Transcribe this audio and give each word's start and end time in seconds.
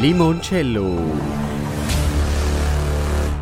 Limoncello. 0.00 0.96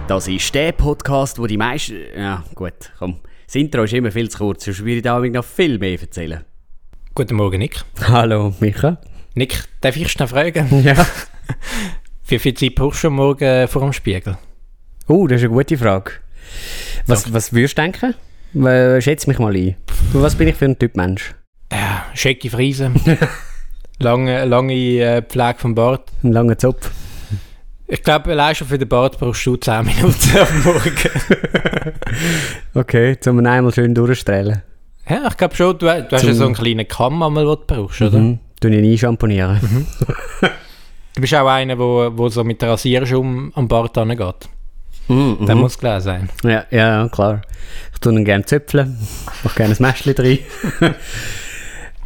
Das 0.08 0.26
ist 0.26 0.54
der 0.54 0.72
Podcast, 0.72 1.38
wo 1.38 1.46
die 1.46 1.58
meisten. 1.58 1.98
Ja, 2.16 2.44
gut, 2.54 2.92
komm. 2.98 3.20
Das 3.44 3.56
Intro 3.56 3.82
ist 3.82 3.92
immer 3.92 4.10
viel 4.10 4.30
zu 4.30 4.38
kurz, 4.38 4.64
sonst 4.64 4.80
würde 4.80 4.96
ich 4.96 5.02
da 5.02 5.18
noch 5.18 5.44
viel 5.44 5.78
mehr 5.78 6.00
erzählen. 6.00 6.44
Guten 7.14 7.34
Morgen, 7.34 7.58
Nick. 7.58 7.82
Hallo, 8.08 8.54
Micha. 8.60 8.96
Nick, 9.34 9.64
darf 9.82 9.96
ich 9.96 10.10
schnell 10.10 10.28
fragen? 10.28 10.66
Ja. 10.82 11.06
Wie 12.26 12.38
viel 12.38 12.54
Zeit 12.54 12.74
brauchst 12.74 13.04
du 13.04 13.10
Morgen 13.10 13.68
vor 13.68 13.82
dem 13.82 13.92
Spiegel? 13.92 14.38
Oh, 15.08 15.26
das 15.26 15.42
ist 15.42 15.48
eine 15.48 15.54
gute 15.54 15.76
Frage. 15.76 16.12
Was, 17.06 17.30
was 17.34 17.52
würdest 17.52 17.76
du 17.76 17.82
denken? 17.82 18.14
Äh, 18.66 19.02
Schätze 19.02 19.28
mich 19.28 19.38
mal 19.38 19.54
ein. 19.54 19.76
Was 20.14 20.34
bin 20.34 20.48
ich 20.48 20.56
für 20.56 20.64
ein 20.64 20.78
Typ 20.78 20.96
Mensch? 20.96 21.34
Ja, 21.70 22.06
schicke 22.14 22.48
Friese. 22.48 22.92
lange 23.98 24.44
lange 24.44 24.74
äh, 24.74 25.22
Pflege 25.22 25.58
vom 25.58 25.74
Bart. 25.74 26.10
Ein 26.22 26.32
langer 26.32 26.58
Zopf. 26.58 26.90
Ich 27.88 28.02
glaube, 28.02 28.30
allein 28.32 28.54
schon 28.54 28.66
für 28.66 28.78
den 28.78 28.88
Bart 28.88 29.18
brauchst 29.18 29.46
du 29.46 29.56
10 29.56 29.84
Minuten 29.84 30.38
am 30.38 30.62
Morgen. 30.64 30.92
Okay, 32.74 33.18
zum 33.20 33.44
einmal 33.44 33.72
schön 33.72 33.94
durchstrahlen. 33.94 34.62
ja, 35.08 35.28
ich 35.28 35.36
glaube 35.36 35.54
schon, 35.54 35.78
du, 35.78 35.86
du 35.86 36.08
hast 36.10 36.24
ja 36.24 36.34
so 36.34 36.44
einen 36.46 36.54
kleinen 36.54 36.86
Kamm, 36.88 37.20
den 37.20 37.34
du 37.44 37.56
brauchst, 37.56 38.00
oder? 38.02 38.18
Mhm. 38.18 38.38
Tu 38.60 38.68
ich 38.68 38.80
nie 38.80 38.98
schamponieren. 38.98 39.86
Du 41.14 41.20
bist 41.20 41.34
auch 41.34 41.46
einer, 41.46 41.78
wo, 41.78 42.10
wo 42.14 42.28
so 42.28 42.42
mit 42.44 42.60
der 42.60 42.70
Rasierschaum 42.70 43.52
am 43.54 43.68
Bart 43.68 43.96
angeht. 43.98 44.48
Mhm. 45.08 45.46
Der 45.46 45.54
muss 45.54 45.78
klar 45.78 46.00
sein. 46.00 46.28
Ja, 46.42 46.64
ja, 46.70 47.08
klar. 47.08 47.42
Ich 47.92 48.00
tue 48.00 48.12
ihn 48.12 48.24
gerne 48.24 48.44
zöpfeln. 48.44 48.98
Mach 49.44 49.54
gerne 49.54 49.74
ein 49.74 49.82
Mäschchen 49.82 50.14
drin. 50.14 50.38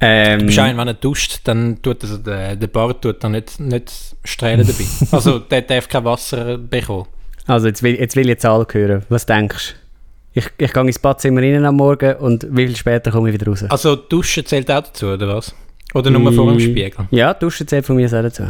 Ähm, 0.01 0.39
Du 0.41 0.47
bist 0.47 0.59
wenn 0.59 0.79
er 0.89 0.95
duscht, 0.95 1.41
dann 1.45 1.81
tut 1.83 2.03
also 2.03 2.17
der, 2.19 2.57
der 2.57 2.67
Bart 2.69 3.03
tut 3.03 3.23
dann 3.23 3.33
nicht, 3.33 3.61
nicht 3.61 3.93
strahlen 4.25 4.67
dabei. 4.67 4.85
Also 5.13 5.39
der 5.41 5.63
darf 5.63 5.89
kein 5.89 6.05
Wasser 6.05 6.59
bekommen. 6.59 7.07
also 7.47 7.66
jetzt 7.66 7.83
will, 7.83 7.95
jetzt 7.99 8.16
will 8.16 8.29
ich 8.30 8.39
Zahl 8.39 8.66
hören. 8.71 9.02
Was 9.09 9.27
denkst 9.27 9.74
du? 9.74 9.80
Ich, 10.41 10.47
ich 10.59 10.73
gehe 10.73 10.83
ins 10.85 10.99
Badzimmer 10.99 11.43
rein 11.43 11.65
am 11.65 11.77
Morgen 11.77 12.15
und 12.16 12.47
wie 12.51 12.66
viel 12.66 12.77
später 12.77 13.11
komme 13.11 13.29
ich 13.29 13.35
wieder 13.35 13.47
raus? 13.47 13.65
Also 13.69 13.97
duschen 13.97 14.47
zählt 14.47 14.71
auch 14.71 14.83
dazu, 14.83 15.07
oder 15.09 15.35
was? 15.37 15.55
Oder 15.93 16.11
nur 16.11 16.33
vor 16.33 16.46
dem 16.46 16.57
Mm. 16.57 16.61
Spiegel? 16.61 17.09
Ja, 17.11 17.35
duschen 17.35 17.67
zählt 17.67 17.85
von 17.85 17.96
mir 17.96 18.09
sehr 18.09 18.23
dazu. 18.23 18.45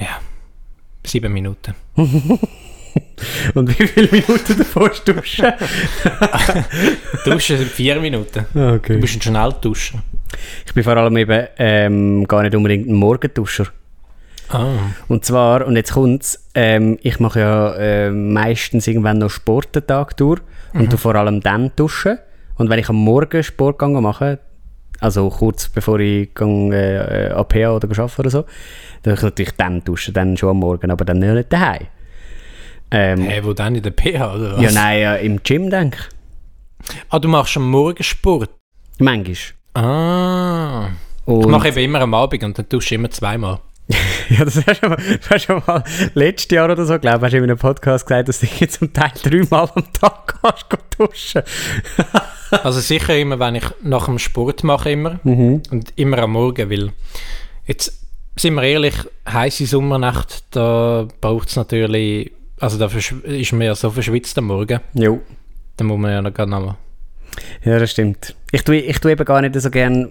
Ja. 0.00 0.18
Sieben 1.06 1.30
Minuten. 1.32 1.74
Und 3.54 3.68
wie 3.78 3.86
viele 3.86 4.08
Minuten 4.10 4.56
davor 4.56 4.90
duschen? 5.04 5.44
Duschen 7.24 7.58
sind 7.58 7.70
vier 7.70 8.00
Minuten. 8.00 8.46
okay. 8.54 8.94
Du 8.94 9.00
bist 9.00 9.16
ein 9.16 9.22
Schnellduscher. 9.22 10.02
Ich 10.66 10.74
bin 10.74 10.84
vor 10.84 10.96
allem 10.96 11.16
eben 11.16 11.46
ähm, 11.58 12.26
gar 12.28 12.42
nicht 12.42 12.54
unbedingt 12.54 12.88
ein 12.88 12.94
Morgenduscher. 12.94 13.66
Ah. 14.50 14.72
Und 15.08 15.24
zwar, 15.24 15.66
und 15.66 15.76
jetzt 15.76 15.92
kommt's, 15.92 16.48
ähm, 16.54 16.98
ich 17.02 17.18
mache 17.18 17.40
ja 17.40 17.76
ähm, 17.76 18.32
meistens 18.32 18.86
irgendwann 18.86 19.18
noch 19.18 19.30
Sport 19.30 19.74
den 19.74 19.86
Tag 19.86 20.16
durch 20.16 20.40
und 20.74 20.90
tu 20.90 20.96
vor 20.96 21.14
allem 21.14 21.40
dann 21.40 21.70
duschen. 21.76 22.18
Und 22.56 22.68
wenn 22.68 22.78
ich 22.78 22.88
am 22.88 22.96
Morgen 22.96 23.42
Sport 23.42 23.80
mache, 23.80 24.38
also 25.00 25.28
kurz 25.30 25.68
bevor 25.68 25.98
ich 26.00 26.32
gang, 26.34 26.72
äh, 26.72 27.28
äh, 27.28 27.32
an 27.32 27.46
PA 27.48 27.70
oder 27.76 27.88
arbeite 27.88 28.20
oder 28.20 28.30
so, 28.30 28.44
dann 29.02 29.14
ich 29.14 29.22
natürlich 29.22 29.52
dann 29.52 29.82
duschen, 29.82 30.14
dann 30.14 30.36
schon 30.36 30.50
am 30.50 30.58
Morgen, 30.58 30.90
aber 30.90 31.04
dann 31.04 31.18
nicht 31.18 31.52
daheim. 31.52 31.86
Ähm, 32.90 33.22
Hey, 33.22 33.44
wo 33.44 33.52
dann 33.54 33.74
in 33.74 33.82
der 33.82 33.92
PH, 33.92 34.34
oder 34.34 34.56
was? 34.56 34.62
ja, 34.62 34.70
nein, 34.72 35.00
ja, 35.00 35.14
im 35.16 35.42
Gym 35.42 35.70
denke 35.70 35.98
Ah, 37.08 37.18
du 37.18 37.28
machst 37.28 37.56
am 37.56 37.70
Morgen 37.70 38.02
Sport? 38.02 38.50
ich. 38.98 39.00
Manchmal. 39.00 39.36
Ah. 39.74 40.88
Ich 41.26 41.32
Und- 41.32 41.50
mache 41.50 41.68
eben 41.68 41.78
immer 41.78 42.00
am 42.00 42.14
Abend 42.14 42.42
und 42.44 42.58
dann 42.58 42.68
dusche 42.68 42.94
ich 42.94 42.98
immer 42.98 43.10
zweimal. 43.10 43.60
Ja, 44.30 44.42
das 44.42 44.56
hast 44.56 44.66
du 44.66 44.74
schon 44.76 44.88
mal, 44.88 44.98
hast 45.28 45.48
du 45.50 45.62
mal 45.66 45.84
letztes 46.14 46.50
Jahr 46.50 46.70
oder 46.72 46.86
so, 46.86 46.98
glaube 46.98 47.18
ich, 47.18 47.22
hast 47.24 47.32
du 47.32 47.36
in 47.38 47.44
einem 47.44 47.58
Podcast 47.58 48.06
gesagt, 48.06 48.28
dass 48.30 48.40
du 48.40 48.46
jetzt 48.58 48.78
zum 48.78 48.90
Teil 48.90 49.10
dreimal 49.22 49.68
am 49.74 49.84
Tag 49.92 50.40
kannst 50.42 50.66
duschen. 50.98 51.42
Also 52.62 52.78
sicher 52.80 53.18
immer, 53.18 53.38
wenn 53.40 53.56
ich 53.56 53.64
nach 53.82 54.04
dem 54.06 54.18
Sport 54.18 54.62
mache 54.64 54.92
immer. 54.92 55.18
Mhm. 55.24 55.62
Und 55.72 55.92
immer 55.96 56.18
am 56.20 56.32
Morgen, 56.32 56.70
weil 56.70 56.92
jetzt, 57.66 57.92
sind 58.36 58.54
wir 58.54 58.62
ehrlich, 58.62 58.94
heiße 59.28 59.66
Sommernacht, 59.66 60.44
da 60.52 61.06
braucht 61.20 61.48
es 61.48 61.56
natürlich, 61.56 62.30
also 62.60 62.78
da 62.78 62.86
ist 62.86 63.52
man 63.52 63.62
ja 63.62 63.74
so 63.74 63.90
verschwitzt 63.90 64.38
am 64.38 64.46
Morgen, 64.46 64.80
Jo. 64.94 65.20
da 65.76 65.84
muss 65.84 65.98
man 65.98 66.12
ja 66.12 66.22
noch 66.22 66.32
gar 66.32 66.46
noch 66.46 66.76
Ja, 67.64 67.78
das 67.78 67.90
stimmt. 67.90 68.34
Ich 68.52 68.62
tue, 68.62 68.76
ich 68.76 68.98
tue 68.98 69.12
eben 69.12 69.24
gar 69.24 69.40
nicht 69.40 69.60
so 69.60 69.70
gern 69.70 70.10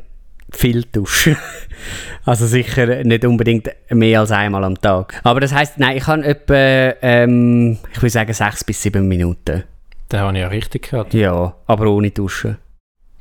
viel 0.51 0.83
duschen. 0.91 1.37
also 2.25 2.45
sicher 2.45 3.03
nicht 3.03 3.25
unbedingt 3.25 3.69
mehr 3.89 4.19
als 4.19 4.31
einmal 4.31 4.63
am 4.63 4.79
Tag. 4.79 5.19
Aber 5.23 5.39
das 5.39 5.53
heißt, 5.53 5.79
nein, 5.79 5.97
ich 5.97 6.07
habe 6.07 6.23
etwa, 6.23 6.97
ähm, 7.01 7.77
ich 7.91 8.01
würde 8.01 8.09
sagen, 8.09 8.33
sechs 8.33 8.63
bis 8.63 8.81
sieben 8.81 9.07
Minuten. 9.07 9.63
Da 10.09 10.19
habe 10.19 10.33
ich 10.37 10.41
ja 10.41 10.47
richtig 10.47 10.89
gehört. 10.89 11.13
Ja, 11.13 11.55
aber 11.65 11.87
ohne 11.87 12.11
Duschen. 12.11 12.57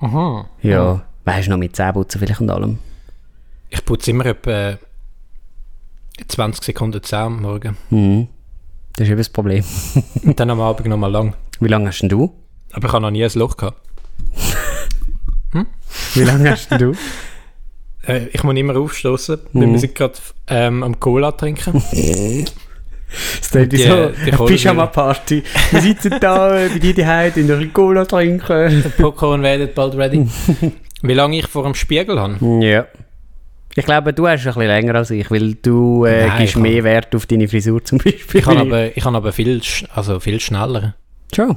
Aha. 0.01 0.49
Ja. 0.63 1.03
Weißt 1.25 1.47
du, 1.47 1.53
noch 1.53 1.59
mit 1.59 1.77
Zähneputzen 1.77 2.21
vielleicht 2.21 2.41
und 2.41 2.51
allem. 2.51 2.79
Ich 3.71 3.85
putze 3.85 4.11
immer 4.11 4.27
etwa 4.27 4.77
20 6.27 6.65
Sekunden 6.65 7.03
Zähne 7.03 7.23
am 7.23 7.43
Morgen. 7.43 7.77
Mhm. 7.91 8.29
Das 8.97 9.07
ist 9.07 9.11
eben 9.11 9.19
das 9.19 9.29
Problem. 9.31 9.65
Und 10.25 10.39
dann 10.39 10.51
am 10.51 10.61
Abend 10.61 10.87
nochmal 10.87 11.11
lang. 11.11 11.35
Wie 11.61 11.69
lange 11.69 11.89
hast 11.89 12.01
denn 12.01 12.09
du? 12.09 12.35
Aber 12.73 12.89
ich 12.89 12.93
habe 12.93 13.03
noch 13.03 13.11
nie 13.11 13.25
ein 13.25 13.31
Loch 13.35 13.57
gehabt. 13.57 13.81
Wie 16.15 16.23
lange 16.25 16.51
hast 16.51 16.71
du? 16.73 16.95
Äh, 18.07 18.27
ich 18.33 18.43
muss 18.43 18.57
immer 18.57 18.77
aufstoßen, 18.77 19.39
Mhm. 19.53 19.61
weil 19.61 19.73
wir 19.73 19.79
sind 19.79 19.95
gerade 19.95 20.15
ähm, 20.49 20.83
am 20.83 20.99
Cola 20.99 21.33
trinken. 21.33 21.83
Das 21.93 23.51
klingt 23.51 23.73
wie 23.73 23.77
Die- 23.77 23.83
so 23.83 24.09
die 24.25 24.33
eine 24.33 24.45
Pyjama-Party. 24.47 25.43
Wir 25.71 25.81
sitzen 25.81 26.15
da 26.21 26.59
äh, 26.59 26.69
bei 26.73 26.79
dir 26.79 26.95
daheim, 26.95 27.33
in 27.37 27.47
der 27.47 27.67
Cola 27.69 28.05
trinken. 28.07 28.83
Der 28.83 28.89
Popcorn 28.91 29.43
wird 29.43 29.75
bald 29.75 29.95
ready. 29.97 30.27
Wie 31.03 31.15
lange 31.15 31.39
ich 31.39 31.47
vor 31.47 31.65
dem 31.65 31.75
Spiegel 31.75 32.19
habe? 32.19 32.39
Ja. 32.65 32.87
Ich 33.75 33.85
glaube, 33.87 34.13
du 34.13 34.27
hast 34.29 34.41
ein 34.47 34.53
bisschen 34.55 34.67
länger 34.67 34.95
als 34.97 35.11
ich, 35.11 35.31
weil 35.31 35.55
du 35.55 36.05
äh, 36.05 36.27
Nein, 36.27 36.39
gibst 36.41 36.57
mehr 36.57 36.85
Wert 36.85 37.15
auf 37.15 37.25
deine 37.27 37.49
Frisur 37.49 37.83
zum 37.85 37.99
Beispiel. 37.99 38.41
Ich 38.41 38.47
habe 38.47 38.61
aber, 38.61 38.97
ich 38.97 39.05
habe 39.05 39.17
aber 39.17 39.33
viel, 39.33 39.61
also 39.95 40.21
viel 40.21 40.41
schneller. 40.41 40.95
Schon. 41.35 41.57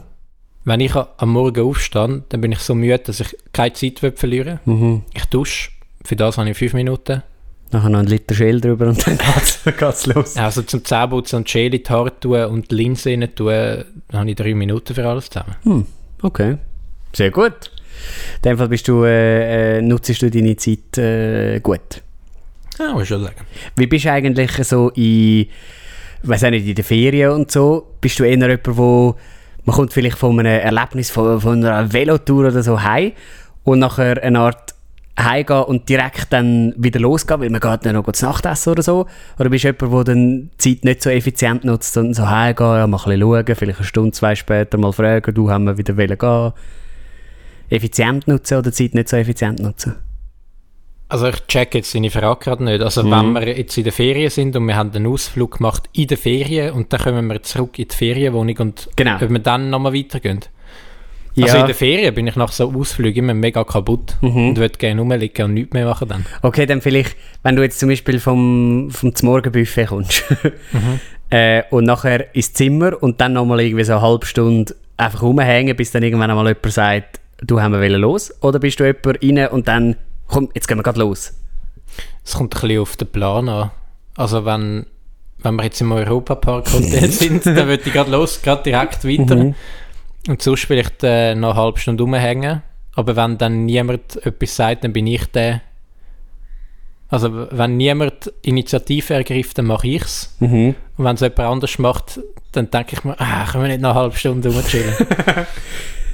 Wenn 0.65 0.79
ich 0.79 0.95
am 0.95 1.29
Morgen 1.31 1.63
aufstehe, 1.63 2.23
dann 2.27 2.41
bin 2.41 2.51
ich 2.51 2.59
so 2.59 2.73
müde, 2.73 2.97
dass 2.99 3.19
ich 3.19 3.37
keine 3.53 3.73
Zeit 3.73 4.01
will 4.01 4.11
verlieren 4.11 4.59
Mhm. 4.65 5.03
Ich 5.13 5.25
dusche. 5.25 5.69
Für 6.03 6.15
das 6.15 6.37
habe 6.37 6.49
ich 6.49 6.57
fünf 6.57 6.73
Minuten. 6.73 7.21
Nachher 7.71 7.89
noch 7.89 7.99
ein 7.99 8.05
Liter 8.07 8.35
Schäl 8.35 8.61
drüber 8.61 8.87
und 8.87 9.05
dann 9.05 9.17
geht's, 9.35 9.59
geht's 9.63 10.05
los. 10.07 10.37
Also 10.37 10.61
zum 10.63 10.83
Zähneputzen 10.83 11.37
und 11.37 11.47
Gel 11.47 11.73
in 11.73 11.83
die 11.83 11.89
Haare 11.89 12.19
tun 12.19 12.45
und 12.45 12.71
die 12.71 12.75
Linse 12.75 13.09
rein 13.11 13.27
tun, 13.35 13.47
dann 13.47 14.19
habe 14.19 14.29
ich 14.29 14.35
drei 14.35 14.53
Minuten 14.53 14.93
für 14.93 15.07
alles 15.07 15.29
zusammen. 15.29 15.55
Hm. 15.63 15.85
Okay. 16.21 16.57
Sehr 17.13 17.31
gut. 17.31 17.71
In 18.43 18.49
dem 18.49 18.57
Fall 18.57 18.69
bist 18.69 18.87
du, 18.87 19.03
äh, 19.03 19.77
äh, 19.77 19.81
nutzt 19.81 20.21
du 20.21 20.29
deine 20.29 20.55
Zeit 20.57 20.97
äh, 20.97 21.59
gut. 21.59 22.01
Ja, 22.79 22.91
muss 22.91 23.03
ich 23.03 23.09
schon 23.09 23.23
sagen. 23.23 23.41
Wie 23.75 23.87
bist 23.87 24.05
du 24.05 24.11
eigentlich 24.11 24.51
so 24.67 24.89
in, 24.89 25.47
weiß 26.23 26.43
auch 26.43 26.49
nicht, 26.49 26.67
in 26.67 26.75
den 26.75 26.83
Ferien 26.83 27.31
und 27.31 27.51
so? 27.51 27.95
Bist 28.01 28.19
du 28.19 28.23
eher 28.23 28.31
jemand, 28.31 28.59
wo 28.77 29.15
man 29.65 29.75
kommt 29.75 29.93
vielleicht 29.93 30.17
von 30.17 30.39
einem 30.39 30.59
Erlebnis 30.59 31.09
von, 31.09 31.41
von 31.41 31.63
einer 31.63 31.91
Velotour 31.91 32.47
oder 32.47 32.63
so 32.63 32.81
heim 32.81 33.11
und 33.63 33.79
nachher 33.79 34.21
eine 34.23 34.39
Art 34.39 34.75
heimgehen 35.19 35.63
und 35.63 35.87
direkt 35.89 36.31
dann 36.31 36.73
wieder 36.77 36.99
losgehen, 36.99 37.39
weil 37.41 37.49
man 37.49 37.61
geht 37.61 37.85
dann 37.85 37.95
noch 37.95 38.11
zu 38.11 38.25
Nacht 38.25 38.45
essen 38.45 38.71
oder 38.71 38.83
so? 38.83 39.07
Oder 39.39 39.49
bist 39.49 39.63
du 39.63 39.69
jemand, 39.69 40.07
der 40.07 40.13
dann 40.13 40.49
die 40.53 40.57
Zeit 40.57 40.83
nicht 40.83 41.03
so 41.03 41.09
effizient 41.09 41.63
nutzt 41.63 41.97
und 41.97 42.13
so 42.13 42.29
heimgehen, 42.29 42.77
ja, 42.77 42.87
mal 42.87 42.97
ein 42.97 43.03
bisschen 43.03 43.21
schauen, 43.21 43.55
vielleicht 43.55 43.79
eine 43.79 43.87
Stunde, 43.87 44.11
zwei 44.11 44.35
später 44.35 44.77
mal 44.77 44.91
fragen, 44.91 45.33
du, 45.33 45.49
haben 45.49 45.65
wir 45.65 45.77
wieder 45.77 46.15
gehen? 46.15 46.53
Effizient 47.69 48.27
nutzen 48.27 48.57
oder 48.57 48.69
die 48.69 48.75
Zeit 48.75 48.93
nicht 48.93 49.09
so 49.09 49.17
effizient 49.17 49.59
nutzen? 49.59 49.95
Also 51.07 51.27
ich 51.27 51.45
check 51.47 51.75
jetzt 51.75 51.93
deine 51.93 52.09
Frage 52.09 52.39
gerade 52.43 52.63
nicht. 52.63 52.81
Also 52.81 53.03
Mhm. 53.03 53.35
wenn 53.35 53.45
wir 53.45 53.57
jetzt 53.57 53.77
in 53.77 53.83
der 53.83 53.93
Ferien 53.93 54.29
sind 54.29 54.55
und 54.55 54.65
wir 54.67 54.75
haben 54.75 54.91
einen 54.93 55.05
Ausflug 55.07 55.57
gemacht 55.57 55.83
in 55.93 56.07
der 56.07 56.17
Ferien 56.17 56.73
und 56.73 56.91
dann 56.91 56.99
kommen 56.99 57.27
wir 57.27 57.43
zurück 57.43 57.77
in 57.77 57.87
die 57.87 57.95
Ferienwohnung 57.95 58.57
und 58.57 58.89
Genau. 58.95 59.15
ob 59.15 59.29
wir 59.29 59.39
dann 59.39 59.69
nochmal 59.69 59.93
weitergehen. 59.93 60.39
Also 61.39 61.57
in 61.57 61.65
der 61.65 61.75
Ferien 61.75 62.15
bin 62.15 62.25
ich 62.27 62.37
nach 62.37 62.51
so 62.53 62.71
Ausflügen 62.73 63.25
immer 63.25 63.33
mega 63.33 63.63
kaputt 63.65 64.15
Mhm. 64.21 64.49
und 64.49 64.57
würde 64.57 64.77
gerne 64.77 65.01
rumliegen 65.01 65.45
und 65.45 65.53
nichts 65.53 65.73
mehr 65.73 65.85
machen 65.85 66.07
dann. 66.07 66.25
Okay, 66.41 66.65
dann 66.65 66.81
vielleicht, 66.81 67.15
wenn 67.43 67.55
du 67.57 67.61
jetzt 67.61 67.77
zum 67.79 67.89
Beispiel 67.89 68.19
vom, 68.19 68.89
vom 68.89 69.13
Zmorgenbuffet 69.13 69.87
kommst 69.87 70.23
Mhm. 70.71 70.99
äh, 71.29 71.63
und 71.71 71.83
nachher 71.83 72.33
ins 72.33 72.53
Zimmer 72.53 73.03
und 73.03 73.19
dann 73.21 73.33
nochmal 73.33 73.59
irgendwie 73.61 73.83
so 73.83 73.93
eine 73.93 74.01
halbe 74.01 74.25
Stunde 74.25 74.73
einfach 74.97 75.21
rumhängen, 75.23 75.75
bis 75.75 75.91
dann 75.91 76.03
irgendwann 76.03 76.31
einmal 76.31 76.47
jemand 76.47 76.71
sagt, 76.71 77.19
du 77.41 77.59
haben 77.61 77.79
wir 77.79 77.89
los? 77.89 78.33
Oder 78.41 78.59
bist 78.59 78.79
du 78.79 78.85
jemand 78.85 79.21
rein 79.21 79.47
und 79.49 79.67
dann, 79.67 79.97
komm, 80.27 80.49
jetzt 80.53 80.67
gehen 80.67 80.77
wir 80.77 80.83
gerade 80.83 80.99
los? 80.99 81.33
Es 82.23 82.33
kommt 82.33 82.55
ein 82.55 82.61
bisschen 82.61 82.81
auf 82.81 82.97
den 82.97 83.07
Plan 83.07 83.49
an. 83.49 83.71
Also 84.15 84.45
wenn, 84.45 84.85
wenn 85.39 85.55
wir 85.55 85.63
jetzt 85.63 85.81
im 85.81 85.91
Europapark 85.91 86.71
Hotel 86.73 87.11
sind, 87.11 87.45
dann 87.45 87.67
würde 87.67 87.83
ich 87.85 87.93
gerade 87.93 88.11
los, 88.11 88.41
gerade 88.41 88.63
direkt 88.63 89.05
weiter. 89.05 89.35
Mhm. 89.35 89.55
Und 90.27 90.41
sonst 90.41 90.65
vielleicht 90.65 91.03
äh, 91.03 91.35
noch 91.35 91.51
eine 91.51 91.61
halbe 91.61 91.79
Stunde 91.79 92.03
rumhängen. 92.03 92.63
Aber 92.95 93.15
wenn 93.15 93.37
dann 93.37 93.65
niemand 93.65 94.25
etwas 94.25 94.55
sagt, 94.55 94.83
dann 94.83 94.93
bin 94.93 95.05
ich 95.05 95.25
der, 95.27 95.61
Also 97.09 97.47
wenn 97.51 97.77
niemand 97.77 98.31
Initiative 98.41 99.13
ergreift, 99.13 99.57
dann 99.57 99.65
mache 99.65 99.87
ich 99.87 100.01
es. 100.01 100.35
Mhm. 100.39 100.75
Und 100.97 101.05
wenn 101.05 101.15
es 101.15 101.21
jemand 101.21 101.39
anders 101.39 101.77
macht, 101.77 102.19
dann 102.53 102.71
denke 102.71 102.95
ich 102.95 103.03
mir, 103.03 103.19
ah, 103.19 103.45
können 103.45 103.65
wir 103.65 103.67
nicht 103.69 103.81
noch 103.81 103.91
eine 103.91 103.99
halbe 103.99 104.15
Stunde 104.17 104.49
rumchillen. 104.49 104.95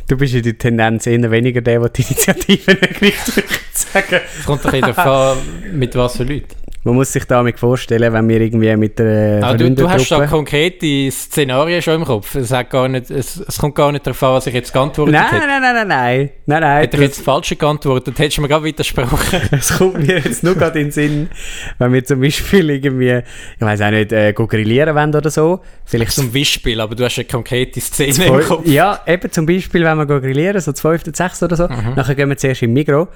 Du 0.07 0.17
bist 0.17 0.33
in 0.33 0.43
der 0.43 0.57
Tendenz 0.57 1.07
eher 1.07 1.31
weniger 1.31 1.61
der, 1.61 1.79
der 1.79 1.89
die 1.89 2.01
Initiative 2.01 2.71
ergreift, 2.81 3.35
würde 3.35 3.47
ich 3.49 3.77
sagen. 3.77 4.21
Es 4.39 4.45
kommt 4.45 4.65
doch 4.65 4.73
wieder 4.73 4.93
davon, 4.93 5.37
mit 5.71 5.95
was 5.95 6.17
für 6.17 6.23
Leuten. 6.23 6.60
Man 6.83 6.95
muss 6.95 7.13
sich 7.13 7.25
damit 7.25 7.59
vorstellen, 7.59 8.11
wenn 8.11 8.27
wir 8.27 8.41
irgendwie 8.41 8.75
mit 8.75 8.97
der 8.97 9.43
Aber 9.43 9.55
du, 9.55 9.69
du 9.69 9.87
hast 9.87 10.09
da 10.09 10.25
konkrete 10.25 11.11
Szenarien 11.11 11.79
schon 11.79 11.95
im 11.95 12.05
Kopf. 12.05 12.33
Es, 12.33 12.51
hat 12.51 12.71
gar 12.71 12.87
nicht, 12.87 13.11
es, 13.11 13.37
es 13.37 13.57
kommt 13.59 13.75
gar 13.75 13.91
nicht 13.91 14.07
darauf 14.07 14.23
an, 14.23 14.33
was 14.33 14.47
ich 14.47 14.53
jetzt 14.55 14.73
geantwortet 14.73 15.13
Nein, 15.13 15.25
hätte. 15.29 15.45
nein, 15.47 15.61
nein, 15.61 15.73
nein, 15.75 15.87
nein. 15.87 16.29
Nein, 16.47 16.61
nein. 16.61 16.81
Hätte 16.81 16.97
ich 16.97 17.03
jetzt 17.03 17.21
falsch 17.21 17.55
geantwortet, 17.55 18.17
hättest 18.17 18.37
du 18.37 18.41
mir 18.41 18.47
gerade 18.47 18.63
widersprochen. 18.65 19.19
Es 19.51 19.77
kommt 19.77 19.99
mir 19.99 20.15
jetzt 20.19 20.43
nur 20.43 20.55
gerade 20.55 20.79
in 20.79 20.87
den 20.87 20.91
Sinn, 20.91 21.29
wenn 21.77 21.93
wir 21.93 22.03
zum 22.03 22.19
Beispiel 22.19 22.69
irgendwie, 22.71 23.21
ich 23.59 23.61
weiß 23.61 23.81
auch 23.81 23.91
nicht, 23.91 24.11
äh, 24.11 24.33
grillieren 24.33 24.95
wollen 24.95 25.13
oder 25.13 25.29
so. 25.29 25.59
Vielleicht 25.85 26.13
Zum 26.13 26.31
Beispiel, 26.31 26.81
aber 26.81 26.95
du 26.95 27.05
hast 27.05 27.17
eine 27.19 27.25
konkrete 27.25 27.79
Szene 27.79 28.09
im 28.09 28.15
Zwei- 28.15 28.41
Kopf. 28.41 28.65
Ja, 28.65 29.01
eben 29.05 29.31
zum 29.31 29.45
Beispiel, 29.45 29.83
wenn 29.83 29.97
wir 29.99 30.05
grillieren, 30.07 30.59
so 30.59 30.71
12. 30.71 31.03
oder 31.07 31.15
6. 31.15 31.43
oder 31.43 31.55
so, 31.55 31.67
Mhm. 31.67 31.93
nachher 31.95 32.15
gehen 32.15 32.29
wir 32.29 32.37
zuerst 32.37 32.63
im 32.63 32.73
Migro 32.73 33.07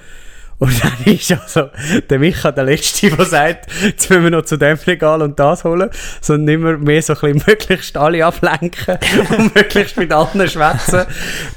und 0.59 0.83
dann 0.83 0.93
ist 1.13 1.31
also 1.31 1.69
der 2.09 2.19
Micha 2.19 2.51
der 2.51 2.63
Letzte, 2.63 3.09
der 3.09 3.25
sagt, 3.25 3.67
jetzt 3.83 4.09
müssen 4.09 4.23
wir 4.23 4.31
noch 4.31 4.45
zu 4.45 4.57
dem 4.57 4.77
Regal 4.87 5.21
und 5.21 5.37
das 5.39 5.63
holen, 5.63 5.89
sondern 6.21 6.55
immer 6.55 6.77
mehr 6.77 7.01
so 7.01 7.13
ein 7.13 7.19
bisschen 7.19 7.43
möglichst 7.47 7.97
alle 7.97 8.25
ablenken 8.25 8.97
und 9.37 9.55
möglichst 9.55 9.97
mit 9.97 10.11
allen 10.11 10.47
schwätzen, 10.47 11.05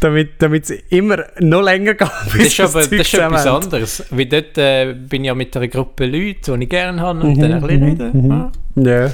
damit 0.00 0.42
damit 0.42 0.64
es 0.64 0.70
immer 0.88 1.24
noch 1.40 1.62
länger 1.62 1.94
geht, 1.94 2.08
Das 2.26 2.32
bis 2.32 2.46
ist 2.46 2.60
aber 2.60 2.80
das 2.80 2.88
ist 2.92 3.14
etwas 3.14 3.46
anderes. 3.46 4.04
Weil 4.10 4.26
dort 4.26 4.58
äh, 4.58 4.94
bin 4.94 5.22
ich 5.24 5.28
ja 5.28 5.34
mit 5.34 5.56
einer 5.56 5.68
Gruppe 5.68 6.06
Leute, 6.06 6.56
die 6.56 6.64
ich 6.64 6.68
gerne 6.70 7.00
habe, 7.00 7.18
Mhm, 7.18 7.24
und 7.24 7.40
dann 7.40 7.52
ein 7.52 7.60
bisschen 7.60 7.84
reden. 7.84 8.30
Ja. 8.30 8.52
Ja. 8.82 9.10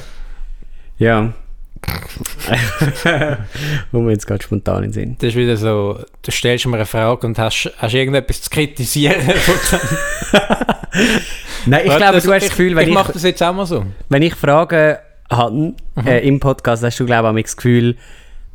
Ja. 0.99 1.33
Wo 3.93 4.01
mir 4.01 4.13
jetzt 4.13 4.27
gerade 4.27 4.43
spontan 4.43 4.85
in 4.85 4.93
Sinn. 4.93 5.17
Das 5.19 5.31
ist 5.31 5.37
wieder 5.37 5.57
so, 5.57 5.99
du 6.23 6.31
stellst 6.31 6.67
mir 6.67 6.77
eine 6.77 6.87
Frage 6.87 7.27
und 7.27 7.39
hast, 7.39 7.73
hast 7.79 7.95
irgendetwas 7.95 8.43
zu 8.43 8.51
kritisieren. 8.51 9.17
Nein, 11.67 11.83
ich 11.87 11.97
glaube, 11.97 12.21
du 12.21 12.33
hast 12.33 12.43
das 12.43 12.51
Gefühl, 12.51 12.77
wenn 12.77 12.85
ich, 12.85 12.89
ich, 12.89 12.95
mache 12.95 13.13
das 13.13 13.23
jetzt 13.23 13.43
auch 13.43 13.55
mal 13.55 13.67
so. 13.67 13.85
wenn 14.09 14.23
ich 14.23 14.35
Fragen 14.35 14.97
habe 15.31 15.75
äh, 16.05 16.27
im 16.27 16.41
Podcast, 16.41 16.83
hast 16.83 17.01
du, 17.01 17.07
glaube 17.07 17.39
ich, 17.39 17.47
das 17.47 17.57
Gefühl, 17.57 17.97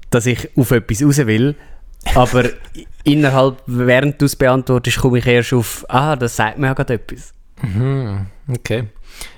dass 0.10 0.26
ich 0.26 0.50
auf 0.56 0.72
etwas 0.72 1.04
raus 1.04 1.18
will. 1.18 1.56
Aber 2.16 2.46
innerhalb, 3.04 3.58
während 3.66 4.22
du 4.22 4.26
es 4.26 4.36
beantwortest, 4.36 5.00
komme 5.00 5.20
ich 5.20 5.28
erst 5.28 5.54
auf, 5.54 5.86
ah, 5.90 6.16
das 6.16 6.36
sagt 6.36 6.58
mir 6.58 6.68
ja 6.68 6.74
gerade 6.74 6.94
etwas. 6.96 7.34
Mhm, 7.62 8.28
okay. 8.48 8.86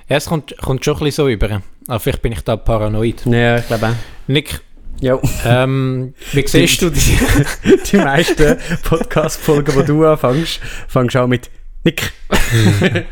Ja, 0.08 0.18
es 0.18 0.26
kommt, 0.26 0.56
kommt 0.58 0.84
schon 0.84 0.96
ein 0.96 1.00
bisschen 1.06 1.26
so 1.26 1.30
über. 1.30 1.62
Aber 1.92 2.00
vielleicht 2.00 2.22
bin 2.22 2.32
ich 2.32 2.40
da 2.40 2.56
paranoid. 2.56 3.26
Ja, 3.26 3.58
ich 3.58 3.68
glaube 3.68 3.88
auch. 3.88 3.96
Nick, 4.28 4.62
Ja, 5.02 5.20
ähm, 5.46 6.14
wie 6.32 6.48
siehst 6.48 6.82
du 6.82 6.90
die? 6.90 7.20
die 7.92 7.98
meisten 7.98 8.58
Podcast-Folgen, 8.84 9.76
die 9.78 9.86
du 9.88 10.06
anfängst, 10.06 10.62
fängst 10.88 11.16
du 11.16 11.20
an 11.20 11.30
mit 11.30 11.52
Nick. 11.84 12.14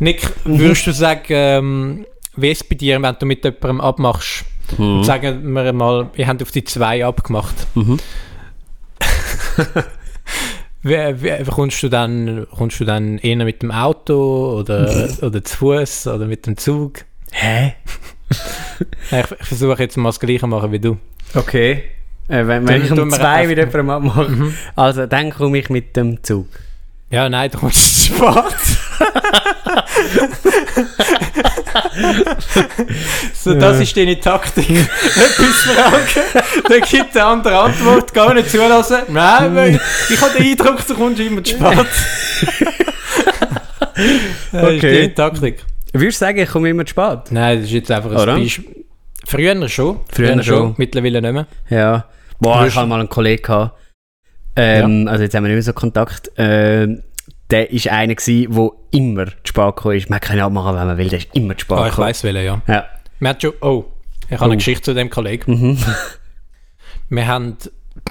Nick, 0.00 0.30
würdest 0.44 0.86
du 0.86 0.92
sagen, 0.92 1.24
ähm, 1.30 2.06
wie 2.36 2.50
ist 2.50 2.60
es 2.60 2.68
bei 2.68 2.74
dir, 2.74 3.00
wenn 3.00 3.16
du 3.18 3.24
mit 3.24 3.42
jemandem 3.42 3.80
abmachst? 3.80 4.44
Und 4.76 5.04
sagen 5.04 5.54
wir 5.54 5.72
mal, 5.72 6.10
wir 6.12 6.26
haben 6.26 6.42
auf 6.42 6.50
die 6.50 6.64
zwei 6.64 7.02
abgemacht. 7.02 7.54
Mhm. 7.74 7.98
Wie, 10.82 10.94
wie, 10.94 11.44
kommst, 11.44 11.82
du 11.82 11.90
dann, 11.90 12.46
kommst 12.56 12.80
du 12.80 12.86
dann 12.86 13.18
eher 13.18 13.44
mit 13.44 13.60
dem 13.60 13.70
Auto 13.70 14.58
oder, 14.58 15.10
oder 15.20 15.44
zu 15.44 15.56
Fuß 15.58 16.06
oder 16.06 16.24
mit 16.24 16.46
dem 16.46 16.56
Zug? 16.56 17.04
Hä? 17.32 17.74
Ich, 19.10 19.24
ich 19.40 19.46
versuche 19.46 19.82
jetzt 19.82 19.96
mal 19.96 20.08
das 20.10 20.20
Gleiche 20.20 20.40
zu 20.40 20.46
machen 20.46 20.70
wie 20.72 20.78
du. 20.78 20.96
Okay. 21.34 21.84
Äh, 22.28 22.46
wenn, 22.46 22.66
wenn 22.66 22.84
ich 22.84 22.90
um 22.92 23.10
zwei 23.10 23.46
mit 23.46 23.58
jemandem 23.58 23.90
abmache, 23.90 24.28
Mhm. 24.30 24.54
also 24.76 25.06
dann 25.06 25.30
komme 25.30 25.58
ich 25.58 25.68
mit 25.68 25.96
dem 25.96 26.22
Zug. 26.22 26.46
Ja, 27.10 27.28
nein, 27.28 27.50
du 27.50 27.58
kommst 27.58 27.76
zu 28.06 28.14
spät. 28.14 28.20
so, 33.34 33.54
das 33.54 33.80
ist 33.80 33.96
deine 33.96 34.18
Taktik. 34.20 34.70
Etwas 34.70 35.62
fragen, 35.62 36.42
dann 36.68 36.80
gibt 36.82 37.14
der 37.14 37.26
andere 37.26 37.58
Antwort, 37.58 38.12
gar 38.14 38.32
nicht 38.34 38.50
zulassen. 38.50 38.98
Nein, 39.08 39.54
weil 39.56 39.80
ich 40.08 40.20
habe 40.20 40.32
den 40.38 40.50
Eindruck, 40.52 40.86
du 40.86 40.94
kommst 40.94 41.18
immer 41.20 41.42
zu 41.42 41.56
spät. 41.56 41.86
Das 44.52 44.52
ist 44.52 44.76
Okay. 44.78 45.00
deine 45.00 45.14
Taktik. 45.14 45.64
Würdest 45.92 46.20
du 46.20 46.24
sagen, 46.26 46.38
ich 46.38 46.48
komme 46.48 46.68
immer 46.70 46.84
zu 46.84 46.90
spät? 46.90 47.30
Nein, 47.30 47.56
das 47.58 47.66
ist 47.66 47.72
jetzt 47.72 47.90
einfach 47.90 48.10
ein 48.10 48.16
Oder? 48.16 48.36
Beispiel. 48.36 48.84
Früher 49.26 49.68
schon. 49.68 50.00
Früher 50.10 50.42
schon. 50.42 50.74
Mittlerweile 50.78 51.20
nicht 51.20 51.32
mehr. 51.32 51.46
Ja. 51.68 52.04
Boah, 52.38 52.66
ich 52.66 52.74
hatte 52.74 52.86
mal 52.86 53.00
einen 53.00 53.08
Kollegen. 53.08 53.42
Gehabt. 53.42 53.76
Ähm, 54.56 55.06
Also 55.08 55.22
jetzt 55.24 55.34
haben 55.34 55.44
wir 55.44 55.48
nicht 55.48 55.56
mehr 55.56 55.62
so 55.62 55.72
Kontakt. 55.72 56.30
Ähm, 56.36 57.02
der 57.50 57.68
war 57.70 57.92
einer, 57.92 58.14
der 58.14 58.70
immer 58.92 59.26
zu 59.26 59.32
spät 59.44 59.76
gekommen 59.76 59.96
ist. 59.96 60.08
Man 60.10 60.20
kann 60.20 60.38
ja 60.38 60.46
abmachen, 60.46 60.76
wenn 60.76 60.86
man 60.86 60.98
will, 60.98 61.08
der 61.08 61.18
ist 61.18 61.28
immer 61.34 61.56
zu 61.56 61.62
spät 61.62 61.78
Ah, 61.78 61.88
ich 61.88 61.98
weiss 61.98 62.22
welchen, 62.24 62.44
ja. 62.44 62.62
Ja. 62.68 62.84
Haben 63.28 63.40
schon, 63.40 63.52
oh, 63.60 63.84
ich 64.26 64.32
habe 64.32 64.42
Oh. 64.42 64.44
eine 64.46 64.56
Geschichte 64.56 64.82
zu 64.82 64.94
dem 64.94 65.10
Kollegen. 65.10 65.52
Mhm. 65.72 65.78
Wir 67.08 67.26
haben. 67.26 67.56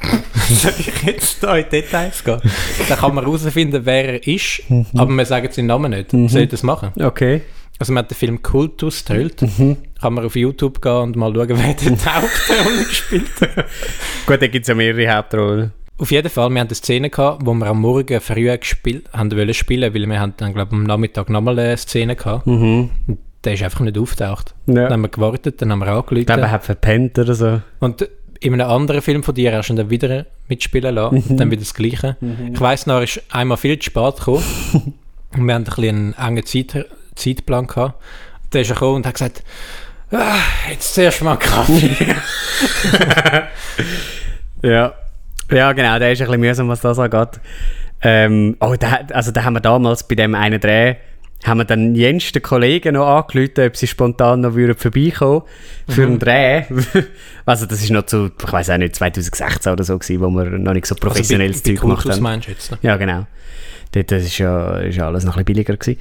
Soll 0.50 0.74
ich 0.78 1.04
jetzt 1.04 1.42
da 1.44 1.56
in 1.56 1.70
Details 1.70 2.24
gehen? 2.24 2.42
Dann 2.90 2.98
kann 2.98 3.16
man 3.16 3.24
herausfinden, 3.24 3.86
wer 3.86 4.06
er 4.14 4.28
ist, 4.28 4.62
Mhm. 4.70 4.86
aber 4.96 5.12
wir 5.12 5.26
sagen 5.26 5.48
seinen 5.52 5.68
Namen 5.68 5.92
nicht. 5.92 6.12
Soll 6.12 6.42
ich 6.44 6.50
das 6.50 6.64
machen? 6.64 6.92
Okay. 7.02 7.42
Also, 7.80 7.94
man 7.94 8.04
hat 8.04 8.12
den 8.12 8.16
Film 8.16 8.42
Kultus 8.44 9.06
gehört. 9.06 9.42
Mhm. 9.42 9.78
Kann 10.02 10.14
man 10.14 10.26
auf 10.26 10.36
YouTube 10.36 10.82
gehen 10.82 10.92
und 10.92 11.16
mal 11.16 11.34
schauen, 11.34 11.50
wer 11.58 11.74
die 11.74 11.90
Hauptrolle 11.90 12.84
gespielt 12.88 13.30
hat. 13.42 13.66
Gut, 14.28 14.42
da 14.42 14.48
gibt 14.48 14.64
es 14.64 14.68
ja 14.68 14.76
mehrere 14.76 15.16
Hauptrollen. 15.16 15.72
Auf 15.98 16.12
jeden 16.12 16.30
Fall, 16.30 16.50
wir 16.50 16.62
hatten 16.62 16.70
eine 16.70 16.76
Szene 16.76 17.10
gehabt, 17.10 17.42
wo 17.46 17.54
wir 17.54 17.66
am 17.68 17.82
Morgen 17.82 18.22
früh 18.22 18.58
gespielt 18.58 19.10
haben 19.12 19.32
wollen 19.32 19.54
spielen, 19.54 19.94
weil 19.94 20.06
wir 20.08 20.20
haben 20.20 20.34
dann, 20.38 20.54
glaube 20.54 20.70
ich, 20.72 20.78
am 20.78 20.84
Nachmittag 20.84 21.30
nochmal 21.30 21.60
eine 21.60 21.76
Szene 21.78 22.16
gehabt. 22.16 22.48
Mhm. 22.48 22.90
Und 23.08 23.20
der 23.44 23.54
ist 23.54 23.64
einfach 23.64 23.82
nicht 23.82 23.98
aufgetaucht. 23.98 24.56
Ja. 24.68 24.74
Dann 24.84 24.94
haben 24.94 25.02
wir 25.02 25.10
gewartet, 25.10 25.62
dann 25.62 25.72
haben 25.72 25.80
wir 25.80 25.88
Ich 25.88 25.92
angerufen. 25.92 26.26
glaube, 26.26 26.42
er 26.44 26.52
hat 26.52 26.64
verpennt 26.64 27.20
oder 27.20 27.34
so. 27.34 27.62
Und 27.80 28.08
in 28.40 28.54
einem 28.54 28.70
anderen 28.70 29.02
Film 29.02 29.24
von 29.24 29.36
dir 29.36 29.54
hast 29.54 29.68
du 29.68 29.74
ihn 29.74 29.78
dann 29.78 29.90
wieder 29.90 30.26
mitspielen 30.48 30.96
lassen. 30.96 31.24
Mhm. 31.28 31.38
Dann 31.38 31.52
wieder 31.52 31.60
das 31.62 31.74
Gleiche. 31.74 32.16
Ich 32.54 32.62
weiss 32.62 32.86
noch, 32.86 32.96
er 32.96 33.04
ist 33.04 33.22
einmal 33.30 33.58
viel 33.58 33.78
zu 33.78 33.88
spät 33.88 34.16
gekommen. 34.18 34.44
und 35.34 35.46
wir 35.46 35.54
haben 35.54 35.64
ein 35.64 35.66
bisschen 35.66 36.16
einen 36.16 36.38
engen 36.38 36.46
Zeit, 36.46 36.86
Zeitplan 37.20 37.68
gehabt. 37.68 38.02
Dann 38.52 38.62
ist 38.62 38.70
gekommen 38.70 38.96
und 38.96 39.06
hat 39.06 39.14
gesagt, 39.14 39.44
ah, 40.12 40.38
jetzt 40.70 40.94
zuerst 40.94 41.22
mal 41.22 41.32
einen 41.32 41.40
Kaffee. 41.40 42.16
Ja. 44.62 44.94
Ja, 45.52 45.74
genau, 45.74 45.98
der 45.98 46.12
ist 46.12 46.22
ein 46.22 46.28
bisschen 46.28 46.42
mühsam, 46.42 46.68
was 46.70 46.82
das 46.82 47.00
angeht. 47.00 47.40
Ähm, 48.02 48.56
oh, 48.60 48.76
da, 48.78 49.00
also 49.14 49.32
da 49.32 49.44
haben 49.44 49.54
wir 49.54 49.62
damals 49.62 50.08
bei 50.08 50.16
dem 50.16 50.36
einen 50.36 50.60
Dreh, 50.60 50.96
haben 51.44 51.58
wir 51.58 51.66
dann 51.66 51.96
jensten 51.96 52.42
Kollegen 52.42 52.94
noch 52.94 53.08
angerufen, 53.08 53.68
ob 53.68 53.76
sie 53.76 53.88
spontan 53.88 54.42
noch 54.42 54.54
würden 54.54 54.76
vorbeikommen 54.76 55.42
für 55.88 56.04
einen 56.04 56.20
Dreh. 56.20 56.64
also 57.46 57.66
das 57.66 57.82
ist 57.82 57.90
noch 57.90 58.06
zu, 58.06 58.30
ich 58.42 58.52
weiß 58.52 58.70
auch 58.70 58.78
nicht, 58.78 58.96
2016 58.96 59.72
oder 59.72 59.84
so 59.84 59.98
gewesen, 59.98 60.22
wo 60.22 60.30
wir 60.30 60.46
noch 60.46 60.74
nicht 60.74 60.86
so 60.86 60.96
professionelles 60.96 61.58
also 61.58 61.64
bei, 61.64 61.70
Zeug 61.72 61.82
bei 61.82 61.82
gemacht 61.82 62.10
haben. 62.10 62.24
meinst 62.24 62.48
du 62.48 62.52
jetzt? 62.52 62.72
Ne? 62.72 62.78
Ja, 62.82 62.98
genau. 62.98 63.26
Dort 63.92 64.12
das 64.12 64.24
ist 64.24 64.38
ja, 64.38 64.78
ist 64.80 64.98
ja 64.98 65.08
alles 65.08 65.24
noch 65.24 65.36
ein 65.36 65.46
bisschen 65.46 65.66
billiger 65.66 65.78
gewesen. 65.78 66.00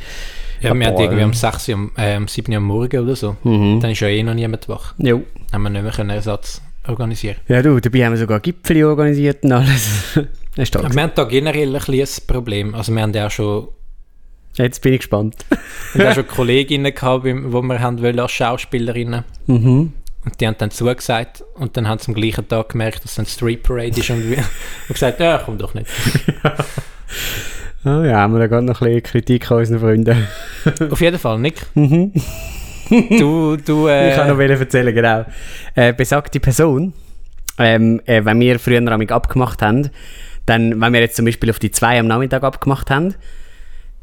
Ja, 0.61 0.75
wir 0.75 0.87
hatten 0.87 1.01
irgendwie 1.01 1.21
ja. 1.21 1.25
am 1.27 1.33
6. 1.35 1.69
Uhr, 1.69 1.75
am- 1.75 1.93
äh, 1.97 2.15
am 2.15 2.29
7. 2.29 2.51
Uhr 2.53 2.57
am 2.59 2.65
Morgen 2.65 2.99
oder 3.03 3.17
so. 3.17 3.37
Mhm. 3.45 3.81
Dann 3.81 3.91
ist 3.91 4.01
ja 4.01 4.09
eh 4.09 4.23
noch 4.23 4.35
niemand 4.35 4.69
wach. 4.69 4.95
Jo. 4.99 5.23
Haben 5.53 5.63
wir 5.63 5.71
nicht 5.71 5.83
mehr 5.83 5.93
können 5.93 6.11
Ersatz 6.11 6.61
organisieren 6.87 7.37
Ja 7.49 7.61
du, 7.63 7.79
dabei 7.81 8.05
haben 8.07 8.13
wir 8.13 8.19
sogar 8.19 8.41
Gipfel 8.41 8.83
organisiert 8.85 9.45
und 9.45 9.53
alles. 9.53 10.19
ist 10.57 10.73
toll. 10.75 10.87
Wir 10.91 11.03
haben 11.03 11.13
da 11.15 11.25
generell 11.25 11.69
ein 11.77 11.83
bisschen 11.85 12.23
ein 12.25 12.27
Problem. 12.27 12.75
Also 12.75 12.95
wir 12.95 13.03
haben 13.03 13.13
ja 13.13 13.27
auch 13.27 13.31
schon 13.31 13.69
Jetzt 14.55 14.83
bin 14.83 14.93
ich 14.95 15.01
gespannt. 15.01 15.37
Wir 15.95 16.05
haben 16.05 16.11
auch 16.11 16.15
schon 16.17 16.27
Kolleginnen 16.27 16.93
gehabt, 16.95 17.25
die 17.27 17.33
wir 17.35 17.81
haben 17.81 18.03
wollen 18.03 18.19
als 18.19 18.33
Schauspielerinnen. 18.33 19.23
Mhm. 19.47 19.93
Und 20.25 20.41
die 20.41 20.47
haben 20.49 20.57
dann 20.59 20.73
zugesagt 20.73 21.45
und 21.55 21.77
dann 21.77 21.87
haben 21.87 22.01
sie 22.01 22.09
am 22.09 22.15
gleichen 22.15 22.49
Tag 22.49 22.71
gemerkt, 22.71 23.05
dass 23.05 23.13
es 23.13 23.19
ein 23.21 23.27
Street 23.27 23.63
Parade 23.63 24.01
ist 24.01 24.11
und, 24.11 24.29
wir- 24.29 24.39
und 24.39 24.95
gesagt, 24.95 25.21
ja, 25.21 25.41
komm 25.45 25.59
doch 25.59 25.75
nicht. 25.75 25.87
Ah, 27.85 28.05
ja, 28.05 28.17
haben 28.19 28.33
wir 28.35 28.41
da 28.41 28.47
gerade 28.49 28.67
noch 28.67 28.81
ein 28.81 28.87
bisschen 28.89 29.03
Kritik 29.05 29.51
an 29.51 29.59
unseren 29.59 29.79
Freunden. 29.81 30.27
Auf 30.91 31.01
jeden 31.01 31.19
Fall, 31.19 31.39
Nick. 31.39 31.67
Mhm. 31.75 32.13
Du, 32.89 33.57
du, 33.57 33.89
ich 33.89 34.15
kann 34.15 34.29
äh, 34.29 34.33
noch 34.33 34.39
erzählen, 34.39 34.95
genau. 34.95 35.27
Äh, 35.75 35.93
besagte 35.93 36.41
Person, 36.41 36.93
ähm, 37.59 38.01
äh, 38.07 38.25
wenn 38.25 38.41
wir 38.41 38.59
früher 38.59 38.81
amig 38.91 39.13
abgemacht 39.13 39.63
haben, 39.63 39.91
dann, 40.47 40.81
wenn 40.81 40.93
wir 40.93 41.01
jetzt 41.01 41.17
zum 41.17 41.27
Beispiel 41.27 41.51
auf 41.51 41.59
die 41.59 41.71
zwei 41.71 41.99
am 41.99 42.07
Nachmittag 42.07 42.43
abgemacht 42.43 42.91
haben, 42.91 43.15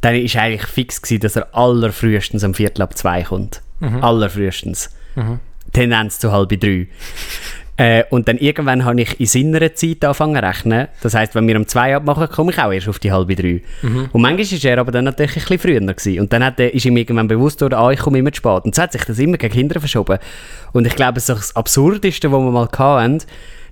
dann 0.01 0.15
ist 0.15 0.35
eigentlich 0.35 0.67
fix 0.67 1.01
gewesen, 1.01 1.21
dass 1.21 1.35
er 1.35 1.55
allerfrühestens 1.55 2.43
am 2.43 2.53
Viertel 2.53 2.83
ab 2.83 2.95
zwei 2.95 3.23
kommt. 3.23 3.61
Allerfrühestens. 4.01 4.91
Mhm. 5.15 5.39
Tendenz 5.73 6.19
zu 6.19 6.31
halb 6.31 6.49
drei. 6.59 6.87
Äh, 7.77 8.03
und 8.09 8.27
dann 8.27 8.37
irgendwann 8.37 8.85
habe 8.85 9.01
ich 9.01 9.19
in 9.19 9.25
seiner 9.25 9.73
Zeit 9.73 10.03
angefangen 10.03 10.35
zu 10.35 10.43
rechnen. 10.43 10.87
Das 11.01 11.13
heisst, 11.13 11.35
wenn 11.35 11.47
wir 11.47 11.57
um 11.57 11.67
zwei 11.67 11.95
abmachen, 11.95 12.29
komme 12.29 12.51
ich 12.51 12.59
auch 12.59 12.71
erst 12.71 12.87
auf 12.87 12.99
die 12.99 13.11
halbe 13.11 13.35
drei. 13.35 13.61
Und 14.13 14.21
manchmal 14.21 14.63
war 14.63 14.71
er 14.71 14.77
aber 14.79 14.91
dann 14.91 15.05
natürlich 15.05 15.35
ein 15.35 15.41
bisschen 15.41 15.59
früher. 15.59 15.79
Gewesen. 15.81 16.19
Und 16.21 16.31
dann 16.31 16.43
hat 16.43 16.59
er, 16.59 16.73
ist 16.73 16.85
ihm 16.85 16.95
irgendwann 16.95 17.27
bewusst 17.27 17.61
worden, 17.61 17.75
ah, 17.75 17.91
ich 17.91 17.99
komme 17.99 18.19
immer 18.19 18.31
zu 18.31 18.37
spät. 18.37 18.63
Und 18.63 18.75
so 18.75 18.81
hat 18.81 18.93
sich 18.93 19.03
das 19.03 19.19
immer 19.19 19.37
gegen 19.37 19.53
Kinder 19.53 19.79
verschoben. 19.79 20.19
Und 20.71 20.87
ich 20.87 20.95
glaube, 20.95 21.17
es 21.17 21.27
ist 21.27 21.37
das 21.37 21.55
Absurdeste, 21.55 22.31
was 22.31 22.39
wir 22.39 22.51
mal 22.51 22.69
hatten, 22.71 23.19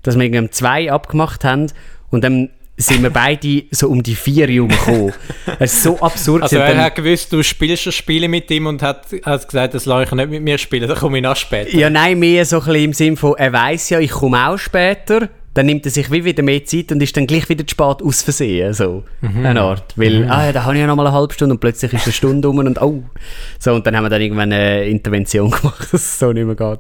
dass 0.04 0.20
wir 0.20 0.40
um 0.40 0.52
zwei 0.52 0.92
abgemacht 0.92 1.46
haben 1.46 1.68
und 2.12 2.24
dann 2.24 2.50
sind 2.76 3.04
wir 3.04 3.12
beide 3.12 3.64
so 3.72 3.88
um 3.90 4.02
die 4.02 4.16
vier 4.16 4.50
Uhr 4.62 4.68
gekommen. 4.68 5.14
Es 5.60 5.74
ist 5.74 5.84
so 5.84 6.00
absurd. 6.00 6.44
Also 6.44 6.58
er 6.58 6.84
hat 6.84 6.96
gewusst, 6.96 7.32
du 7.32 7.44
spielst 7.44 7.86
das 7.86 7.96
Spiel 7.96 8.28
mit 8.28 8.50
ihm 8.50 8.66
und 8.66 8.82
hat, 8.82 9.06
hat 9.24 9.48
gesagt, 9.48 9.74
das 9.74 9.86
lasse 9.86 10.06
ich 10.06 10.12
nicht 10.12 10.30
mit 10.30 10.42
mir 10.42 10.58
spielen, 10.58 10.88
dann 10.88 10.98
komme 10.98 11.18
ich 11.18 11.24
nach 11.24 11.36
später. 11.36 11.76
Ja, 11.76 11.90
nein, 11.90 12.20
mehr 12.20 12.46
so 12.46 12.58
ein 12.58 12.66
bisschen 12.66 12.84
im 12.84 12.94
Sinn 12.94 13.18
von, 13.18 13.36
er 13.38 13.54
weiß 13.54 13.92
ja, 13.92 14.00
ich 14.00 14.12
komme 14.12 14.48
auch 14.48 14.58
später. 14.58 15.30
Dann 15.54 15.68
nimmt 15.68 15.86
er 15.86 15.92
sich 15.92 16.10
wie 16.12 16.26
wieder 16.26 16.42
mehr 16.42 16.66
Zeit 16.66 16.92
und 16.92 17.04
ist 17.04 17.16
dann 17.16 17.28
gleich 17.28 17.48
wieder 17.48 17.66
zu 17.68 17.72
spät 17.72 18.02
aus 18.02 18.24
Versehen. 18.24 18.74
So, 18.74 19.04
eine 19.22 19.62
Art. 19.62 19.94
Weil, 19.96 20.28
ah 20.28 20.48
ja, 20.48 20.52
da 20.52 20.64
habe 20.64 20.74
ich 20.74 20.82
ja 20.82 20.88
noch 20.88 20.96
mal 20.96 21.06
eine 21.06 21.16
halbe 21.16 21.32
Stunde 21.32 21.54
und 21.54 21.60
plötzlich 21.60 21.94
ist 21.94 22.06
eine 22.06 22.14
Stunde 22.14 22.50
um 22.50 22.58
und 22.58 22.82
oh. 22.82 23.04
So, 23.60 23.76
und 23.76 23.86
dann 23.86 23.96
haben 23.96 24.04
wir 24.04 24.10
dann 24.10 24.22
irgendwann 24.22 24.52
eine 24.52 24.86
Intervention 24.86 25.52
gemacht, 25.52 25.94
dass 25.94 26.02
es 26.02 26.18
so 26.18 26.34
nicht 26.34 26.46
mehr 26.46 26.56
geht. 26.56 26.80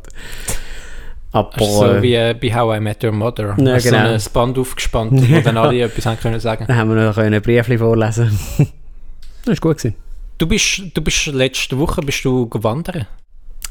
Aber, 1.33 1.65
so 1.65 2.01
wie 2.01 2.13
äh, 2.13 2.35
bei 2.39 2.53
How 2.53 2.77
I 2.77 2.79
Met 2.79 3.03
Your 3.03 3.11
Mother. 3.11 3.55
Ja, 3.57 3.73
Hast 3.73 3.83
genau. 3.83 4.17
so 4.17 4.29
ein 4.29 4.33
Band 4.33 4.57
aufgespannt, 4.59 5.11
wo 5.13 5.39
dann 5.41 5.57
alle 5.57 5.81
etwas 5.81 6.05
haben 6.05 6.19
können 6.19 6.39
sagen. 6.39 6.65
dann 6.67 6.77
haben 6.77 6.95
wir 6.95 7.03
noch 7.03 7.17
ein 7.17 7.41
Briefchen 7.41 7.79
vorlesen. 7.79 8.39
das 8.57 9.47
war 9.47 9.55
gut. 9.55 9.77
Gewesen. 9.79 9.95
Du 10.37 10.47
bist, 10.47 10.81
du 10.93 11.01
bist 11.01 11.25
letzte 11.27 11.77
Woche 11.79 12.01
bist 12.01 12.23
du 12.23 12.47
gewandert. 12.47 13.07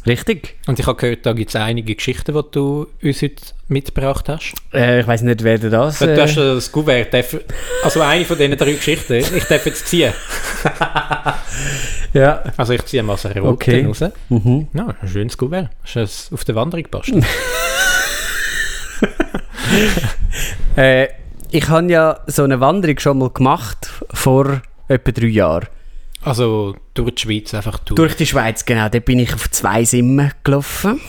Richtig. 0.06 0.56
Und 0.66 0.78
ich 0.80 0.86
habe 0.86 0.96
gehört, 1.00 1.24
da 1.26 1.32
gibt 1.32 1.50
es 1.50 1.56
einige 1.56 1.94
Geschichten, 1.94 2.34
die 2.34 2.40
du 2.50 2.88
uns 3.02 3.22
heute 3.22 3.36
mitgebracht 3.68 4.28
hast. 4.28 4.52
Äh, 4.74 5.00
ich 5.00 5.06
weiß 5.06 5.22
nicht, 5.22 5.44
wer 5.44 5.58
das... 5.58 6.00
Du 6.00 6.06
Äh, 6.06 6.20
hast 6.20 6.36
das 6.36 6.72
Kuvert, 6.72 7.14
darf, 7.14 7.36
also 7.84 8.00
eine 8.00 8.24
von 8.24 8.36
diesen 8.36 8.56
drei 8.56 8.72
Geschichten, 8.72 9.14
ich 9.14 9.44
darf 9.44 9.64
jetzt 9.64 9.86
ziehen. 9.86 10.12
ja. 12.12 12.42
Also 12.56 12.72
ich 12.72 12.84
ziehe 12.86 13.02
mal 13.04 13.16
so 13.16 13.28
rot 13.28 13.44
Okay. 13.44 13.84
raus. 13.86 14.00
Mhm. 14.28 14.66
Ja, 14.74 14.94
ein 15.00 15.08
schönes 15.08 15.36
Kuvert. 15.36 15.70
Hast 15.84 15.94
du 15.96 16.00
es 16.00 16.30
auf 16.32 16.44
der 16.44 16.54
Wanderung 16.56 16.82
gebastelt? 16.84 17.24
Äh, 20.76 21.08
ich 21.50 21.68
habe 21.68 21.90
ja 21.92 22.20
so 22.26 22.44
eine 22.44 22.60
Wanderung 22.60 22.98
schon 22.98 23.18
mal 23.18 23.30
gemacht, 23.30 23.90
vor 24.14 24.62
etwa 24.88 25.10
drei 25.12 25.26
Jahren. 25.26 25.66
Also 26.24 26.74
durch 26.94 27.14
die 27.16 27.22
Schweiz 27.22 27.54
einfach 27.54 27.78
durch. 27.80 27.96
Durch 27.96 28.16
die 28.16 28.26
Schweiz, 28.26 28.64
genau. 28.64 28.88
Dort 28.88 29.04
bin 29.04 29.18
ich 29.18 29.32
auf 29.34 29.50
zwei 29.50 29.84
Simmen 29.84 30.30
gelaufen, 30.44 31.00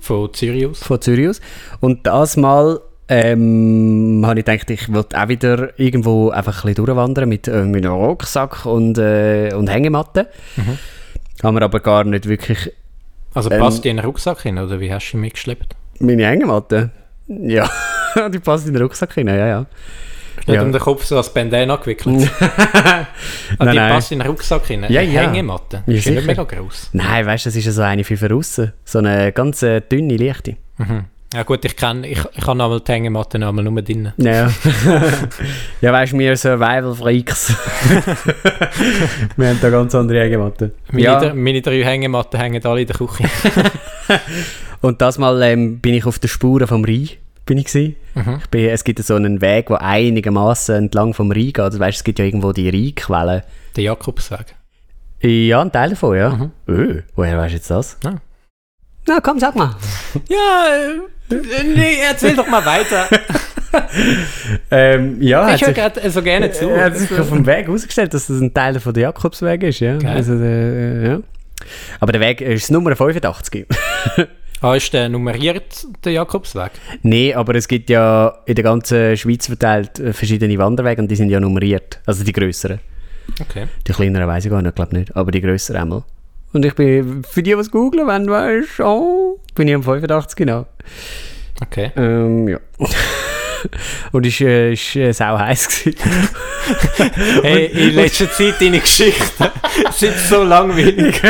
Von 0.00 0.30
Zürich 0.32 0.66
aus. 0.66 0.82
von 0.82 1.00
Zürich 1.00 1.28
aus. 1.28 1.40
Und 1.80 2.06
das 2.06 2.36
Mal 2.36 2.80
ähm, 3.08 4.22
habe 4.24 4.40
ich 4.40 4.44
gedacht, 4.46 4.70
ich 4.70 4.92
wollte 4.92 5.20
auch 5.22 5.28
wieder 5.28 5.78
irgendwo 5.78 6.30
einfach 6.30 6.64
ein 6.64 6.68
bisschen 6.70 6.84
durchwandern 6.86 7.28
mit, 7.28 7.48
äh, 7.48 7.64
mit 7.64 7.84
einem 7.84 7.94
Rucksack 7.94 8.64
und, 8.66 8.96
äh, 8.98 9.52
und 9.54 9.68
Hängematte. 9.68 10.28
Haben 11.42 11.56
wir 11.56 11.62
aber 11.62 11.80
gar 11.80 12.04
nicht 12.04 12.26
wirklich 12.28 12.72
Also 13.34 13.50
Ähm, 13.50 13.60
passt 13.60 13.84
die 13.84 13.88
in 13.90 13.96
den 13.98 14.06
Rucksack 14.06 14.40
hin, 14.42 14.58
oder 14.58 14.80
wie 14.80 14.92
hast 14.92 15.10
du 15.12 15.16
ihn 15.18 15.20
mitgeschleppt? 15.20 15.76
meine 16.00 16.26
Hängematte. 16.26 16.90
Ja, 17.28 17.68
die 18.32 18.38
passt 18.38 18.66
in 18.66 18.72
den 18.74 18.82
Rucksack 18.82 19.16
rein, 19.16 19.28
ja, 19.28 19.46
ja. 19.46 19.66
Nicht 20.46 20.48
Ja. 20.56 20.62
um 20.62 20.72
den 20.72 20.80
Kopf 20.80 21.04
so 21.04 21.16
als 21.16 21.32
Bandana 21.32 21.76
gewickelt? 21.76 22.28
Nein, 22.40 23.06
die 23.60 23.64
nein. 23.76 23.92
passt 23.92 24.12
in 24.12 24.18
den 24.18 24.28
Rucksack 24.28 24.68
rein? 24.68 24.84
Ja, 24.88 25.00
ja. 25.00 25.22
Hängematte? 25.22 25.82
Ja, 25.86 25.94
ist 25.94 26.06
nicht 26.06 26.26
mega 26.26 26.42
gross. 26.44 26.90
Nein, 26.92 27.24
weißt 27.26 27.44
du, 27.46 27.48
das 27.48 27.56
ist 27.56 27.64
ja 27.66 27.72
so 27.72 27.82
eine 27.82 28.04
für 28.04 28.34
aussen. 28.34 28.72
So 28.84 28.98
eine 28.98 29.32
ganz 29.32 29.62
äh, 29.62 29.80
dünne, 29.80 30.16
leichte. 30.16 30.56
Mhm. 30.78 31.04
Ja 31.32 31.42
gut, 31.42 31.64
ich 31.64 31.74
kann 31.76 32.04
ich, 32.04 32.18
ich 32.36 32.46
habe 32.46 32.62
einmal 32.62 32.78
die 32.80 32.92
Hängematte 32.92 33.38
einmal 33.44 33.64
nur 33.64 33.82
drin. 33.82 34.12
Ja. 34.18 34.48
ja, 35.80 35.92
weißt 35.92 36.12
du, 36.12 36.18
wir 36.18 36.36
Survival 36.36 36.94
Freaks. 36.94 37.52
wir 39.36 39.48
haben 39.48 39.58
da 39.60 39.70
ganz 39.70 39.94
andere 39.96 40.20
Hängematten. 40.20 40.72
Meine, 40.92 41.02
Ja, 41.04 41.18
dr- 41.20 41.34
meine 41.34 41.60
drei 41.60 41.82
Hängematten 41.84 42.38
hängen 42.38 42.64
alle 42.64 42.82
in 42.82 42.86
der 42.86 42.96
Küche. 42.96 43.24
und 44.80 45.00
das 45.02 45.18
Mal 45.18 45.42
ähm, 45.42 45.80
bin 45.80 45.94
ich 45.94 46.06
auf 46.06 46.20
der 46.20 46.28
Spuren 46.28 46.68
vom 46.68 46.84
Rhein. 46.84 47.08
Bin 47.46 47.58
ich 47.58 47.66
gewesen. 47.66 47.96
Mhm. 48.14 48.38
ich 48.42 48.48
bin, 48.48 48.68
es 48.68 48.84
gibt 48.84 48.98
so 49.00 49.14
einen 49.14 49.40
Weg, 49.40 49.66
der 49.66 49.82
einigermaßen 49.82 50.74
entlang 50.76 51.12
vom 51.14 51.30
Rhein 51.30 51.46
geht. 51.46 51.60
Also, 51.60 51.78
weißt, 51.78 51.98
es 51.98 52.04
gibt 52.04 52.18
ja 52.18 52.24
irgendwo 52.24 52.52
die 52.52 52.68
Rheinquellen. 52.70 53.42
Der 53.76 53.84
Jakobsweg. 53.84 54.54
Ja, 55.20 55.62
ein 55.62 55.72
Teil 55.72 55.90
davon, 55.90 56.16
ja. 56.16 56.30
Mhm. 56.30 56.52
Öh, 56.68 57.02
woher 57.14 57.38
weißt 57.38 57.52
du 57.52 57.56
jetzt 57.56 57.70
das? 57.70 57.98
Ja. 58.04 58.16
Na, 59.06 59.20
komm, 59.20 59.38
sag 59.38 59.54
mal. 59.54 59.74
Ja, 60.28 60.66
äh, 61.30 61.64
nee, 61.64 61.96
erzähl 62.08 62.36
doch 62.36 62.48
mal 62.48 62.64
weiter. 62.64 63.08
Ähm, 64.70 65.20
ja, 65.20 65.52
ich 65.52 65.66
höre 65.66 65.72
gerade 65.72 66.08
so 66.08 66.22
gerne 66.22 66.52
zu. 66.52 66.68
Er 66.68 66.84
hat 66.84 66.96
sich 66.96 67.10
auf 67.18 67.30
dem 67.30 67.44
Weg 67.44 67.66
herausgestellt, 67.66 68.14
dass 68.14 68.28
das 68.28 68.40
ein 68.40 68.54
Teil 68.54 68.78
von 68.78 68.94
der 68.94 69.04
Jakobsweg 69.04 69.64
ist, 69.64 69.80
ja. 69.80 69.96
Geil. 69.96 70.16
Also, 70.16 70.34
äh, 70.34 71.08
ja. 71.08 71.20
Aber 71.98 72.12
der 72.12 72.20
Weg 72.20 72.40
ist 72.40 72.70
Nummer 72.70 72.94
85. 72.94 73.66
Ah, 74.60 74.74
ist 74.74 74.92
der 74.92 75.08
nummeriert, 75.08 75.86
der 76.04 76.12
Jakobsweg? 76.12 76.70
nee, 77.02 77.34
aber 77.34 77.54
es 77.54 77.68
gibt 77.68 77.90
ja 77.90 78.38
in 78.46 78.54
der 78.54 78.64
ganzen 78.64 79.16
Schweiz 79.16 79.46
verteilt 79.46 79.98
äh, 79.98 80.12
verschiedene 80.12 80.56
Wanderwege 80.58 81.02
und 81.02 81.10
die 81.10 81.16
sind 81.16 81.28
ja 81.28 81.40
nummeriert. 81.40 82.00
Also 82.06 82.24
die 82.24 82.32
grösseren. 82.32 82.80
Okay. 83.40 83.66
Die 83.86 83.92
kleineren 83.92 84.26
weiß 84.26 84.44
ich 84.44 84.50
gar 84.50 84.62
nicht, 84.62 84.74
glaube 84.74 84.96
nicht, 84.96 85.14
aber 85.14 85.30
die 85.30 85.40
grösseren 85.40 85.82
einmal. 85.82 86.04
Und 86.52 86.64
ich 86.64 86.74
bin, 86.74 87.24
für 87.24 87.42
die, 87.42 87.52
es 87.52 87.70
googeln, 87.70 88.06
wenn 88.06 88.26
du 88.26 88.32
weißt, 88.32 88.80
oh, 88.80 89.40
bin 89.54 89.68
ich 89.68 89.74
am 89.74 89.82
85 89.82 90.36
genau. 90.36 90.66
Okay. 91.60 91.90
Ähm, 91.96 92.48
ja. 92.48 92.58
Und 94.12 94.26
es 94.26 94.40
war 94.40 94.48
äh, 94.48 94.72
ist, 94.72 94.96
äh, 94.96 95.12
sau 95.12 95.38
heiß. 95.38 95.68
gewesen. 95.68 95.98
Hey, 97.42 97.66
in 97.66 97.94
letzter 97.94 98.30
Zeit 98.30 98.54
deine 98.60 98.80
Geschichten 98.80 99.44
sind 99.92 100.14
so 100.16 100.42
langweilig. 100.42 101.20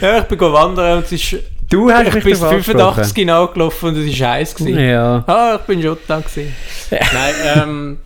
ja, 0.00 0.18
ich 0.18 0.24
bin 0.24 0.40
wandern 0.40 0.98
und 0.98 1.04
es 1.04 1.12
ist, 1.12 1.42
Du 1.72 1.90
hast 1.90 2.08
ich 2.08 2.14
mich 2.14 2.24
bis 2.24 2.40
darauf 2.40 2.64
85 2.64 3.14
genau 3.14 3.46
gelaufen 3.48 3.88
und 3.88 3.96
es 3.96 4.20
war 4.20 4.32
heiß. 4.32 4.54
Gewesen. 4.54 4.78
Ja. 4.78 5.24
Ah, 5.26 5.58
ich 5.58 5.66
bin 5.66 5.82
schon 5.82 5.96
da 6.06 6.20
gewesen. 6.20 6.54
Nein, 6.90 7.34
ähm, 7.56 7.98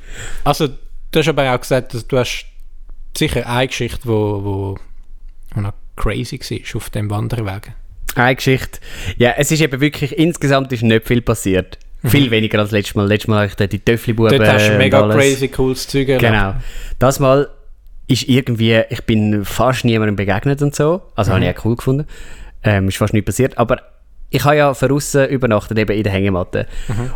also 0.45 0.69
du 0.69 1.19
hast 1.19 1.29
aber 1.29 1.53
auch 1.53 1.61
gesagt, 1.61 1.93
dass 1.93 2.07
du 2.07 2.17
hast 2.17 2.47
sicher 3.17 3.47
eine 3.47 3.67
Geschichte, 3.67 4.01
wo, 4.05 4.45
wo, 4.45 4.79
wo 5.55 5.61
noch 5.61 5.73
crazy 5.97 6.39
war 6.39 6.77
auf 6.77 6.91
dem 6.91 7.11
Wanderweg. 7.11 7.73
Eine 8.15 8.37
Geschichte. 8.37 8.79
Ja, 9.19 9.35
es 9.37 9.51
ist 9.51 9.61
eben 9.61 9.81
wirklich, 9.81 10.17
insgesamt 10.17 10.73
ist 10.73 10.83
nicht 10.83 11.07
viel 11.07 11.21
passiert. 11.21 11.79
Viel 12.05 12.31
weniger 12.31 12.61
als 12.61 12.71
letztes 12.71 12.95
Mal. 12.95 13.09
Letztes 13.09 13.27
Mal 13.27 13.37
habe 13.39 13.47
ich 13.47 13.57
dort 13.57 13.73
die 13.73 13.81
Töffli-Buben 13.81 14.39
Dort 14.39 14.49
hast 14.49 14.69
du 14.69 14.73
und 14.73 14.79
mega 14.79 15.03
alles. 15.03 15.17
crazy 15.17 15.49
cooles 15.49 15.89
Zeug 15.89 16.09
erlebt. 16.09 16.21
Genau. 16.21 16.55
Das 17.01 17.19
Mal 17.19 17.49
ist 18.07 18.29
irgendwie, 18.29 18.81
ich 18.89 19.03
bin 19.03 19.45
fast 19.45 19.85
niemandem 19.85 20.15
begegnet 20.15 20.63
und 20.63 20.75
so. 20.75 21.03
Also 21.17 21.33
habe 21.33 21.45
ich 21.45 21.57
auch 21.59 21.65
cool 21.65 21.75
gefunden. 21.75 22.07
Ähm, 22.67 22.89
ist 22.89 22.97
fast 22.99 23.15
nicht 23.15 23.25
passiert. 23.25 23.57
Aber 23.59 23.81
ich 24.31 24.45
habe 24.45 24.57
ja 24.57 24.75
von 24.75 24.91
außen 24.93 25.29
übernachtet, 25.29 25.79
eben 25.79 25.97
in 25.97 26.03
der 26.03 26.13
Hängematte. 26.13 26.67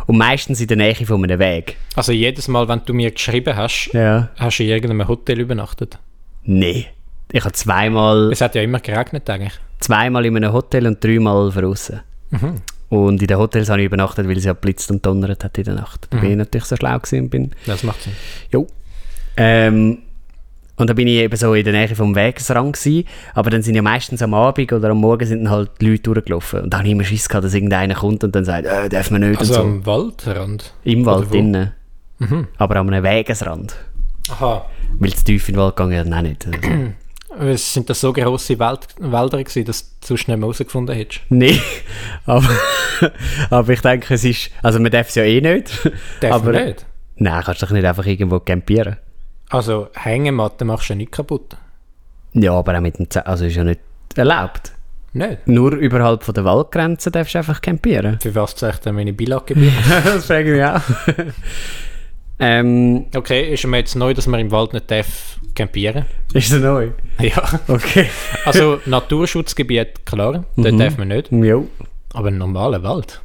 Und 0.07 0.17
meistens 0.17 0.61
in 0.61 0.67
der 0.67 0.77
Nähe 0.77 0.95
von 0.95 1.23
einem 1.23 1.39
Weg. 1.39 1.75
Also 1.95 2.11
jedes 2.13 2.47
Mal, 2.47 2.67
wenn 2.67 2.81
du 2.85 2.93
mir 2.93 3.11
geschrieben 3.11 3.55
hast, 3.55 3.89
Ja. 3.93 4.29
hast 4.37 4.57
du 4.59 4.63
in 4.63 4.69
irgendeinem 4.69 5.07
Hotel 5.07 5.39
übernachtet. 5.41 5.99
Nee. 6.43 6.87
Ich 7.33 7.43
habe 7.43 7.53
zweimal, 7.53 8.31
Es 8.31 8.41
hat 8.41 8.55
ja 8.55 8.61
immer 8.61 8.79
geregnet 8.79 9.29
eigentlich. 9.29 9.53
zweimal 9.79 10.25
in 10.25 10.35
einem 10.37 10.51
Hotel 10.53 10.87
und 10.87 11.03
dreimal 11.03 11.51
von 11.51 11.65
außen. 11.65 11.99
Mhm. 12.31 12.55
Und 12.89 13.21
in 13.21 13.27
den 13.27 13.37
Hotels 13.37 13.69
habe 13.69 13.79
ich 13.81 13.85
übernachtet, 13.85 14.27
weil 14.27 14.37
es 14.37 14.43
ja 14.45 14.51
blitzt 14.53 14.91
und 14.91 15.05
donnert 15.05 15.43
hat 15.43 15.57
in 15.57 15.63
der 15.65 15.75
Nacht. 15.75 16.07
Da 16.09 16.17
bin 16.17 16.31
ich 16.31 16.37
natürlich 16.37 16.65
so 16.65 16.75
schlau 16.75 16.97
gewesen 16.99 17.29
bin 17.29 17.51
Das 17.65 17.83
macht 17.83 18.01
Sinn. 18.01 18.13
Jo. 18.51 18.67
Ähm, 19.37 19.99
und 20.81 20.89
da 20.89 20.93
bin 20.93 21.07
ich 21.07 21.15
eben 21.15 21.35
so 21.35 21.53
in 21.53 21.63
der 21.63 21.73
Nähe 21.73 21.95
vom 21.95 22.15
Wegesrand 22.15 22.75
gewesen, 22.75 23.07
aber 23.33 23.49
dann 23.51 23.61
sind 23.61 23.75
ja 23.75 23.81
meistens 23.81 24.21
am 24.21 24.33
Abend 24.33 24.73
oder 24.73 24.89
am 24.89 24.97
Morgen 24.97 25.25
sind 25.27 25.43
dann 25.45 25.53
halt 25.53 25.71
die 25.79 25.91
Leute 25.91 26.03
durchgelaufen. 26.03 26.61
Und 26.61 26.73
da 26.73 26.79
habe 26.79 26.87
ich 26.87 26.93
immer 26.93 27.03
Schiss 27.03 27.29
gehabt, 27.29 27.45
dass 27.45 27.53
irgendeiner 27.53 27.95
kommt 27.95 28.23
und 28.23 28.35
dann 28.35 28.43
sagt, 28.45 28.65
äh, 28.65 28.89
darf 28.89 29.11
man 29.11 29.21
nicht 29.21 29.39
Also 29.39 29.53
und 29.53 29.59
so. 29.59 29.61
am 29.61 29.85
Waldrand. 29.85 30.73
Im 30.83 31.03
oder 31.03 31.17
Wald 31.17 31.31
drinnen. 31.31 31.71
Mhm. 32.19 32.47
Aber 32.57 32.75
an 32.77 32.89
einem 32.91 33.03
Wegesrand. 33.03 33.75
Aha. 34.29 34.65
Weil 34.99 35.13
zu 35.13 35.23
tief 35.23 35.47
in 35.49 35.55
den 35.55 35.61
Wald 35.61 35.75
gegangen 35.75 36.09
dann 36.09 36.13
auch 36.13 36.21
nicht. 36.27 36.47
Also, 36.47 36.59
Es 37.39 37.73
sind 37.73 37.89
das 37.89 38.01
so 38.01 38.11
grosse 38.11 38.59
Wald 38.59 38.87
Wälder 38.99 39.37
gewesen, 39.41 39.63
dass 39.65 39.97
du 40.01 40.07
so 40.07 40.17
schnell 40.17 40.35
mal 40.37 40.47
herausgefunden 40.47 40.93
hättest. 40.95 41.21
nee. 41.29 41.59
aber, 42.25 42.49
aber 43.49 43.69
ich 43.71 43.81
denke, 43.81 44.13
es 44.13 44.25
ist, 44.25 44.51
also 44.61 44.79
man 44.79 44.91
darf 44.91 45.07
es 45.09 45.15
ja 45.15 45.23
eh 45.23 45.39
nicht. 45.39 45.71
Darf 46.19 46.33
aber, 46.33 46.51
man 46.51 46.65
nicht. 46.65 46.85
Nein, 47.15 47.41
kannst 47.43 47.61
du 47.61 47.65
doch 47.67 47.73
nicht 47.73 47.85
einfach 47.85 48.05
irgendwo 48.05 48.39
campieren. 48.39 48.97
Also 49.51 49.89
Hängematte 49.93 50.65
machst 50.65 50.89
du 50.89 50.93
ja 50.93 50.97
nicht 50.97 51.11
kaputt. 51.11 51.57
Ja, 52.33 52.53
aber 52.53 52.77
auch 52.77 52.81
mit 52.81 52.97
dem, 52.97 53.09
Ze 53.09 53.25
also 53.27 53.45
ist 53.45 53.55
ja 53.55 53.63
nicht 53.63 53.81
erlaubt. 54.15 54.71
Nicht? 55.13 55.45
Nur 55.45 55.73
überhalb 55.73 56.23
von 56.23 56.33
der 56.33 56.45
Waldgrenze 56.45 57.11
darfst 57.11 57.33
du 57.33 57.39
einfach 57.39 57.61
campieren. 57.61 58.17
Für 58.21 58.33
was 58.33 58.55
zeige 58.55 58.75
ich 58.75 58.79
denn 58.79 58.95
meine 58.95 59.11
Bilaggebühr? 59.11 59.71
das 60.05 60.25
frage 60.25 60.51
ich 60.51 60.55
mich 60.55 60.63
auch. 60.63 61.25
ähm, 62.39 63.05
okay, 63.13 63.53
ist 63.53 63.67
mir 63.67 63.79
jetzt 63.79 63.95
neu, 63.95 64.13
dass 64.13 64.25
man 64.27 64.39
im 64.39 64.51
Wald 64.51 64.71
nicht 64.73 64.89
darf 64.89 65.37
campieren 65.53 66.05
ist 66.33 66.51
das 66.53 66.61
neu? 66.61 66.91
Ja. 67.19 67.43
Okay. 67.67 68.05
Also 68.45 68.79
Naturschutzgebiet, 68.85 70.05
klar, 70.05 70.45
Mhm. 70.55 70.63
dort 70.63 70.79
darf 70.79 70.97
man 70.97 71.09
nicht. 71.09 71.29
Jo. 71.29 71.67
Aber 72.13 72.29
ein 72.29 72.37
normaler 72.37 72.81
Wald. 72.83 73.21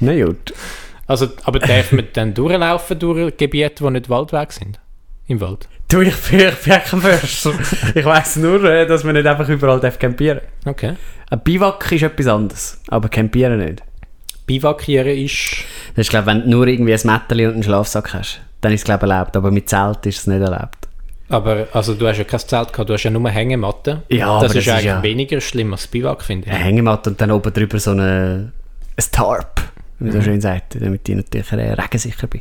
Na 0.00 0.12
gut. 0.22 0.52
Also, 1.06 1.28
aber 1.44 1.58
darf 1.60 1.92
man 1.92 2.06
dann 2.12 2.34
durchlaufen 2.34 2.98
durch 2.98 3.36
Gebiete, 3.38 3.84
die 3.84 3.90
nicht 3.90 4.10
Waldweg 4.10 4.52
sind? 4.52 4.78
Im 5.30 5.40
Wald? 5.40 5.68
Du, 5.88 6.00
ich 6.00 6.16
bin, 6.16 6.40
ich 6.40 6.56
bin 6.56 6.72
kein 6.72 7.00
Förster. 7.00 7.52
ich 7.94 8.04
weiss 8.04 8.34
nur, 8.34 8.64
äh, 8.64 8.84
dass 8.84 9.04
man 9.04 9.14
nicht 9.14 9.28
einfach 9.28 9.48
überall 9.48 9.78
darf 9.78 9.96
campieren 9.96 10.40
Okay. 10.66 10.94
Ein 11.30 11.40
Biwak 11.44 11.92
ist 11.92 12.02
etwas 12.02 12.26
anderes, 12.26 12.80
aber 12.88 13.08
campieren 13.08 13.60
nicht. 13.60 13.80
Bivakieren 14.46 15.16
ist... 15.16 15.58
Das 15.94 16.06
ist, 16.06 16.10
glaube 16.10 16.26
wenn 16.26 16.42
du 16.42 16.48
nur 16.48 16.66
irgendwie 16.66 16.92
ein 16.94 17.00
Mätteli 17.04 17.46
und 17.46 17.52
einen 17.54 17.62
Schlafsack 17.62 18.12
hast, 18.12 18.40
dann 18.60 18.72
ist 18.72 18.80
es, 18.80 18.84
glaube 18.84 19.02
erlaubt. 19.02 19.36
Aber 19.36 19.52
mit 19.52 19.68
Zelt 19.68 20.04
ist 20.06 20.18
es 20.18 20.26
nicht 20.26 20.40
erlaubt. 20.40 20.88
Aber 21.28 21.68
also 21.72 21.94
du 21.94 22.08
hast 22.08 22.18
ja 22.18 22.24
kein 22.24 22.40
Zelt 22.40 22.72
gehabt, 22.72 22.90
du 22.90 22.94
hast 22.94 23.04
ja 23.04 23.10
nur 23.12 23.30
Hängematte. 23.30 24.02
Ja, 24.08 24.26
aber 24.30 24.42
das 24.48 24.54
das 24.54 24.62
ist 24.62 24.66
ist 24.66 24.72
eigentlich 24.72 24.84
ja- 24.86 25.02
weniger 25.04 25.40
schlimm 25.40 25.72
als 25.72 25.86
Bivak, 25.86 26.24
finde 26.24 26.48
ich. 26.48 26.52
Eine 26.52 26.64
Hängematte 26.64 27.10
und 27.10 27.20
dann 27.20 27.30
oben 27.30 27.52
drüber 27.52 27.78
so 27.78 27.92
eine, 27.92 28.50
ein 28.96 29.04
Tarp, 29.12 29.60
wie 30.00 30.06
man 30.06 30.12
so 30.12 30.22
schön 30.22 30.40
sagt, 30.40 30.74
damit 30.82 31.08
ich 31.08 31.14
natürlich 31.14 31.52
äh, 31.52 31.72
regensicher 31.74 32.26
bin. 32.26 32.40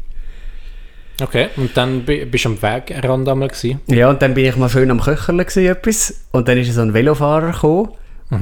Okay, 1.22 1.48
und 1.58 1.76
dann 1.76 2.04
bi- 2.06 2.26
bist 2.26 2.46
du 2.46 2.50
am 2.50 2.62
Wegrand 2.62 3.28
einmal 3.28 3.48
gewesen. 3.50 3.80
Ja, 3.88 4.10
und 4.10 4.22
dann 4.22 4.34
bin 4.34 4.46
ich 4.46 4.56
mal 4.56 4.70
schön 4.70 4.90
am 4.92 5.02
Köcherle 5.02 5.44
etwas. 5.44 6.26
Und 6.32 6.48
dann 6.48 6.58
ist 6.58 6.74
so 6.74 6.82
ein 6.82 6.94
Velofahrer 6.94 7.52
gekommen. 7.52 7.90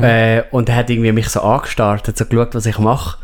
Äh, 0.02 0.44
und 0.52 0.68
er 0.70 0.76
hat 0.76 0.90
irgendwie 0.90 1.12
mich 1.14 1.30
so 1.30 1.42
angestarrt, 1.42 2.08
hat 2.08 2.18
so 2.18 2.26
geschaut, 2.26 2.54
was 2.56 2.66
ich 2.66 2.78
mache. 2.78 3.18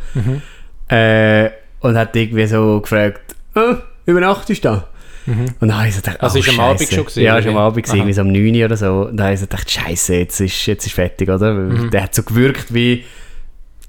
Äh, 0.89 1.49
und 1.81 1.97
hat 1.97 2.15
irgendwie 2.15 2.45
so 2.45 2.79
gefragt, 2.81 3.35
äh, 3.55 3.75
übernachtest 4.05 4.63
du 4.63 4.69
da? 4.69 4.87
Und 5.25 5.55
dann 5.69 5.77
habe 5.77 5.87
ich 5.87 5.95
so 5.95 6.01
gedacht, 6.01 6.21
Also 6.21 6.37
oh, 6.37 6.41
ist 6.41 6.49
am 6.49 6.59
Abend 6.59 6.81
schon 6.89 6.99
gewesen, 7.05 7.21
Ja, 7.23 7.37
ist 7.37 7.47
am? 7.47 7.55
Abend 7.55 7.83
gewesen, 7.83 7.95
irgendwie 7.97 8.13
so 8.13 8.21
um 8.21 8.31
9 8.31 8.55
Uhr 8.55 8.65
oder 8.65 8.75
so. 8.77 8.91
Und 9.09 9.15
dann 9.17 9.25
habe 9.27 9.33
ich 9.35 9.39
so 9.39 9.45
gedacht, 9.45 9.71
Scheiße, 9.71 10.15
jetzt 10.15 10.39
ist, 10.41 10.65
jetzt 10.65 10.85
ist 10.85 10.93
fertig, 10.93 11.29
oder? 11.29 11.53
Mhm. 11.53 11.91
Der 11.91 12.03
hat 12.03 12.13
so 12.15 12.23
gewirkt, 12.23 12.73
wie, 12.73 13.05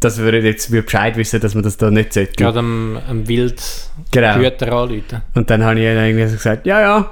dass 0.05 0.23
wir 0.23 0.35
jetzt 0.43 0.71
Bescheid 0.71 1.17
wissen, 1.17 1.41
dass 1.41 1.55
man 1.55 1.65
das 1.65 1.77
da 1.77 1.91
nicht 1.91 2.13
sollte. 2.13 2.33
Gerade 2.35 2.59
am, 2.59 2.99
am 3.09 3.27
Wild 3.27 3.63
Genau. 4.11 4.39
Güter 4.39 4.73
anrufen. 4.73 5.23
Und 5.35 5.51
dann 5.51 5.65
habe 5.65 5.81
ich 5.81 5.87
dann 5.87 6.05
irgendwie 6.05 6.27
so 6.27 6.37
gesagt, 6.37 6.67
ja, 6.67 6.81
ja. 6.81 7.11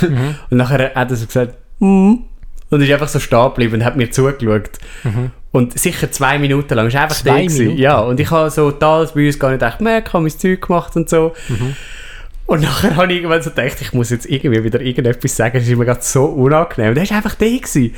Mhm. 0.00 0.34
Und 0.50 0.56
nachher 0.56 0.92
hat 0.94 1.10
er 1.10 1.16
so 1.16 1.26
gesagt, 1.26 1.54
mm. 1.78 2.14
Und 2.70 2.80
ist 2.80 2.90
einfach 2.90 3.08
so 3.08 3.20
stehen 3.20 3.44
geblieben 3.44 3.74
und 3.74 3.84
hat 3.84 3.96
mir 3.96 4.10
zugeschaut. 4.10 4.70
Und 5.50 5.78
sicher 5.78 6.10
zwei 6.10 6.38
Minuten 6.38 6.72
lang. 6.74 6.86
Ist 6.86 6.96
einfach 6.96 7.16
Mhm. 7.22 7.28
Zwei. 7.28 7.46
Minuten? 7.58 7.78
Ja, 7.78 8.00
und 8.00 8.18
ich 8.18 8.30
habe 8.30 8.50
so 8.50 8.70
da 8.70 9.04
bei 9.14 9.26
uns 9.26 9.38
gar 9.38 9.50
nicht 9.50 9.60
gedacht, 9.60 9.80
merk, 9.82 10.06
ich 10.08 10.12
habe 10.14 10.22
mein 10.22 10.30
Zeug 10.38 10.62
gemacht 10.66 10.96
und 10.96 11.08
so. 11.10 11.34
Mhm. 11.48 11.76
Und 12.46 12.62
nachher 12.62 12.96
habe 12.96 13.12
ich 13.12 13.18
irgendwann 13.18 13.42
so 13.42 13.50
gedacht, 13.50 13.76
ich 13.80 13.92
muss 13.92 14.08
jetzt 14.10 14.26
irgendwie 14.26 14.64
wieder 14.64 14.80
irgendetwas 14.80 15.36
sagen. 15.36 15.58
Das 15.58 15.68
ist 15.68 15.76
mir 15.76 15.84
gerade 15.84 16.02
so 16.02 16.24
unangenehm. 16.24 16.88
Und 16.90 16.94
der 16.94 17.04
ist 17.04 17.12
einfach 17.12 17.34
der 17.34 17.50
gewesen. 17.50 17.94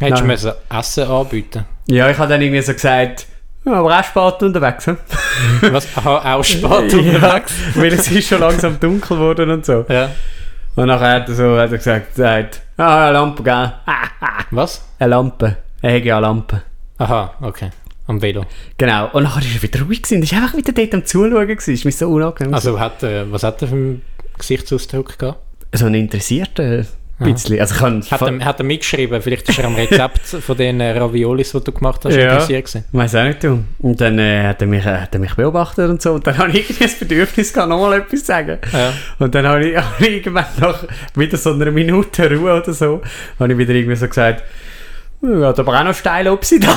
du 0.00 0.08
Nein. 0.08 0.26
müssen 0.26 0.52
Essen 0.70 1.04
anbieten 1.04 1.64
Ja, 1.86 2.10
ich 2.10 2.18
habe 2.18 2.28
dann 2.28 2.40
irgendwie 2.42 2.62
so 2.62 2.72
gesagt, 2.72 3.26
ja, 3.64 3.72
aber 3.72 3.98
auch 3.98 4.04
spät 4.04 4.42
unterwegs. 4.42 4.86
hm? 4.86 4.98
Was? 5.72 5.88
Aha, 5.96 6.34
auch 6.34 6.44
spät 6.44 6.62
ja, 6.92 6.98
unterwegs. 6.98 7.54
weil 7.74 7.92
es 7.92 8.10
ist 8.10 8.28
schon 8.28 8.40
langsam 8.40 8.78
dunkel 8.78 9.16
geworden 9.16 9.50
und 9.50 9.64
so. 9.66 9.84
Ja. 9.88 10.10
Und 10.76 10.86
nachher 10.86 11.12
hat 11.12 11.28
er 11.28 11.34
so 11.34 11.56
hat 11.56 11.70
er 11.70 11.78
gesagt, 11.78 12.16
sagt, 12.16 12.62
ah, 12.76 13.04
eine 13.04 13.12
Lampe, 13.12 13.42
gell? 13.42 13.72
Was? 14.50 14.84
Eine 14.98 15.10
Lampe. 15.10 15.56
Er 15.80 15.96
hat 15.96 16.04
ja 16.04 16.16
eine 16.18 16.26
Lampe. 16.26 16.62
Aha, 16.98 17.34
okay. 17.40 17.70
Am 18.06 18.20
Velo. 18.20 18.44
Genau. 18.76 19.08
Und 19.12 19.22
nachher 19.22 19.40
ist 19.40 19.54
er 19.56 19.62
wieder 19.62 19.82
ruhig. 19.82 20.02
Er 20.10 20.20
war 20.20 20.42
einfach 20.42 20.56
wieder 20.56 20.72
dort 20.72 20.94
am 20.94 21.04
Zuschauen. 21.06 21.48
Ist 21.48 21.84
mir 21.84 21.92
so 21.92 22.08
unangenehm. 22.08 22.52
Also 22.52 22.78
hat 22.78 23.02
er, 23.02 23.30
was 23.32 23.42
hat 23.44 23.62
er 23.62 23.68
für 23.68 23.74
einen 23.74 24.02
Gesichtsausdruck 24.36 25.18
gehabt? 25.18 25.38
so 25.74 25.86
ein 27.20 27.32
bisschen. 27.32 27.60
Also 27.60 27.74
ich 27.74 27.80
kann 27.80 28.02
Hat 28.10 28.22
er, 28.22 28.44
hat 28.44 28.58
er 28.60 28.64
mitgeschrieben, 28.64 29.22
vielleicht 29.22 29.48
ist 29.48 29.58
er 29.58 29.66
am 29.66 29.74
Rezept 29.76 30.26
von 30.26 30.56
den 30.56 30.80
äh, 30.80 30.98
Raviolis, 30.98 31.52
die 31.52 31.60
du 31.62 31.72
gemacht 31.72 32.00
hast, 32.04 32.14
Ja. 32.16 32.32
interessiert. 32.32 32.84
Weiß 32.92 33.14
auch 33.14 33.24
nicht, 33.24 33.42
du. 33.44 33.62
Und 33.78 34.00
dann 34.00 34.18
äh, 34.18 34.42
hat, 34.48 34.60
er 34.62 34.66
mich, 34.68 34.84
äh, 34.84 34.98
hat 34.98 35.14
er 35.14 35.20
mich 35.20 35.34
beobachtet 35.34 35.88
und 35.88 36.02
so. 36.02 36.14
Und 36.14 36.26
dann 36.26 36.36
habe 36.38 36.50
ich 36.50 36.56
irgendwie 36.70 36.84
das 36.84 36.94
Bedürfnis 36.98 37.52
gehabt, 37.52 37.68
nochmal 37.68 37.98
etwas 38.00 38.20
zu 38.20 38.26
sagen. 38.26 38.58
Ja. 38.72 38.92
Und 39.18 39.34
dann 39.34 39.46
habe 39.46 39.64
ich, 39.68 39.76
habe 39.78 40.06
ich 40.06 40.08
irgendwann 40.16 40.46
nach 40.58 40.84
wieder 41.14 41.36
so 41.36 41.52
einer 41.52 41.70
Minute 41.70 42.30
Ruhe 42.36 42.60
oder 42.60 42.72
so, 42.72 43.00
habe 43.38 43.52
ich 43.52 43.58
wieder 43.58 43.74
irgendwie 43.74 43.96
so 43.96 44.08
gesagt, 44.08 44.42
ja, 45.22 45.46
hat 45.48 45.58
aber 45.58 45.80
auch 45.80 45.84
noch 45.84 45.94
steil 45.94 46.28
ob 46.28 46.44
sie 46.44 46.60
da. 46.60 46.76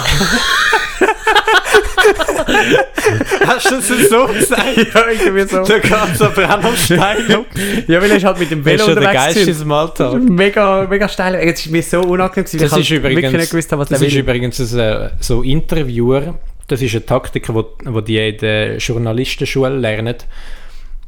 Hast 3.46 3.72
du 3.72 3.76
das 3.76 4.10
so 4.10 4.26
gesagt? 4.28 4.78
ja, 4.94 5.04
irgendwie 5.12 5.48
so. 5.48 5.64
Da 5.64 5.80
geht 5.80 5.92
es. 6.14 6.90
Ja, 7.88 8.02
weil 8.02 8.12
ist 8.12 8.26
halt 8.26 8.40
mit 8.40 8.52
dem 8.52 8.64
Das 8.64 8.74
Velo 8.74 8.84
ist 8.84 8.90
unterwegs 8.90 9.14
Geist 9.14 9.28
gewesen. 9.36 9.48
in 9.50 9.54
diesem 9.54 9.72
Alltag. 9.72 10.14
Mega, 10.30 10.88
mega 10.90 11.08
steil. 11.10 11.36
Jetzt 11.46 11.66
ist 11.66 11.72
mir 11.72 11.84
so 11.84 12.02
unangenehm 12.02 12.46
gewesen, 12.46 12.60
Das 12.60 12.72
ich 12.74 12.80
ist 12.80 12.92
halt 12.92 13.04
wirklich 13.04 13.12
übrigens, 13.18 13.34
nicht 13.42 13.52
gewusst 13.52 13.72
habe, 13.72 13.82
was 13.82 13.90
das 13.90 14.02
ist 14.02 14.14
will. 14.14 14.20
übrigens 14.22 14.60
ein, 14.74 14.80
äh, 14.80 15.10
so 15.20 15.42
Interviewer, 15.44 16.36
das 16.68 16.82
ist 16.82 16.94
eine 16.94 17.06
Taktik, 17.06 17.54
wo, 17.54 17.66
wo 17.86 18.02
die 18.02 18.18
in 18.18 18.38
der 18.38 18.78
Journalistenschule 18.78 19.78
lernen, 19.78 20.16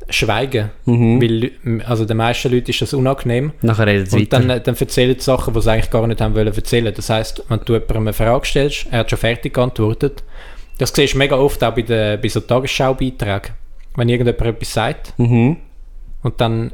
schweigen. 0.09 0.71
Mhm. 0.85 1.21
Weil 1.21 1.83
also 1.85 2.05
den 2.05 2.17
meisten 2.17 2.51
Leuten 2.51 2.69
ist 2.71 2.81
das 2.81 2.93
unangenehm. 2.93 3.51
Nachher 3.61 3.87
redet 3.87 4.07
es 4.07 4.13
Und 4.13 4.31
dann, 4.33 4.49
äh, 4.49 4.61
dann 4.61 4.75
erzählen 4.75 5.15
sie 5.17 5.23
Sachen, 5.23 5.53
die 5.53 5.61
sie 5.61 5.71
eigentlich 5.71 5.91
gar 5.91 6.07
nicht 6.07 6.21
haben 6.21 6.35
wollen 6.35 6.53
erzählen. 6.53 6.93
Das 6.95 7.09
heisst, 7.09 7.43
wenn 7.49 7.59
du 7.65 7.73
jemandem 7.73 7.97
eine 7.97 8.13
Frage 8.13 8.45
stellst, 8.45 8.87
er 8.91 8.99
hat 8.99 9.09
schon 9.09 9.19
fertig 9.19 9.53
geantwortet. 9.53 10.23
Das 10.79 10.93
siehst 10.95 11.13
du 11.13 11.17
mega 11.19 11.35
oft 11.35 11.63
auch 11.63 11.75
bei, 11.75 11.83
den, 11.83 12.19
bei 12.19 12.27
so 12.27 12.39
Tagesschau-Beiträgen. 12.39 13.51
Wenn 13.95 14.09
irgendjemand 14.09 14.55
etwas 14.55 14.73
sagt 14.73 15.13
mhm. 15.17 15.57
und 16.23 16.41
dann 16.41 16.73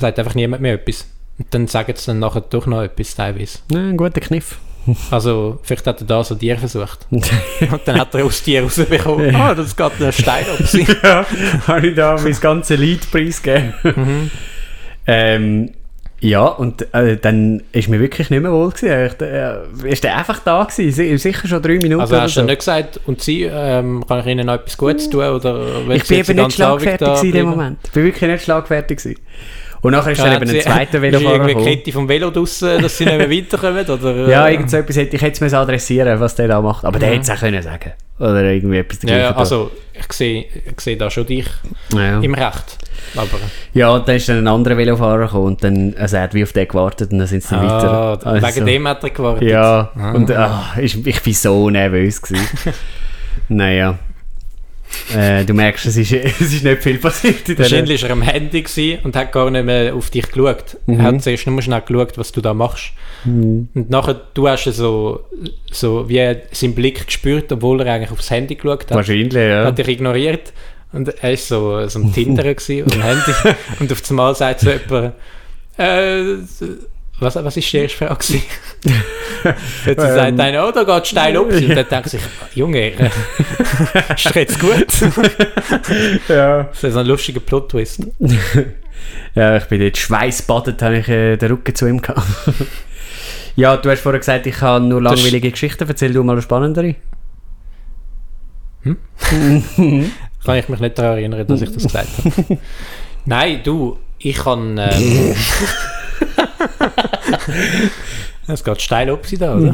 sagt 0.00 0.18
einfach 0.18 0.34
niemand 0.34 0.62
mehr 0.62 0.74
etwas. 0.74 1.06
Und 1.38 1.52
dann 1.52 1.66
sagen 1.66 1.92
sie 1.94 2.06
dann 2.06 2.18
nachher 2.18 2.40
doch 2.40 2.66
noch 2.66 2.82
etwas 2.82 3.14
teilweise. 3.14 3.58
Ja, 3.70 3.78
ein 3.78 3.96
guter 3.96 4.20
Kniff. 4.20 4.58
Also, 5.10 5.58
vielleicht 5.64 5.84
hat 5.88 6.00
er 6.00 6.06
da 6.06 6.22
so 6.22 6.36
Tier 6.36 6.56
versucht. 6.58 7.06
Und 7.10 7.28
dann 7.86 7.98
hat 7.98 8.14
er 8.14 8.24
aus 8.24 8.40
Tier 8.40 8.62
rausbekommen, 8.62 9.34
ah, 9.34 9.52
das 9.52 9.74
geht 9.74 10.00
ein 10.00 10.12
Stein 10.12 10.44
auf 10.60 10.68
sie. 10.68 10.86
ja, 11.02 11.26
habe 11.66 11.88
ich 11.88 11.96
da 11.96 12.16
mein 12.16 12.40
ganzes 12.40 12.78
Lied 12.78 13.10
preisgegeben. 13.10 13.74
Mhm. 13.82 14.30
ähm, 15.08 15.70
ja, 16.20 16.46
und 16.46 16.92
äh, 16.94 17.16
dann 17.18 17.62
ist 17.72 17.88
mir 17.88 18.00
wirklich 18.00 18.30
nicht 18.30 18.40
mehr 18.42 18.50
wohl 18.52 18.70
gewesen. 18.70 19.06
Ich, 19.06 19.20
äh, 19.20 19.90
ist 19.92 20.02
der 20.02 20.16
einfach 20.16 20.38
da 20.40 20.64
gewesen? 20.64 20.90
Si- 20.92 21.16
Sicher 21.18 21.46
schon 21.46 21.60
drei 21.62 21.74
Minuten 21.74 22.00
Also 22.00 22.18
hast 22.20 22.36
du 22.36 22.40
so. 22.40 22.46
nicht 22.46 22.58
gesagt, 22.58 23.00
und 23.06 23.20
sie, 23.20 23.42
ähm, 23.42 24.04
kann 24.08 24.20
ich 24.20 24.26
ihnen 24.26 24.46
noch 24.46 24.54
etwas 24.54 24.76
Gutes 24.78 25.10
tun? 25.10 25.22
Oder 25.24 25.60
Ich 25.90 26.06
bin 26.08 26.16
jetzt 26.18 26.30
eben 26.30 26.42
nicht 26.42 26.54
schlagfertig 26.54 27.22
in 27.22 27.32
dem? 27.32 27.46
Moment. 27.50 27.78
Ich 27.84 27.90
bin 27.92 28.04
wirklich 28.04 28.30
nicht 28.30 28.44
schlagfertig 28.44 28.98
gewesen. 28.98 29.20
Und 29.82 29.92
nachher 29.92 30.12
ist 30.12 30.18
Ja, 30.18 30.24
dann 30.38 30.42
eben 30.42 30.50
ein 30.56 30.60
zweiter 30.62 31.02
Velofahrer 31.02 31.32
irgendwie 31.34 31.48
gekommen. 31.54 31.66
Kette 31.66 31.92
vom 31.92 32.08
Velo 32.08 32.30
draussen, 32.30 32.82
dass 32.82 32.96
sie 32.96 33.04
nicht 33.04 33.18
mehr 33.18 33.30
weiterkommen? 33.30 33.86
Oder, 33.88 34.14
Ja, 34.28 34.48
äh, 34.48 34.52
irgend 34.52 34.70
so 34.70 34.78
etwas 34.78 34.96
hätte 34.96 35.16
ich 35.16 35.40
müssen 35.40 35.54
adressieren 35.54 36.18
was 36.18 36.34
der 36.34 36.48
da 36.48 36.60
macht. 36.60 36.84
Aber 36.84 36.98
der 36.98 37.10
hätte 37.10 37.20
es 37.20 37.30
auch 37.30 37.38
können 37.38 37.62
sagen 37.62 37.92
Oder 38.18 38.42
irgendwie 38.44 38.78
etwas 38.78 38.98
ja, 39.02 39.10
ja, 39.10 39.22
dagegen 39.24 39.38
also 39.38 39.70
ich 39.92 40.12
sehe, 40.12 40.46
ich 40.64 40.80
sehe 40.80 40.96
da 40.96 41.10
schon 41.10 41.26
dich 41.26 41.46
ja. 41.94 42.20
im 42.20 42.34
Recht. 42.34 42.78
Aber 43.14 43.38
ja, 43.72 43.90
und 43.90 44.08
dann 44.08 44.16
ist 44.16 44.28
dann 44.28 44.38
ein 44.38 44.48
anderer 44.48 44.76
Velofahrer 44.76 45.26
gekommen 45.26 45.46
und 45.46 45.64
dann, 45.64 45.94
also 45.98 46.16
er 46.16 46.22
hat 46.22 46.34
wie 46.34 46.42
auf 46.42 46.52
den 46.52 46.68
gewartet 46.68 47.12
und 47.12 47.18
dann 47.18 47.26
sind 47.26 47.42
sie 47.42 47.54
dann 47.54 47.66
ah, 47.66 48.12
weiter. 48.12 48.26
Also, 48.26 48.46
wegen 48.46 48.66
dem 48.66 48.88
hat 48.88 49.04
er 49.04 49.10
gewartet. 49.10 49.48
Ja, 49.48 49.90
Ah. 49.96 50.12
und 50.12 50.30
ah, 50.30 50.74
ich, 50.80 51.06
ich 51.06 51.22
bin 51.22 51.32
so 51.32 51.70
nervös 51.70 52.20
naja. 53.48 53.98
Äh, 55.14 55.44
du 55.44 55.52
merkst, 55.52 55.86
es 55.86 55.96
ist, 55.96 56.12
es 56.40 56.40
ist 56.40 56.64
nicht 56.64 56.82
viel 56.82 56.98
passiert 56.98 57.48
in 57.48 57.58
Wahrscheinlich 57.58 58.02
war 58.02 58.10
er 58.10 58.12
am 58.12 58.22
Handy 58.22 58.98
und 59.02 59.14
hat 59.14 59.32
gar 59.32 59.50
nicht 59.50 59.64
mehr 59.64 59.94
auf 59.94 60.10
dich 60.10 60.30
geschaut. 60.30 60.76
Mhm. 60.86 61.00
Er 61.00 61.02
hat 61.06 61.22
zuerst 61.22 61.46
nur 61.46 61.60
schnell 61.62 61.80
geschaut, 61.80 62.18
was 62.18 62.32
du 62.32 62.40
da 62.40 62.54
machst. 62.54 62.92
Und 63.24 63.90
nachher, 63.90 64.20
du 64.34 64.48
hast 64.48 64.64
so, 64.64 65.24
so 65.70 66.08
wie 66.08 66.36
seinen 66.52 66.74
Blick 66.74 67.06
gespürt, 67.06 67.50
obwohl 67.50 67.80
er 67.80 67.94
eigentlich 67.94 68.12
aufs 68.12 68.30
Handy 68.30 68.54
geschaut 68.54 68.84
hat. 68.84 68.92
Wahrscheinlich, 68.92 69.34
ja. 69.34 69.64
Hat 69.64 69.78
dich 69.78 69.88
ignoriert. 69.88 70.52
Und 70.92 71.08
er 71.08 71.30
war 71.30 71.36
so, 71.36 71.88
so 71.88 71.98
am 71.98 72.12
Tinder 72.12 72.42
gewesen, 72.54 72.88
dem 72.88 73.02
Handy. 73.02 73.32
Und 73.80 73.92
auf 73.92 74.02
einmal 74.10 74.34
sagt 74.34 74.60
so 74.60 74.70
jemand, 74.70 75.14
äh, 75.78 76.36
was, 77.18 77.34
was 77.36 77.56
ist 77.56 77.72
die 77.72 77.78
erste 77.78 77.96
Frage 77.98 78.14
gewesen? 78.16 78.42
Jetzt 79.86 80.02
Ähm. 80.04 80.14
sagt 80.14 80.40
einer, 80.40 80.68
oh, 80.68 80.70
da 80.70 80.84
geht 80.84 81.06
steil 81.06 81.36
auf. 81.38 81.46
Und 81.46 81.68
dann 81.70 81.88
denkt 81.88 82.10
sich, 82.10 82.20
Junge, 82.54 82.78
äh, 82.92 83.10
ist 84.14 84.34
dir 84.34 84.40
jetzt 84.40 84.58
gut? 84.60 84.86
ja. 86.28 86.64
Das 86.64 86.84
ist 86.84 86.96
ein 86.96 87.06
lustiger 87.06 87.40
Plot-Twist. 87.40 88.06
Ja, 89.34 89.56
ich 89.56 89.64
bin 89.64 89.80
dort 89.80 89.96
schweißbadet, 89.96 90.82
habe 90.82 90.98
ich 90.98 91.08
äh, 91.08 91.36
den 91.36 91.50
Rücken 91.52 91.74
zu 91.74 91.86
ihm 91.86 92.00
gehabt. 92.02 92.26
ja, 93.54 93.76
du 93.76 93.90
hast 93.90 94.00
vorher 94.00 94.18
gesagt, 94.18 94.46
ich 94.46 94.56
kann 94.56 94.88
nur 94.88 95.00
langweilige 95.02 95.50
Geschichten. 95.50 95.86
Erzähl 95.88 96.12
du 96.12 96.22
mal 96.22 96.32
eine 96.32 96.42
spannendere. 96.42 96.96
Kann 100.46 100.58
ich 100.58 100.68
mich 100.68 100.78
nicht 100.78 100.96
daran 100.96 101.18
erinnern, 101.18 101.44
dass 101.44 101.60
ich 101.60 101.72
das 101.72 101.82
gesagt 101.82 102.08
habe. 102.24 102.58
Nein, 103.24 103.60
du, 103.64 103.98
ich 104.18 104.36
kann. 104.36 104.78
Ähm, 104.78 105.34
es 108.46 108.62
geht 108.62 108.80
steil 108.80 109.10
auf 109.10 109.26
sie 109.26 109.38
da, 109.38 109.56
oder? 109.56 109.72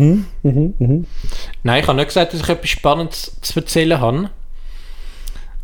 Nein, 1.63 1.83
ich 1.83 1.87
habe 1.87 1.97
nicht 1.97 2.07
gesagt, 2.07 2.33
dass 2.33 2.41
ich 2.41 2.49
etwas 2.49 2.71
Spannendes 2.71 3.37
zu 3.43 3.61
erzählen 3.61 4.01
habe. 4.01 4.31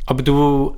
Aber 0.05 0.23
du 0.23 0.77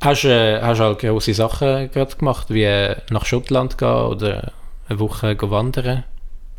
hast, 0.00 0.24
äh, 0.24 0.62
hast 0.62 0.80
halt 0.80 1.00
große 1.00 1.34
Sachen 1.34 1.90
gerade 1.90 2.16
gemacht, 2.16 2.46
wie 2.48 2.64
äh, 2.64 2.96
nach 3.10 3.26
Schottland 3.26 3.76
gehen 3.76 3.88
oder 3.88 4.52
eine 4.88 4.98
Woche 4.98 5.36
wandern. 5.42 6.04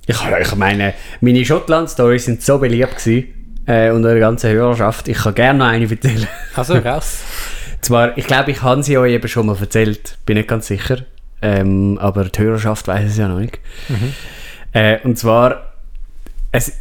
Ich, 0.06 0.17
ich 0.41 0.56
meine, 0.56 0.93
meine 1.22 1.43
Schottland-Stories 1.43 2.26
sind 2.26 2.43
so 2.43 2.60
beliebt 2.60 2.98
gewesen. 2.98 3.38
Äh, 3.70 3.92
und 3.92 4.04
eure 4.04 4.20
ganze 4.20 4.50
Hörerschaft. 4.50 5.08
Ich 5.08 5.20
kann 5.20 5.36
gerne 5.36 5.60
noch 5.60 5.68
eine 5.68 5.90
erzählen. 5.90 6.28
Also 6.56 6.76
raus. 6.76 7.20
Zwar, 7.82 8.18
ich 8.18 8.26
glaube, 8.26 8.52
ich 8.52 8.62
habe 8.64 8.84
sie 8.84 8.98
euch 8.98 9.14
eben 9.14 9.28
schon 9.28 9.46
mal 9.46 9.56
erzählt, 9.58 10.18
bin 10.26 10.38
nicht 10.38 10.50
ganz 10.50 10.68
sicher. 10.68 10.98
Ähm, 11.42 11.98
aber 12.02 12.26
die 12.26 12.40
Hörerschaft 12.40 12.88
weiß 12.88 13.12
es 13.12 13.18
ja 13.18 13.28
noch 13.28 13.40
nicht. 13.40 13.60
Äh, 14.74 15.00
und 15.04 15.18
zwar, 15.18 15.74
es, 16.52 16.74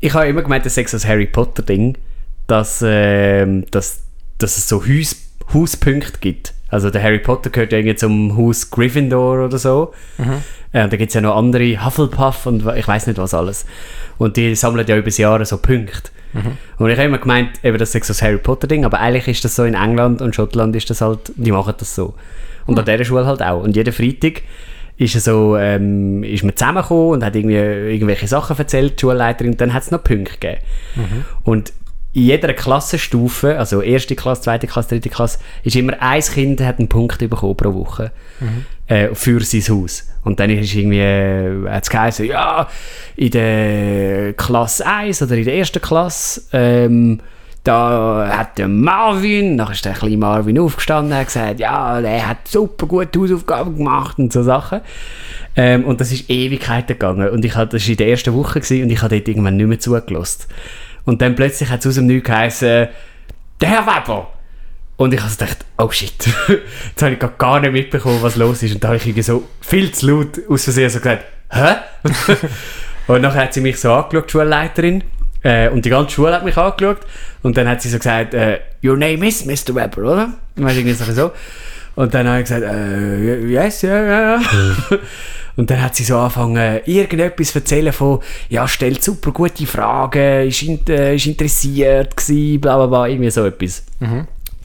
ich 0.00 0.12
habe 0.12 0.26
immer 0.26 0.42
gemeint, 0.42 0.66
das 0.66 0.74
sei 0.74 0.84
so 0.84 0.98
ein 0.98 1.08
Harry 1.08 1.26
Potter-Ding, 1.26 1.96
dass, 2.46 2.84
ähm, 2.84 3.64
dass, 3.70 4.02
dass 4.38 4.58
es 4.58 4.68
so 4.68 4.84
Haus, 4.84 5.16
Hauspunkte 5.54 6.18
gibt. 6.20 6.52
Also 6.68 6.90
der 6.90 7.02
Harry 7.02 7.20
Potter 7.20 7.50
gehört 7.50 7.72
ja 7.72 7.78
irgendwie 7.78 7.96
zum 7.96 8.36
Haus 8.36 8.70
Gryffindor 8.70 9.46
oder 9.46 9.58
so. 9.58 9.94
Äh, 10.74 10.84
und 10.84 10.92
da 10.92 10.96
gibt 10.98 11.08
es 11.08 11.14
ja 11.14 11.22
noch 11.22 11.36
andere, 11.36 11.82
Hufflepuff 11.82 12.44
und 12.44 12.66
ich 12.76 12.86
weiß 12.86 13.06
nicht 13.06 13.16
was 13.16 13.32
alles. 13.32 13.64
Und 14.18 14.36
die 14.36 14.54
sammeln 14.54 14.86
ja 14.86 14.96
über 14.96 15.06
das 15.06 15.16
Jahr 15.16 15.42
so 15.46 15.56
Punkte. 15.56 16.10
Und 16.78 16.90
ich 16.90 16.96
habe 16.96 17.08
immer 17.08 17.18
gemeint, 17.18 17.64
eben, 17.64 17.78
das 17.78 17.94
ist 17.94 18.04
so 18.04 18.12
ein 18.12 18.28
Harry 18.28 18.38
Potter-Ding, 18.38 18.84
aber 18.84 19.00
eigentlich 19.00 19.28
ist 19.28 19.44
das 19.44 19.56
so 19.56 19.64
in 19.64 19.74
England 19.74 20.20
und 20.20 20.34
Schottland 20.34 20.74
ist 20.76 20.90
das 20.90 21.00
halt, 21.00 21.32
die 21.36 21.52
machen 21.52 21.74
das 21.78 21.94
so. 21.94 22.14
Und 22.66 22.78
an 22.78 22.84
dieser 22.84 23.04
Schule 23.04 23.24
halt 23.24 23.40
auch. 23.40 23.62
Und 23.62 23.76
jeden 23.76 23.92
Freitag 23.92 24.42
ist, 24.96 25.12
so, 25.20 25.56
ähm, 25.56 26.24
ist 26.24 26.42
man 26.42 26.56
zusammengekommen 26.56 27.12
und 27.12 27.24
hat 27.24 27.36
irgendwie 27.36 27.54
irgendwelche 27.54 28.26
Sachen 28.26 28.58
erzählt, 28.58 28.94
die 28.96 29.00
Schulleiterin, 29.00 29.52
und 29.52 29.60
dann 29.60 29.72
hat 29.72 29.84
es 29.84 29.90
noch 29.90 30.02
Punkte 30.02 30.32
gegeben. 30.32 30.60
Und 31.44 31.72
in 32.12 32.22
jeder 32.22 32.52
Klassenstufe, 32.52 33.58
also 33.58 33.80
erste 33.80 34.14
Klasse, 34.14 34.42
zweite 34.42 34.66
Klasse, 34.68 34.90
dritte 34.90 35.10
Klasse, 35.10 35.38
ist 35.64 35.74
immer 35.76 36.00
ein 36.00 36.20
Kind 36.22 36.60
hat 36.60 36.78
einen 36.78 36.88
Punkt 36.88 37.18
bekommen 37.18 37.56
pro 37.56 37.74
Woche 37.74 38.12
äh, 38.86 39.14
für 39.14 39.40
sein 39.40 39.62
Haus. 39.62 40.08
Und 40.24 40.40
dann 40.40 40.50
ist 40.50 40.74
irgendwie, 40.74 41.00
äh, 41.00 41.68
hat 41.68 41.84
es 41.84 41.90
geheißen, 41.90 42.26
ja, 42.26 42.68
in 43.16 43.30
der 43.30 44.32
Klasse 44.34 44.86
1 44.86 45.22
oder 45.22 45.36
in 45.36 45.44
der 45.44 45.56
ersten 45.56 45.80
Klasse, 45.80 46.42
ähm, 46.52 47.20
da 47.64 48.28
hat 48.30 48.58
der 48.58 48.68
Marvin, 48.68 49.56
nachher 49.56 49.72
ist 49.72 49.84
der 49.86 49.94
kleine 49.94 50.18
Marvin 50.18 50.58
aufgestanden 50.58 51.16
hat 51.16 51.28
gesagt, 51.28 51.60
ja, 51.60 51.98
der 52.02 52.28
hat 52.28 52.46
super 52.46 52.86
gute 52.86 53.18
Hausaufgaben 53.18 53.78
gemacht 53.78 54.18
und 54.18 54.30
so 54.34 54.42
Sachen. 54.42 54.82
Ähm, 55.56 55.84
und 55.84 55.98
das 55.98 56.12
ist 56.12 56.28
Ewigkeiten 56.28 56.88
gegangen. 56.88 57.30
Und 57.30 57.42
ich 57.42 57.56
hatte, 57.56 57.78
das 57.78 57.84
war 57.84 57.90
in 57.90 57.96
der 57.96 58.08
ersten 58.08 58.34
Woche 58.34 58.60
gewesen, 58.60 58.82
und 58.82 58.90
ich 58.90 59.00
habe 59.00 59.16
dort 59.16 59.28
irgendwann 59.28 59.56
nicht 59.56 59.66
mehr 59.66 59.80
zugelassen. 59.80 60.44
Und 61.06 61.22
dann 61.22 61.34
plötzlich 61.34 61.70
hat 61.70 61.80
es 61.80 61.86
aus 61.86 61.94
dem 61.94 62.06
Nichts 62.06 62.26
geheißen, 62.26 62.88
der 63.60 63.68
Herr 63.68 63.86
Weber. 63.86 64.33
Und 64.96 65.12
ich 65.12 65.20
habe 65.20 65.30
so 65.30 65.38
gedacht, 65.38 65.64
oh 65.78 65.90
shit, 65.90 66.12
jetzt 66.88 67.02
habe 67.02 67.14
ich 67.14 67.38
gar 67.38 67.60
nicht 67.60 67.72
mitbekommen, 67.72 68.22
was 68.22 68.36
los 68.36 68.62
ist. 68.62 68.74
Und 68.74 68.84
da 68.84 68.88
habe 68.88 68.96
ich 68.96 69.06
irgendwie 69.06 69.22
so 69.22 69.48
viel 69.60 69.90
zu 69.92 70.06
laut 70.06 70.40
aus 70.48 70.64
Versehen 70.64 70.88
so 70.88 70.98
gesagt, 70.98 71.24
hä? 71.50 71.74
und 73.08 73.22
nachher 73.22 73.42
hat 73.42 73.54
sie 73.54 73.60
mich 73.60 73.80
so 73.80 73.92
angeschaut, 73.92 74.28
die 74.28 74.32
Schulleiterin. 74.32 75.04
Äh, 75.42 75.68
und 75.68 75.84
die 75.84 75.90
ganze 75.90 76.14
Schule 76.14 76.32
hat 76.32 76.44
mich 76.44 76.56
angeschaut. 76.56 77.00
Und 77.42 77.56
dann 77.56 77.68
hat 77.68 77.82
sie 77.82 77.88
so 77.88 77.98
gesagt, 77.98 78.34
äh, 78.34 78.60
your 78.82 78.96
name 78.96 79.26
is 79.26 79.44
Mr. 79.44 79.74
Weber, 79.74 80.02
oder? 80.02 80.24
Und 80.56 80.64
dann 80.64 80.76
irgendwie 80.76 80.94
so. 80.94 81.32
Und 81.96 82.14
dann 82.14 82.28
habe 82.28 82.38
ich 82.40 82.44
gesagt, 82.44 82.62
äh, 82.62 83.46
yes, 83.46 83.82
ja, 83.82 84.02
ja, 84.02 84.20
ja. 84.36 84.42
Und 85.56 85.70
dann 85.70 85.80
hat 85.82 85.94
sie 85.94 86.02
so 86.02 86.18
angefangen, 86.18 86.80
irgendetwas 86.84 87.52
zu 87.52 87.58
erzählen 87.58 87.92
von, 87.92 88.20
ja, 88.48 88.66
stellt 88.66 89.04
super 89.04 89.30
gute 89.30 89.66
Fragen, 89.66 90.48
ist, 90.48 90.62
in, 90.62 90.84
äh, 90.88 91.14
ist 91.14 91.26
interessiert 91.26 92.16
gewesen, 92.16 92.60
bla 92.60 92.76
bla 92.76 92.86
bla, 92.86 93.06
irgendwie 93.06 93.30
so 93.30 93.44
etwas. 93.44 93.84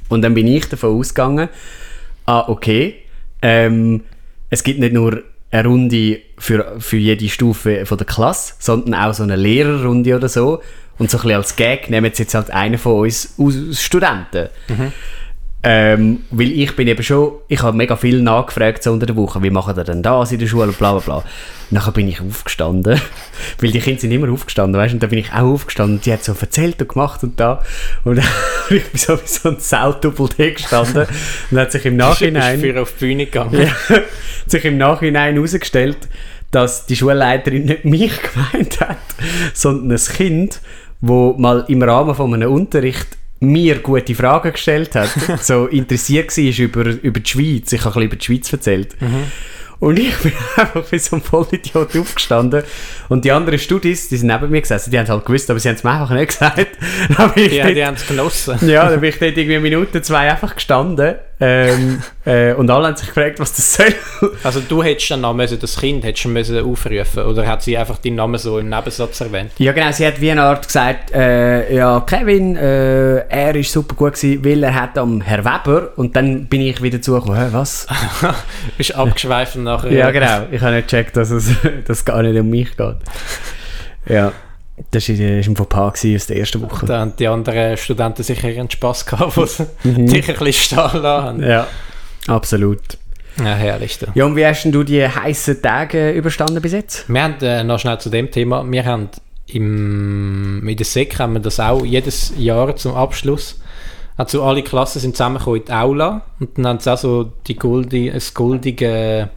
Und 0.09 0.21
dann 0.21 0.33
bin 0.33 0.47
ich 0.47 0.67
davon 0.67 0.99
ausgegangen, 0.99 1.49
ah, 2.25 2.45
okay, 2.47 2.95
ähm, 3.41 4.01
es 4.49 4.63
gibt 4.63 4.79
nicht 4.79 4.93
nur 4.93 5.23
eine 5.51 5.67
Runde 5.67 6.19
für, 6.37 6.75
für 6.79 6.97
jede 6.97 7.27
Stufe 7.29 7.85
von 7.85 7.97
der 7.97 8.05
Klasse, 8.05 8.53
sondern 8.59 8.93
auch 8.95 9.13
so 9.13 9.23
eine 9.23 9.35
Lehrerrunde 9.35 10.15
oder 10.15 10.29
so. 10.29 10.61
Und 10.97 11.09
so 11.09 11.17
ein 11.17 11.21
bisschen 11.21 11.37
als 11.37 11.55
Gag 11.55 11.89
nehmen 11.89 12.11
jetzt 12.13 12.35
halt 12.35 12.51
einen 12.51 12.77
von 12.77 12.99
uns 12.99 13.35
aus 13.37 13.81
Studenten. 13.81 14.49
Ähm, 15.61 16.21
weil 16.31 16.51
ich 16.51 16.73
bin 16.77 16.87
eben 16.87 17.03
schon, 17.03 17.33
ich 17.49 17.61
habe 17.61 17.75
mega 17.75 17.97
viel 17.97 18.21
nachgefragt 18.21 18.81
so 18.81 18.93
unter 18.93 19.05
der 19.05 19.17
Woche, 19.17 19.43
wie 19.43 19.49
machen 19.49 19.75
ihr 19.75 19.83
denn 19.83 20.01
das 20.01 20.31
in 20.31 20.39
der 20.39 20.47
Schule 20.47 20.71
bla 20.71 20.93
bla 20.93 21.01
bla. 21.01 21.23
Nachher 21.69 21.91
bin 21.91 22.07
ich 22.07 22.21
aufgestanden, 22.21 23.01
weil 23.59 23.71
die 23.71 23.79
Kinder 23.81 23.99
sind 23.99 24.11
immer 24.11 24.31
aufgestanden, 24.31 24.79
weißt 24.79 24.93
du, 24.93 24.95
und 24.95 25.03
dann 25.03 25.09
bin 25.09 25.19
ich 25.19 25.33
auch 25.33 25.53
aufgestanden 25.53 25.97
und 25.97 26.05
die 26.05 26.13
hat 26.13 26.23
so 26.23 26.33
erzählt 26.39 26.81
und 26.81 26.87
gemacht 26.87 27.23
und 27.23 27.37
da 27.41 27.61
und 28.05 28.19
dann 28.19 28.25
ich 28.69 28.85
bin 28.85 28.99
so 28.99 29.21
wie 29.21 29.27
so 29.27 29.49
ein 29.49 29.59
Saudoppel 29.59 30.53
gestanden 30.53 31.07
und 31.51 31.59
hat 31.59 31.73
sich 31.73 31.85
im 31.85 31.97
Nachhinein... 31.97 32.55
Ist 32.55 32.61
für 32.61 32.81
auf 32.81 32.93
die 32.93 33.05
Bühne 33.05 33.25
gegangen. 33.25 33.61
Ja, 33.61 33.67
hat 33.95 34.05
sich 34.47 34.63
im 34.63 34.77
Nachhinein 34.77 35.35
herausgestellt, 35.35 36.07
dass 36.51 36.85
die 36.85 36.95
Schulleiterin 36.95 37.65
nicht 37.65 37.83
mich 37.83 38.13
gemeint 38.21 38.79
hat, 38.79 38.97
sondern 39.53 39.91
ein 39.91 40.15
Kind, 40.15 40.61
wo 41.01 41.33
mal 41.37 41.65
im 41.67 41.83
Rahmen 41.83 42.15
von 42.15 42.33
einem 42.33 42.49
Unterricht 42.49 43.18
mir 43.41 43.79
gute 43.79 44.15
Fragen 44.15 44.51
gestellt 44.51 44.95
hat, 44.95 45.09
so 45.41 45.67
interessiert 45.67 46.35
war 46.35 46.59
über, 46.59 46.85
über 47.01 47.19
die 47.19 47.29
Schweiz. 47.29 47.71
Ich 47.71 47.85
habe 47.85 47.89
ein 47.89 47.93
bisschen 47.93 48.03
über 48.07 48.15
die 48.17 48.25
Schweiz 48.25 48.51
erzählt. 48.53 48.95
Und 49.79 49.97
ich 49.97 50.13
bin 50.17 50.33
einfach 50.57 50.83
wie 50.91 50.99
so 50.99 51.15
ein 51.15 51.21
Vollidiot 51.21 51.95
aufgestanden. 51.95 52.63
Und 53.07 53.23
die 53.23 53.31
anderen 53.31 53.57
Studis, 53.59 54.09
die 54.09 54.17
sind 54.17 54.27
neben 54.27 54.49
mir 54.49 54.59
gesessen, 54.59 54.91
die 54.91 54.97
haben 54.97 55.05
es 55.05 55.09
halt 55.09 55.25
gewusst, 55.25 55.49
aber 55.49 55.57
sie 55.59 55.69
haben 55.69 55.75
es 55.75 55.83
mir 55.85 55.91
einfach 55.91 56.09
nicht 56.13 56.27
gesagt. 56.37 56.67
Ja, 57.55 57.63
dort- 57.65 57.75
die 57.77 57.85
haben 57.85 57.93
es 57.95 58.05
genossen. 58.05 58.57
ja, 58.69 58.89
dann 58.89 58.99
bin 58.99 59.09
ich 59.09 59.19
dort 59.19 59.37
irgendwie 59.37 59.55
eine 59.55 59.61
Minute, 59.61 60.01
zwei 60.01 60.29
einfach 60.29 60.55
gestanden. 60.55 61.15
Ähm, 61.41 62.01
äh, 62.25 62.53
und 62.53 62.69
alle 62.69 62.87
haben 62.87 62.97
sich 62.97 63.07
gefragt, 63.07 63.39
was 63.39 63.53
das 63.53 63.75
soll. 63.75 63.95
Also 64.43 64.59
du 64.59 64.83
hättest 64.83 65.11
dann 65.11 65.21
noch 65.21 65.33
müssen, 65.33 65.57
das 65.57 65.79
Kind 65.79 66.03
hättest 66.03 66.25
du 66.25 66.29
müssen 66.29 66.59
aufrufen 66.59 67.23
oder 67.23 67.47
hat 67.47 67.63
sie 67.63 67.77
einfach 67.77 67.97
deinen 67.97 68.15
Namen 68.15 68.37
so 68.37 68.59
im 68.59 68.67
Nebensatz 68.67 69.21
erwähnt? 69.21 69.51
ja, 69.57 69.71
genau, 69.71 69.91
sie 69.91 70.05
hat 70.05 70.19
wie 70.19 70.31
eine 70.31 70.43
Art 70.43 70.67
gesagt, 70.67 71.11
äh, 71.13 71.73
ja, 71.73 72.01
Kevin, 72.01 72.57
äh, 72.57 73.19
er 73.29 73.55
ist 73.55 73.71
super 73.71 73.95
gut 73.95 74.15
gewesen, 74.15 74.43
weil 74.43 74.63
er 74.63 74.75
hat 74.75 74.97
am 74.97 75.21
Herr 75.21 75.45
Weber. 75.45 75.93
Und 75.95 76.15
dann 76.15 76.45
bin 76.47 76.61
ich 76.61 76.81
wieder 76.81 77.01
zugekommen, 77.01 77.39
hä, 77.39 77.47
was? 77.51 77.87
Bist 78.77 78.95
abgeschweift 78.95 79.55
und 79.55 79.63
nachher... 79.63 79.91
ja, 79.91 80.11
genau. 80.11 80.47
Ich 80.51 80.61
habe 80.61 80.75
nicht 80.75 80.89
gecheckt, 80.89 81.15
dass 81.15 81.29
es 81.29 81.49
dass 81.85 81.99
es 81.99 82.05
gar 82.05 82.21
nicht 82.21 82.37
um 82.37 82.49
mich 82.49 82.75
geht. 82.75 82.97
Ja, 84.07 84.33
das 84.91 85.09
war 85.09 85.15
das 85.15 85.47
war 85.47 85.51
ein 85.51 85.55
Fauxpas 85.55 86.05
aus 86.15 86.27
der 86.27 86.37
ersten 86.37 86.61
Woche. 86.61 86.85
Da 86.85 86.99
haben 87.01 87.13
die 87.17 87.27
anderen 87.27 87.77
Studenten 87.77 88.23
sicher 88.23 88.49
ihren 88.49 88.69
Spass 88.69 89.05
gehabt, 89.05 89.35
wo 89.37 89.45
sie 89.45 89.65
Mhm. 89.83 90.07
dich 90.11 90.27
ein 90.29 90.35
bisschen 90.37 90.53
stehen 90.53 90.77
lassen 90.77 91.03
haben. 91.03 91.43
Ja, 91.43 91.67
absolut. 92.27 92.81
Ja, 93.37 93.55
herrlich. 93.55 93.97
Da. 93.99 94.07
Ja, 94.15 94.25
und 94.25 94.35
wie 94.35 94.45
hast 94.45 94.63
denn 94.63 94.71
du 94.71 94.83
die 94.83 95.07
heißen 95.07 95.61
Tage 95.61 96.11
überstanden 96.11 96.61
bis 96.61 96.73
jetzt? 96.73 97.07
Wir 97.07 97.23
haben 97.23 97.35
äh, 97.41 97.63
noch 97.63 97.79
schnell 97.79 97.97
zu 97.99 98.09
dem 98.09 98.29
Thema, 98.31 98.69
wir 98.69 98.85
haben 98.85 99.09
im, 99.47 100.67
in 100.67 100.75
der 100.77 100.85
SEC 100.85 101.17
haben 101.19 101.33
wir 101.33 101.39
das 101.39 101.59
auch 101.59 101.85
jedes 101.85 102.33
Jahr 102.37 102.75
zum 102.75 102.93
Abschluss. 102.95 103.59
Also 104.17 104.43
alle 104.43 104.61
Klassen 104.63 104.99
sind 104.99 105.15
zusammengekommen 105.15 105.61
in 105.61 105.65
die 105.65 105.71
Aula 105.71 106.21
und 106.41 106.57
dann 106.57 106.67
haben 106.67 106.79
sie 106.79 106.91
auch 106.91 106.97
so 106.97 107.31
die 107.47 107.55
goldi, 107.55 108.11
ein 108.11 108.21
goldige, 108.33 109.29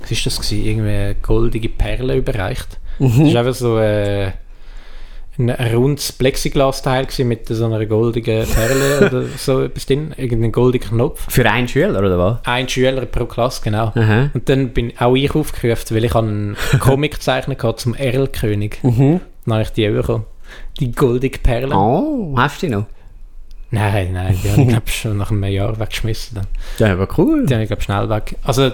was 0.00 0.10
ist 0.10 0.26
das 0.26 0.36
gewesen? 0.36 0.64
Irgendwie 0.66 0.90
eine 0.90 1.14
goldige 1.22 1.68
Perle 1.70 2.16
überreicht. 2.16 2.78
Das 2.98 3.16
ist 3.16 3.34
einfach 3.34 3.54
so 3.54 3.78
äh, 3.78 4.32
ein 5.48 5.74
rundes 5.74 6.12
Plexiglas-Teil 6.12 7.06
mit 7.24 7.48
so 7.48 7.64
einer 7.64 7.84
goldigen 7.86 8.46
Perle 8.46 9.06
oder 9.06 9.24
so 9.36 9.62
etwas 9.62 9.86
drin, 9.86 10.14
irgendein 10.16 10.52
goldiger 10.52 10.88
Knopf. 10.88 11.32
Für 11.32 11.50
einen 11.50 11.68
Schüler, 11.68 11.98
oder 11.98 12.18
was? 12.18 12.38
Ein 12.44 12.68
Schüler 12.68 13.06
pro 13.06 13.24
Klasse, 13.24 13.62
genau. 13.64 13.92
Aha. 13.94 14.30
Und 14.34 14.48
dann 14.48 14.70
bin 14.70 14.92
auch 14.98 15.14
ich 15.14 15.34
aufgerufen, 15.34 15.96
weil 15.96 16.04
ich 16.04 16.14
habe 16.14 16.28
einen 16.28 16.56
Comic 16.80 17.14
gezeichnet 17.14 17.62
hatte 17.62 17.76
zum 17.76 17.94
Erlkönig. 17.94 18.78
Mhm. 18.82 19.20
Dann 19.46 19.54
habe 19.54 19.62
ich 19.62 19.70
die 19.70 19.88
bekommen. 19.88 20.26
Die 20.78 20.92
goldige 20.92 21.38
Perle. 21.38 21.74
Oh, 21.74 22.34
hast 22.36 22.62
du 22.62 22.66
die 22.66 22.72
noch? 22.72 22.86
Nein, 23.70 24.12
nein, 24.12 24.36
die 24.42 24.50
habe 24.50 24.62
ich 24.62 24.68
glaube 24.68 24.88
schon 24.88 25.16
nach 25.16 25.30
einem 25.30 25.44
Jahr 25.44 25.78
weggeschmissen. 25.78 26.36
Dann. 26.36 26.46
Ja, 26.78 26.92
aber 26.94 27.08
cool. 27.18 27.46
Die 27.46 27.54
habe 27.54 27.62
ich 27.62 27.68
glaube 27.68 27.82
schnell 27.82 28.08
weg. 28.08 28.36
Also, 28.42 28.72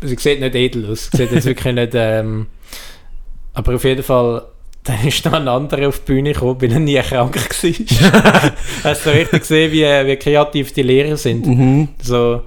sie 0.00 0.16
sieht 0.16 0.40
nicht 0.40 0.54
edel 0.54 0.90
aus. 0.90 1.10
Sie 1.10 1.16
sieht 1.16 1.32
jetzt 1.32 1.46
wirklich 1.46 1.74
nicht... 1.74 1.92
Ähm, 1.94 2.46
aber 3.52 3.74
auf 3.74 3.84
jeden 3.84 4.02
Fall... 4.02 4.42
Dann 4.86 5.04
ist 5.06 5.24
noch 5.24 5.32
ein 5.32 5.48
anderer 5.48 5.88
auf 5.88 5.98
die 6.00 6.04
Bühne 6.12 6.32
gekommen, 6.32 6.60
weil 6.62 6.72
er 6.72 6.78
nie 6.78 7.00
krank 7.00 7.34
war. 7.36 8.52
Hast 8.84 9.04
du 9.06 9.10
richtig 9.10 9.40
gesehen, 9.40 9.72
wie, 9.72 9.82
wie 9.82 10.16
kreativ 10.16 10.72
die 10.72 10.82
Lehrer 10.82 11.16
sind? 11.16 11.44
Mhm. 11.46 11.88
So, 12.00 12.42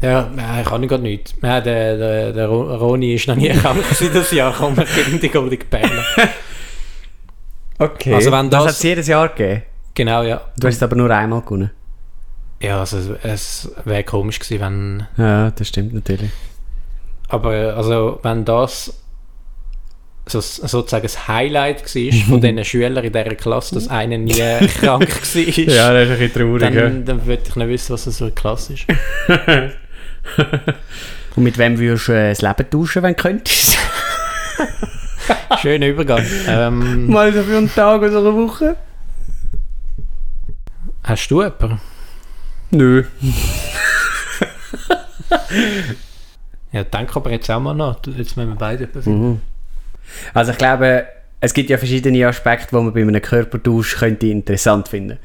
ja, 0.00 0.30
ich 0.60 0.66
kann 0.68 0.80
nicht 0.80 0.90
gerade 0.90 1.02
nichts. 1.02 1.34
Ja, 1.42 1.60
der, 1.60 1.96
der, 1.96 2.32
der 2.32 2.46
Ro- 2.48 2.74
Roni 2.76 3.14
ist 3.14 3.26
noch 3.26 3.34
nie 3.36 3.48
krank 3.50 3.82
das 4.14 4.30
Jahr, 4.30 4.54
komm, 4.56 4.76
wir 4.76 4.84
kriegen 4.84 5.18
die 5.20 5.28
goldige 5.28 5.64
Perle. 5.64 5.90
Okay. 7.78 8.14
Also 8.14 8.30
wenn 8.30 8.50
das, 8.50 8.60
das- 8.64 8.72
hat 8.72 8.76
es 8.76 8.82
jedes 8.84 9.06
Jahr 9.08 9.28
gegeben. 9.30 9.62
Genau, 9.94 10.22
ja. 10.22 10.40
Du 10.58 10.66
hast 10.68 10.76
es 10.76 10.82
aber 10.82 10.96
nur 10.96 11.10
einmal 11.10 11.40
gewonnen. 11.42 11.70
Ja, 12.62 12.80
also 12.80 13.16
es 13.22 13.70
wäre 13.84 14.04
komisch 14.04 14.38
gewesen, 14.38 14.60
wenn... 15.16 15.24
Ja, 15.24 15.50
das 15.50 15.68
stimmt 15.68 15.92
natürlich. 15.92 16.30
Aber 17.28 17.50
also, 17.76 18.18
wenn 18.22 18.44
das 18.44 19.03
so, 20.26 20.40
sozusagen 20.40 21.02
das 21.02 21.28
Highlight 21.28 21.82
war 21.82 22.12
von 22.28 22.40
diesen 22.40 22.64
Schülern 22.64 23.04
in 23.04 23.12
dieser 23.12 23.34
Klasse, 23.34 23.74
dass 23.74 23.88
einer 23.88 24.16
nie 24.18 24.32
krank 24.80 25.08
war, 25.10 25.94
das 25.94 26.08
ist 26.08 26.10
ein 26.10 26.30
bisschen 26.30 26.32
traurig. 26.32 26.60
dann, 26.74 27.04
dann 27.04 27.26
würde 27.26 27.42
ich 27.46 27.56
nicht 27.56 27.68
wissen, 27.68 27.92
was 27.92 28.04
das 28.04 28.16
für 28.18 28.24
eine 28.24 28.32
Klasse 28.32 28.72
ist. 28.74 28.86
Und 31.36 31.42
mit 31.42 31.58
wem 31.58 31.78
würdest 31.78 32.08
du 32.08 32.12
äh, 32.12 32.30
das 32.30 32.40
Leben 32.42 32.70
tauschen, 32.70 33.02
wenn 33.02 33.14
du 33.14 33.22
könntest? 33.22 33.76
Schöner 35.60 35.88
Übergang. 35.88 36.24
Ähm, 36.48 37.08
Mal 37.10 37.32
so 37.32 37.42
für 37.42 37.56
einen 37.56 37.72
Tag 37.74 38.00
oder 38.00 38.18
eine 38.18 38.34
Woche? 38.34 38.76
hast 41.02 41.28
du 41.28 41.42
jemanden? 41.42 41.80
Nö. 42.70 43.04
Ja, 46.72 46.82
denk 46.84 47.14
aber 47.14 47.30
jetzt 47.30 47.50
auch 47.50 47.60
mal 47.60 47.74
nach. 47.74 47.96
Du- 47.96 48.10
Jetzt 48.10 48.36
müssen 48.36 48.50
wir 48.50 48.56
beide 48.56 48.86
finden. 48.88 49.30
Mhm. 49.30 49.40
Also 50.32 50.52
ich 50.52 50.58
glaube, 50.58 51.06
es 51.40 51.52
gibt 51.54 51.70
ja 51.70 51.78
verschiedene 51.78 52.26
Aspekte, 52.26 52.68
die 52.70 52.76
man 52.76 52.92
bei 52.92 53.02
einem 53.02 53.20
Körpertausch 53.20 53.96
könnte 53.96 54.26
interessant 54.28 54.88
finden 54.88 55.18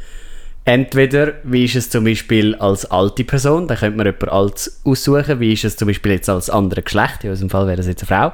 Entweder, 0.65 1.33
wie 1.43 1.65
ist 1.65 1.75
es 1.75 1.89
zum 1.89 2.03
Beispiel 2.03 2.53
als 2.53 2.85
alte 2.91 3.23
Person, 3.23 3.67
da 3.67 3.75
könnte 3.75 3.97
man 3.97 4.05
jemanden 4.05 4.29
als 4.29 4.81
aussuchen, 4.85 5.39
wie 5.39 5.53
ist 5.53 5.63
es 5.63 5.75
zum 5.75 5.87
Beispiel 5.87 6.11
jetzt 6.11 6.29
als 6.29 6.49
andere 6.49 6.83
Geschlecht, 6.83 7.23
in 7.23 7.31
unserem 7.31 7.49
Fall 7.49 7.65
wäre 7.65 7.77
das 7.77 7.87
jetzt 7.87 8.03
eine 8.03 8.31
Frau, 8.31 8.33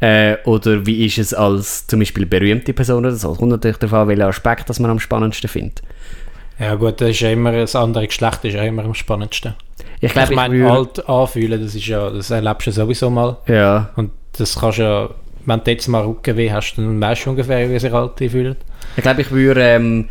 äh, 0.00 0.36
oder 0.44 0.86
wie 0.86 1.04
ist 1.04 1.18
es 1.18 1.34
als 1.34 1.86
zum 1.86 1.98
Beispiel 1.98 2.24
berühmte 2.24 2.72
Person 2.72 3.04
es 3.04 3.22
kommt 3.22 3.50
natürlich 3.50 3.76
darauf 3.76 4.00
an, 4.00 4.08
welchen 4.08 4.22
Aspekt 4.22 4.70
das 4.70 4.80
man 4.80 4.90
am 4.90 4.98
spannendsten 4.98 5.50
findet. 5.50 5.82
Ja 6.58 6.74
gut, 6.76 7.02
das 7.02 7.10
ist 7.10 7.20
ja 7.20 7.30
immer, 7.30 7.52
das 7.52 7.76
andere 7.76 8.06
Geschlecht 8.06 8.44
ist 8.46 8.54
ja 8.54 8.62
immer 8.62 8.84
am 8.84 8.94
spannendsten. 8.94 9.54
Ich 10.00 10.12
glaube, 10.12 10.32
ich 10.32 10.36
meine, 10.36 10.70
alt 10.70 11.06
anfühlen, 11.06 11.62
das 11.62 11.74
ist 11.74 11.86
ja, 11.86 12.08
das 12.08 12.30
erlebst 12.30 12.68
du 12.68 12.72
sowieso 12.72 13.10
mal. 13.10 13.36
Ja, 13.46 13.90
Und 13.96 14.10
das 14.38 14.58
kannst 14.58 14.78
du 14.78 14.82
ja, 14.82 15.10
wenn 15.48 15.64
du 15.64 15.70
jetzt 15.70 15.88
mal 15.88 16.02
Rückenweh 16.02 16.52
hast, 16.52 16.74
dann 16.76 17.00
weißt 17.00 17.24
du 17.24 17.30
ungefähr, 17.30 17.70
wie 17.70 17.78
sich 17.78 17.92
Alte 17.92 18.28
fühlen. 18.28 18.56
Ich 18.96 19.02
glaube, 19.02 19.22
ich 19.22 19.30
würde 19.30 19.62
ähm, 19.62 20.08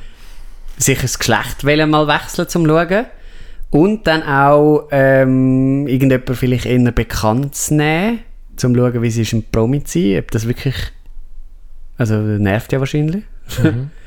sicher 0.77 1.03
das 1.03 1.19
Geschlecht 1.19 1.63
wählen, 1.63 1.89
mal 1.89 2.07
wechseln 2.07 2.49
zum 2.49 2.65
Schauen. 2.65 3.05
Und 3.69 4.07
dann 4.07 4.23
auch 4.23 4.87
ähm, 4.91 5.87
irgendjemand 5.87 6.35
vielleicht 6.37 6.65
eher 6.65 6.91
bekannt 6.91 7.53
zu 7.53 7.75
nehmen, 7.75 8.19
zum 8.55 8.73
zu 8.73 8.79
schauen, 8.79 9.01
wie 9.01 9.11
sie 9.11 9.21
ist 9.21 9.33
ein 9.33 9.43
Promi 9.51 9.83
zu 9.83 9.99
sein. 9.99 10.19
Ob 10.19 10.31
das 10.31 10.47
wirklich... 10.47 10.75
Also 11.97 12.15
nervt 12.15 12.71
ja 12.73 12.79
wahrscheinlich. 12.79 13.23
Mhm. 13.63 13.91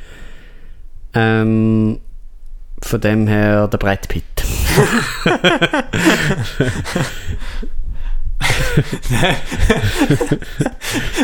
Ähm, 1.13 1.99
von 2.83 3.01
dem 3.01 3.27
her 3.27 3.67
der 3.67 3.79
Brett 3.79 4.07
Pitt. 4.07 4.23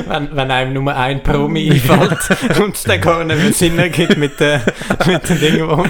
wenn, 0.09 0.37
wenn 0.37 0.51
einem 0.51 0.73
nur 0.75 0.95
ein 0.95 1.23
Promi 1.23 1.71
einfällt 1.71 2.59
und 2.61 2.77
es 2.77 2.83
dann 2.85 3.01
gar 3.01 3.25
nicht 3.25 3.43
mehr 3.43 3.53
Sinn 3.53 3.79
ergibt 3.79 4.17
mit 4.17 4.39
den 4.41 4.61
mit 5.07 5.29
den 5.29 5.41
Dingen, 5.41 5.69
wo, 5.69 5.85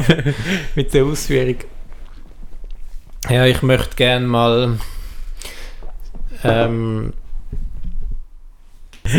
mit 0.74 0.94
der 0.94 1.04
Ausführung. 1.04 1.56
Ja, 3.28 3.44
ich 3.44 3.62
möchte 3.62 3.96
gerne 3.96 4.26
mal 4.26 4.78
ähm, 6.44 7.12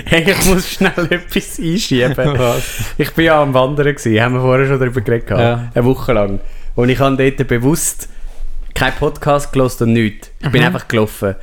Hey, 0.05 0.29
ich 0.29 0.45
muss 0.45 0.69
schnell 0.69 1.07
etwas 1.09 1.59
einschieben. 1.59 2.15
was? 2.17 2.63
Ich 2.97 3.11
bin 3.13 3.25
ja 3.25 3.41
am 3.41 3.53
Wandern 3.53 3.95
gewesen, 3.95 4.21
haben 4.21 4.33
wir 4.35 4.41
vorher 4.41 4.67
schon 4.67 4.79
darüber 4.79 5.01
geredet, 5.01 5.29
Ja. 5.31 5.71
eine 5.73 5.85
Woche 5.85 6.13
lang. 6.13 6.39
Und 6.75 6.89
ich 6.89 6.99
habe 6.99 7.15
dort 7.31 7.47
bewusst 7.47 8.09
keinen 8.77 8.95
Podcast 8.95 9.51
gelesen 9.51 9.83
und 9.85 9.93
nichts. 9.93 10.29
Ich 10.39 10.51
bin 10.51 10.63
einfach 10.63 10.87
gelaufen 10.87 11.35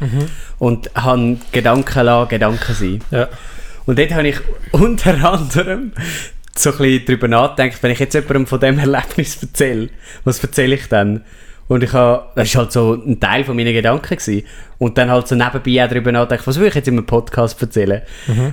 und 0.61 0.91
habe 0.95 1.37
Gedanken 1.51 2.05
lassen, 2.05 2.29
Gedanken 2.29 2.75
sein. 2.75 3.01
Ja. 3.11 3.29
Und 3.87 3.99
dort 3.99 4.13
habe 4.13 4.29
ich 4.29 4.37
unter 4.71 5.33
anderem 5.33 5.93
so 6.57 6.71
ein 6.71 6.79
bisschen 6.79 7.07
darüber 7.07 7.27
nachgedacht, 7.27 7.83
wenn 7.83 7.91
ich 7.91 7.99
jetzt 7.99 8.15
jemandem 8.15 8.47
von 8.47 8.61
dem 8.61 8.79
Erlebnis 8.79 9.43
erzähle, 9.43 9.91
was 10.23 10.43
erzähle 10.45 10.77
ich 10.77 10.89
dann? 10.89 11.25
Und 11.67 11.83
ich 11.83 11.93
habe, 11.93 12.27
das 12.37 12.55
war 12.55 12.63
halt 12.63 12.73
so 12.73 12.93
ein 12.93 13.19
Teil 13.19 13.43
von 13.43 13.57
meinen 13.57 13.73
Gedanken 13.73 14.17
gewesen. 14.17 14.47
Und 14.79 14.97
dann 14.99 15.11
halt 15.11 15.27
so 15.27 15.35
nebenbei 15.35 15.85
auch 15.85 15.89
darüber 15.89 16.13
nachgedacht, 16.13 16.47
was 16.47 16.61
will 16.61 16.69
ich 16.69 16.75
jetzt 16.75 16.89
in 16.89 16.95
einem 16.95 17.07
Podcast 17.07 17.61
erzählen? 17.61 18.03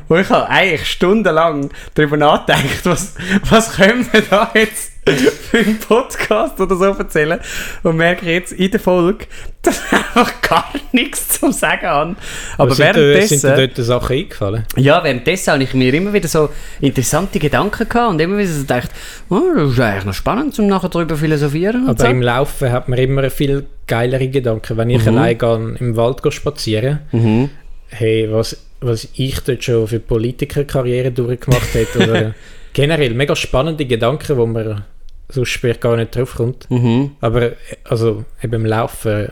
Und 0.07 0.19
ich 0.19 0.29
habe 0.29 0.49
eigentlich 0.49 0.89
stundenlang 0.89 1.69
darüber 1.93 2.17
nachgedacht, 2.17 2.85
was, 2.85 3.15
was 3.47 3.73
können 3.73 4.07
wir 4.11 4.21
da 4.21 4.49
jetzt 4.55 4.90
für 5.05 5.57
einen 5.57 5.79
Podcast 5.79 6.59
oder 6.59 6.75
so 6.75 6.83
erzählen? 6.85 7.39
Und 7.83 7.97
merke 7.97 8.25
jetzt 8.31 8.53
in 8.53 8.69
der 8.71 8.79
Folge, 8.79 9.25
dass 9.61 9.77
ich 9.85 9.91
einfach 9.93 10.41
gar 10.41 10.71
nichts 10.91 11.39
zu 11.39 11.51
sagen 11.51 11.87
habe. 11.87 12.15
Aber 12.57 12.71
dir, 12.75 12.77
währenddessen... 12.79 13.39
sind 13.39 13.57
dir 13.57 13.67
dort 13.67 13.85
Sachen 13.85 14.15
eingefallen? 14.15 14.63
Ja, 14.77 15.03
währenddessen 15.03 15.53
habe 15.53 15.63
ich 15.63 15.73
mir 15.73 15.93
immer 15.93 16.13
wieder 16.13 16.27
so 16.27 16.49
interessante 16.79 17.39
Gedanken 17.39 17.87
gehabt 17.89 18.11
und 18.11 18.21
immer 18.21 18.37
wieder 18.37 18.49
so 18.49 18.61
gedacht, 18.61 18.91
oh, 19.29 19.39
das 19.55 19.71
ist 19.73 19.79
eigentlich 19.79 20.05
noch 20.05 20.13
spannend, 20.13 20.57
um 20.59 20.67
nachher 20.67 20.89
darüber 20.89 21.15
philosophieren 21.15 21.87
Aber 21.87 21.99
so. 21.99 22.07
im 22.07 22.21
Laufen 22.21 22.71
hat 22.71 22.87
man 22.89 22.99
immer 22.99 23.29
viel 23.29 23.65
geilere 23.87 24.27
Gedanken. 24.29 24.77
Wenn 24.77 24.89
ich 24.89 25.01
Mhm. 25.05 25.17
allein 25.17 25.37
gehe, 25.37 25.75
im 25.79 25.95
Wald 25.95 26.21
gehe 26.23 26.31
spazieren, 26.31 26.99
Mhm. 27.11 27.49
hey, 27.89 28.27
was, 28.31 28.55
was 28.79 29.07
ich 29.15 29.39
dort 29.41 29.63
schon 29.63 29.87
für 29.87 29.99
Politikerkarriere 29.99 31.11
durchgemacht 31.11 31.73
hätte 31.73 31.99
oder 31.99 32.33
generell 32.73 33.13
mega 33.13 33.35
spannende 33.35 33.85
Gedanken, 33.85 34.37
wo 34.37 34.45
man 34.45 34.83
sonst 35.31 35.49
später 35.49 35.79
gar 35.79 35.97
nicht 35.97 36.15
drauf 36.15 36.35
kommt. 36.35 36.69
Mhm. 36.69 37.11
Aber 37.21 37.51
also 37.83 38.25
eben 38.41 38.53
im 38.53 38.65
Laufen, 38.65 39.31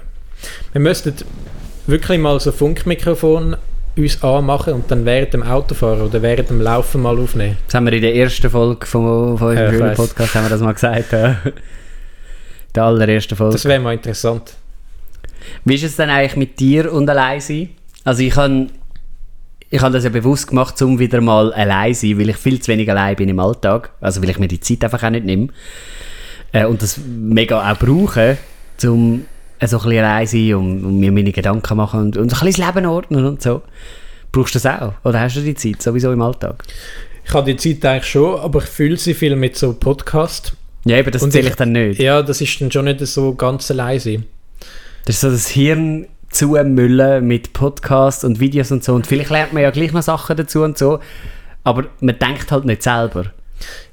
wir 0.72 0.82
müssten 0.82 1.14
wirklich 1.88 2.20
mal 2.20 2.40
so 2.40 2.52
Funkmikrofon 2.52 3.56
uns 3.98 4.24
anmachen 4.24 4.74
und 4.74 4.92
dann 4.92 5.06
während 5.06 5.34
dem 5.34 5.44
Autofahren 5.44 6.02
oder 6.02 6.22
während 6.22 6.50
dem 6.50 6.62
Laufen 6.62 7.02
mal 7.02 7.18
aufnehmen. 7.18 7.58
Das 7.68 7.76
haben 7.76 7.86
wir 7.86 7.94
in 7.94 8.02
der 8.02 8.16
ersten 8.16 8.50
Folge 8.50 8.86
von, 8.86 9.38
von 9.38 9.56
Ja, 9.56 9.66
unserem 9.68 9.88
weiss. 9.90 9.98
Podcast 9.98 10.36
haben 10.36 10.46
wir 10.46 10.50
das 10.50 10.62
mal 10.62 10.74
gesagt. 10.74 11.12
Ja. 11.12 11.38
Der 12.76 12.84
allerersten 12.84 13.36
Folge. 13.36 13.54
Das 13.54 13.66
wäre 13.66 13.80
mal 13.80 13.94
interessant. 13.94 14.54
Wie 15.66 15.76
ist 15.76 15.84
es 15.84 15.96
denn 15.96 16.10
eigentlich 16.10 16.36
mit 16.36 16.60
dir 16.60 16.92
und 16.94 17.10
allein 17.10 17.42
sein? 17.42 17.70
Also 18.04 18.22
ich 18.24 18.36
habe 18.36 18.68
ich 19.70 19.82
habe 19.82 19.94
das 19.94 20.04
ja 20.04 20.10
bewusst 20.10 20.48
gemacht, 20.48 20.82
um 20.82 20.98
wieder 21.00 21.22
mal 21.22 21.54
allein 21.54 21.94
zu 21.94 22.08
sein, 22.08 22.20
weil 22.20 22.30
ich 22.30 22.38
viel 22.38 22.60
zu 22.62 22.72
wenig 22.72 22.90
allein 22.90 23.16
bin 23.16 23.30
im 23.30 23.40
Alltag. 23.40 23.92
Also 24.02 24.22
weil 24.22 24.30
ich 24.30 24.40
mir 24.40 24.48
die 24.48 24.60
Zeit 24.60 24.84
einfach 24.84 25.04
auch 25.04 25.10
nicht 25.12 25.26
nehme. 25.26 25.50
Äh, 26.52 26.66
und 26.66 26.82
das 26.82 26.98
mega 26.98 27.72
auch 27.72 27.78
brauche, 27.78 28.38
um 28.84 29.26
so 29.62 29.78
ein 29.78 29.84
bisschen 29.84 29.98
allein 30.00 30.26
zu 30.28 30.38
sein 30.38 30.56
und, 30.56 30.86
und 30.86 31.00
mir 31.00 31.12
meine 31.12 31.32
Gedanken 31.32 31.78
machen 31.78 32.00
und, 32.00 32.18
und 32.18 32.30
so 32.30 32.38
ein 32.38 32.46
bisschen 32.46 32.66
das 32.66 32.76
Leben 32.76 32.88
ordnen 32.88 33.26
und 33.26 33.42
so. 33.42 33.62
Brauchst 34.32 34.56
du 34.56 34.60
das 34.60 34.66
auch? 34.82 34.94
Oder 35.04 35.20
hast 35.22 35.36
du 35.36 35.42
die 35.42 35.56
Zeit 35.56 35.82
sowieso 35.82 36.12
im 36.12 36.22
Alltag? 36.22 36.64
Ich 37.26 37.34
habe 37.34 37.54
die 37.54 37.58
Zeit 37.58 37.86
eigentlich 37.92 38.10
schon, 38.12 38.40
aber 38.40 38.60
ich 38.64 38.70
fühle 38.70 38.98
sie 38.98 39.14
viel 39.14 39.36
mit 39.36 39.56
so 39.56 39.74
Podcast. 39.74 40.54
Ja, 40.86 40.98
eben, 40.98 41.12
das 41.12 41.22
zähle 41.30 41.44
ich- 41.46 41.50
ich 41.52 41.56
dann 41.56 41.74
nicht. 41.74 42.00
Ja, 42.00 42.22
das 42.24 42.42
ist 42.42 42.60
dann 42.62 42.72
schon 42.72 42.86
nicht 42.86 43.06
so 43.06 43.36
ganz 43.36 43.70
allein 43.70 44.00
sein. 44.00 44.26
Das 45.06 45.16
ist 45.16 45.22
so 45.22 45.30
das 45.30 45.48
Hirn 45.50 46.08
zumüllen 46.30 47.26
mit 47.26 47.54
Podcasts 47.54 48.24
und 48.24 48.40
Videos 48.40 48.72
und 48.72 48.84
so. 48.84 48.94
Und 48.94 49.08
vielleicht 49.08 49.30
lernt 49.30 49.54
man 49.54 49.64
ja 49.64 49.72
gleich 49.72 49.92
noch 49.94 50.02
Sachen 50.04 50.38
dazu 50.38 50.62
und 50.64 50.78
so. 50.78 51.00
Aber 51.64 51.86
man 52.02 52.18
denkt 52.20 52.52
halt 52.52 52.66
nicht 52.66 52.84
selber. 52.84 53.26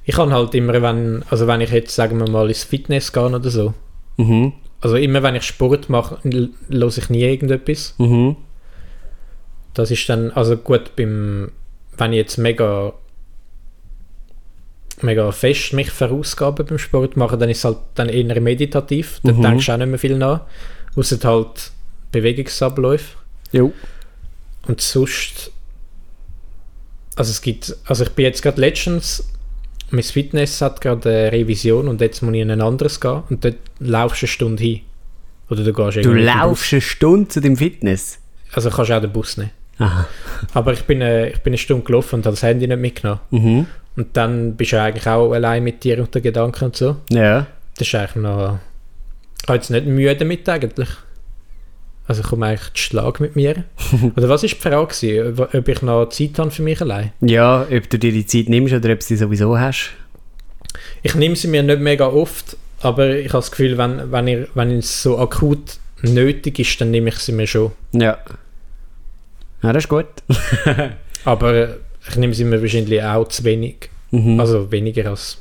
Ich 0.05 0.14
kann 0.14 0.33
halt 0.33 0.55
immer, 0.55 0.81
wenn, 0.83 1.25
also 1.31 1.46
wenn 1.46 1.61
ich 1.61 1.70
jetzt, 1.70 1.94
sagen 1.94 2.18
wir 2.20 2.31
mal, 2.31 2.49
ins 2.49 2.64
Fitness 2.64 3.12
gehe 3.12 3.25
oder 3.25 3.51
so, 3.51 3.75
Mhm. 4.18 4.53
also 4.81 4.96
immer 4.96 5.22
wenn 5.22 5.35
ich 5.35 5.42
Sport 5.42 5.88
mache, 5.90 6.18
höre 6.22 6.88
ich 6.99 7.11
nie 7.11 7.22
irgendetwas. 7.25 7.94
Mhm. 7.99 8.37
Das 9.75 9.90
ist 9.90 10.09
dann, 10.09 10.31
also 10.31 10.57
gut, 10.57 10.94
beim, 10.96 11.51
wenn 11.99 12.12
ich 12.12 12.18
jetzt 12.18 12.38
mega 12.38 12.92
mega 15.03 15.31
fest 15.31 15.72
mich 15.75 15.90
verausgabe 15.90 16.64
beim 16.64 16.79
Sport 16.79 17.16
machen, 17.18 17.38
dann 17.38 17.51
ist 17.51 17.59
es 17.59 17.64
halt 17.64 17.77
dann 17.96 18.09
eher 18.09 18.40
meditativ. 18.40 19.20
Dann 19.22 19.37
Mhm. 19.37 19.42
denkst 19.42 19.66
du 19.66 19.72
auch 19.72 19.77
nicht 19.77 19.88
mehr 19.88 19.99
viel 19.99 20.16
nach. 20.16 20.42
Außer 20.96 21.18
halt 21.29 21.72
Bewegungsabläufe. 22.20 23.16
Jo. 23.52 23.72
Und 24.66 24.81
sonst, 24.81 25.52
also 27.14 27.31
es 27.31 27.40
gibt, 27.40 27.76
also 27.87 28.05
ich 28.05 28.11
bin 28.11 28.24
jetzt 28.24 28.42
gerade 28.42 28.61
letztens, 28.61 29.29
mein 29.90 30.02
Fitness 30.02 30.61
hat 30.61 30.81
gerade 30.81 31.09
eine 31.09 31.33
Revision 31.33 31.88
und 31.88 32.00
jetzt 32.00 32.22
muss 32.22 32.35
ich 32.35 32.40
in 32.40 32.50
ein 32.50 32.61
anderes 32.61 33.00
gehen 33.00 33.22
und 33.31 33.44
dort 33.44 33.57
laufst 33.79 34.22
du 34.22 34.26
eine 34.26 34.33
Stunde 34.33 34.62
hin. 34.62 34.81
Oder 35.48 35.62
du 35.62 35.72
gehst 35.72 36.05
Du 36.05 36.11
mit 36.11 36.24
laufst 36.24 36.72
eine 36.72 36.83
Stunde 36.83 37.29
zu 37.29 37.40
dem 37.40 37.57
Fitness. 37.57 38.18
Also 38.52 38.70
kannst 38.70 38.90
du 38.90 38.96
auch 38.96 39.00
den 39.00 39.12
Bus 39.12 39.37
nehmen. 39.37 39.50
Aha. 39.79 40.07
Aber 40.55 40.72
ich 40.72 40.83
bin, 40.85 41.00
äh, 41.02 41.29
ich 41.29 41.38
bin 41.40 41.52
eine 41.52 41.59
Stunde 41.59 41.85
gelaufen 41.85 42.16
und 42.16 42.26
habe 42.26 42.35
das 42.35 42.42
Handy 42.42 42.66
nicht 42.66 42.79
mitgenommen. 42.79 43.20
Mhm. 43.31 43.66
Und 43.96 44.16
dann 44.16 44.57
bist 44.57 44.72
du 44.72 44.81
eigentlich 44.81 45.07
auch 45.07 45.33
allein 45.33 45.62
mit 45.62 45.85
dir 45.85 45.98
und 46.00 46.14
den 46.14 46.22
Gedanken 46.22 46.64
und 46.64 46.76
so. 46.76 46.96
Ja. 47.11 47.46
Das 47.79 47.87
ist 47.87 47.94
eigentlich 47.94 48.16
noch... 48.16 48.59
Ich 49.42 49.48
habe 49.48 49.59
jetzt 49.59 49.70
nicht 49.70 49.87
Mühe 49.87 50.16
damit 50.16 50.48
eigentlich. 50.48 50.88
Also 52.07 52.23
ich 52.23 52.29
komme 52.29 52.47
eigentlich 52.47 52.73
zu 52.75 52.83
Schlag 52.83 53.21
mit 53.21 53.35
mir. 53.35 53.64
Oder 54.16 54.29
was 54.29 54.42
war 54.42 54.49
die 54.49 54.55
Frage? 54.55 54.95
gewesen? 54.95 55.40
Ob 55.40 55.69
ich 55.69 55.83
noch 55.83 56.09
Zeit 56.09 56.38
habe 56.38 56.51
für 56.51 56.62
mich 56.62 56.81
allein? 56.81 57.12
Ja, 57.21 57.66
ob 57.71 57.90
du 57.90 57.99
dir 57.99 58.12
die 58.12 58.27
Zeit 58.27 58.49
nimmst 58.49 58.75
oder 58.75 58.92
ob 58.92 59.01
du 59.01 59.05
sie 59.05 59.16
sowieso 59.16 59.59
hast. 59.59 59.90
Ich 61.03 61.14
nehme 61.14 61.37
sie 61.37 61.49
mir 61.49 61.62
nicht 61.62 61.81
mega 61.81 62.07
oft, 62.07 62.57
aber 62.81 63.16
ich 63.16 63.29
habe 63.29 63.38
das 63.38 63.51
Gefühl, 63.51 63.77
wenn, 63.79 64.12
wenn, 64.12 64.29
ich, 64.29 64.49
wenn 64.55 64.71
es 64.79 65.03
so 65.03 65.19
akut 65.19 65.79
nötig 66.03 66.59
ist, 66.59 66.81
dann 66.81 66.90
nehme 66.90 67.09
ich 67.09 67.16
sie 67.16 67.33
mir 67.33 67.47
schon. 67.47 67.73
Ja. 67.92 68.19
Ja, 69.62 69.73
das 69.73 69.85
ist 69.85 69.88
gut. 69.88 70.07
Aber 71.25 71.77
ich 72.09 72.16
nehme 72.16 72.35
sie 72.35 72.45
mir 72.45 72.61
wahrscheinlich 72.61 73.03
auch 73.03 73.27
zu 73.29 73.45
wenig. 73.45 73.90
Mhm. 74.11 74.38
Also 74.38 74.71
weniger 74.71 75.11
als, 75.11 75.38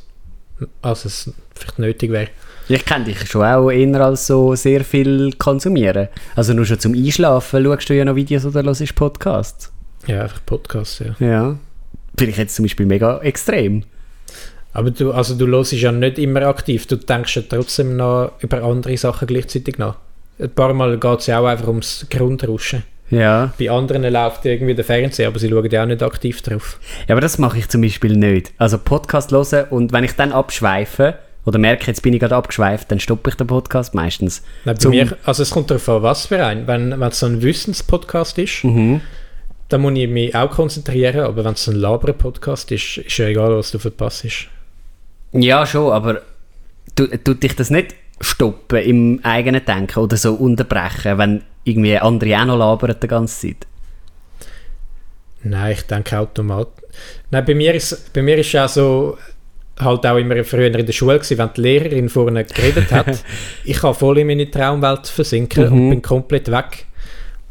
als 0.82 1.06
es 1.06 1.34
vielleicht 1.54 1.80
nötig 1.80 2.12
wäre. 2.12 2.30
Ich 2.68 2.84
kenne 2.84 3.06
dich 3.06 3.30
schon 3.30 3.44
auch 3.44 3.70
eher 3.70 4.02
als 4.02 4.26
so 4.26 4.56
sehr 4.56 4.84
viel 4.84 5.34
konsumieren. 5.34 6.08
Also 6.36 6.54
nur 6.54 6.66
schon 6.66 6.80
zum 6.80 6.94
Einschlafen 6.96 7.64
schaust 7.64 7.90
du 7.90 7.96
ja 7.96 8.06
noch 8.06 8.16
Videos 8.16 8.46
oder 8.46 8.64
hörst 8.64 8.96
Podcasts. 8.96 9.72
Ja, 10.08 10.24
einfach 10.24 10.44
Podcasts, 10.46 11.00
ja. 11.00 11.16
Ja. 11.26 11.58
finde 12.18 12.32
ich 12.32 12.38
jetzt 12.38 12.56
zum 12.56 12.66
Beispiel 12.66 12.88
mega 12.88 13.20
extrem. 13.20 13.84
Aber 14.74 14.90
du, 14.92 15.12
also 15.12 15.36
du 15.36 15.48
hörst 15.48 15.74
ja 15.74 15.92
nicht 15.92 16.18
immer 16.18 16.42
aktiv, 16.44 16.88
du 16.88 16.98
denkst 16.98 17.36
ja 17.36 17.44
trotzdem 17.48 17.96
noch 17.96 18.32
über 18.40 18.64
andere 18.64 18.98
Sachen 18.98 19.28
gleichzeitig 19.28 19.78
nach. 19.78 19.98
Ein 20.40 20.50
paar 20.50 20.74
Mal 20.74 20.98
geht 21.00 21.20
es 21.20 21.28
ja 21.28 21.40
auch 21.40 21.46
einfach 21.46 21.68
ums 21.68 22.08
Grundrauschen. 22.10 22.84
Ja. 23.12 23.54
Bei 23.60 23.70
anderen 23.70 24.12
läuft 24.12 24.46
irgendwie 24.46 24.74
der 24.74 24.84
Fernseher, 24.84 25.28
aber 25.28 25.38
sie 25.38 25.50
schauen 25.50 25.70
ja 25.70 25.84
auch 25.84 25.88
nicht 25.88 26.02
aktiv 26.02 26.42
drauf. 26.42 26.80
Ja, 27.08 27.14
aber 27.14 27.22
das 27.22 27.38
mache 27.38 27.60
ich 27.60 27.70
zum 27.70 27.82
Beispiel 27.82 28.18
nicht. 28.18 28.54
Also 28.58 28.80
Podcast 28.80 29.32
hören 29.32 29.66
und 29.70 29.94
wenn 29.94 30.04
ich 30.04 30.14
dann 30.14 30.32
abschweife 30.32 31.20
oder 31.46 31.60
merke, 31.60 31.86
jetzt 31.88 32.02
bin 32.02 32.14
ich 32.14 32.20
gerade 32.20 32.36
abgeschweift, 32.36 32.92
dann 32.92 33.00
stoppe 33.00 33.30
ich 33.30 33.36
den 33.36 33.48
Podcast 33.48 33.94
meistens. 33.94 34.42
Nein, 34.66 34.78
bei 34.84 34.90
mir, 34.90 35.18
also 35.26 35.44
es 35.44 35.52
kommt 35.52 35.70
darauf 35.70 35.88
an, 35.90 36.02
was 36.04 36.26
für 36.28 36.44
ein. 36.44 36.66
Wenn 36.68 36.92
wenn 37.00 37.10
es 37.10 37.20
so 37.20 37.28
ein 37.28 37.42
Wissenspodcast 37.42 38.38
ist, 38.40 38.64
Mhm. 38.64 39.02
dann 39.70 39.82
muss 39.82 39.94
ich 39.96 40.10
mich 40.10 40.36
auch 40.36 40.50
konzentrieren, 40.52 41.22
aber 41.22 41.44
wenn 41.46 41.54
es 41.54 41.68
ein 41.68 41.76
Laber-Podcast 41.76 42.72
ist, 42.72 42.98
ist 42.98 43.18
ja 43.18 43.28
egal, 43.28 43.56
was 43.56 43.72
du 43.72 43.80
verpasst. 43.80 44.26
Ja, 45.34 45.66
schon, 45.66 45.92
aber 45.92 46.22
tu- 46.96 47.08
tut 47.18 47.44
dich 47.44 47.56
das 47.56 47.70
nicht 47.70 47.94
stoppen 48.22 48.80
im 48.80 49.20
eigenen 49.24 49.64
Denken 49.66 50.00
oder 50.00 50.18
so 50.18 50.34
unterbrechen, 50.36 51.18
wenn 51.18 51.42
irgendwie 51.64 51.98
andere 51.98 52.40
auch 52.42 52.46
noch 52.46 52.58
labern 52.58 52.96
die 53.02 53.08
ganze 53.08 53.48
Zeit? 53.50 53.68
Nein, 55.44 55.74
ich 55.74 55.82
denke 55.84 56.18
automatisch. 56.18 56.84
Nein, 57.30 57.46
bei 57.46 57.54
mir 57.54 57.74
ist 57.76 58.14
bei 58.14 58.22
mir 58.22 58.38
ist 58.38 58.52
ja 58.54 58.68
so 58.68 59.18
halt 59.80 60.06
auch 60.06 60.18
immer 60.18 60.44
früher 60.44 60.74
in 60.74 60.86
der 60.86 60.94
Schule 60.94 61.16
gewesen, 61.20 61.38
wenn 61.38 61.50
die 61.56 61.62
Lehrerin 61.62 62.10
vorne 62.10 62.44
geredet 62.46 62.92
hat, 62.92 63.24
ich 63.66 63.78
kann 63.80 63.94
voll 63.94 64.20
in 64.20 64.28
meine 64.28 64.50
Traumwelt 64.50 65.08
versinken 65.08 65.68
und 65.68 65.74
Mhm. 65.86 65.90
bin 65.90 66.02
komplett 66.02 66.50
weg. 66.52 66.86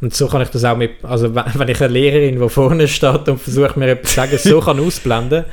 Und 0.00 0.12
so 0.14 0.26
kann 0.28 0.42
ich 0.42 0.48
das 0.48 0.64
auch 0.64 0.76
mit, 0.76 0.92
also 1.02 1.34
wenn 1.34 1.68
ich 1.68 1.80
eine 1.80 1.92
Lehrerin, 1.92 2.38
die 2.40 2.48
vorne 2.48 2.88
steht 2.88 3.28
und 3.28 3.40
versucht 3.40 3.76
mir 3.76 3.88
etwas 3.88 4.10
zu 4.10 4.16
sagen, 4.16 4.38
so 4.38 4.60
kann 4.60 4.80
ausblenden, 4.80 5.44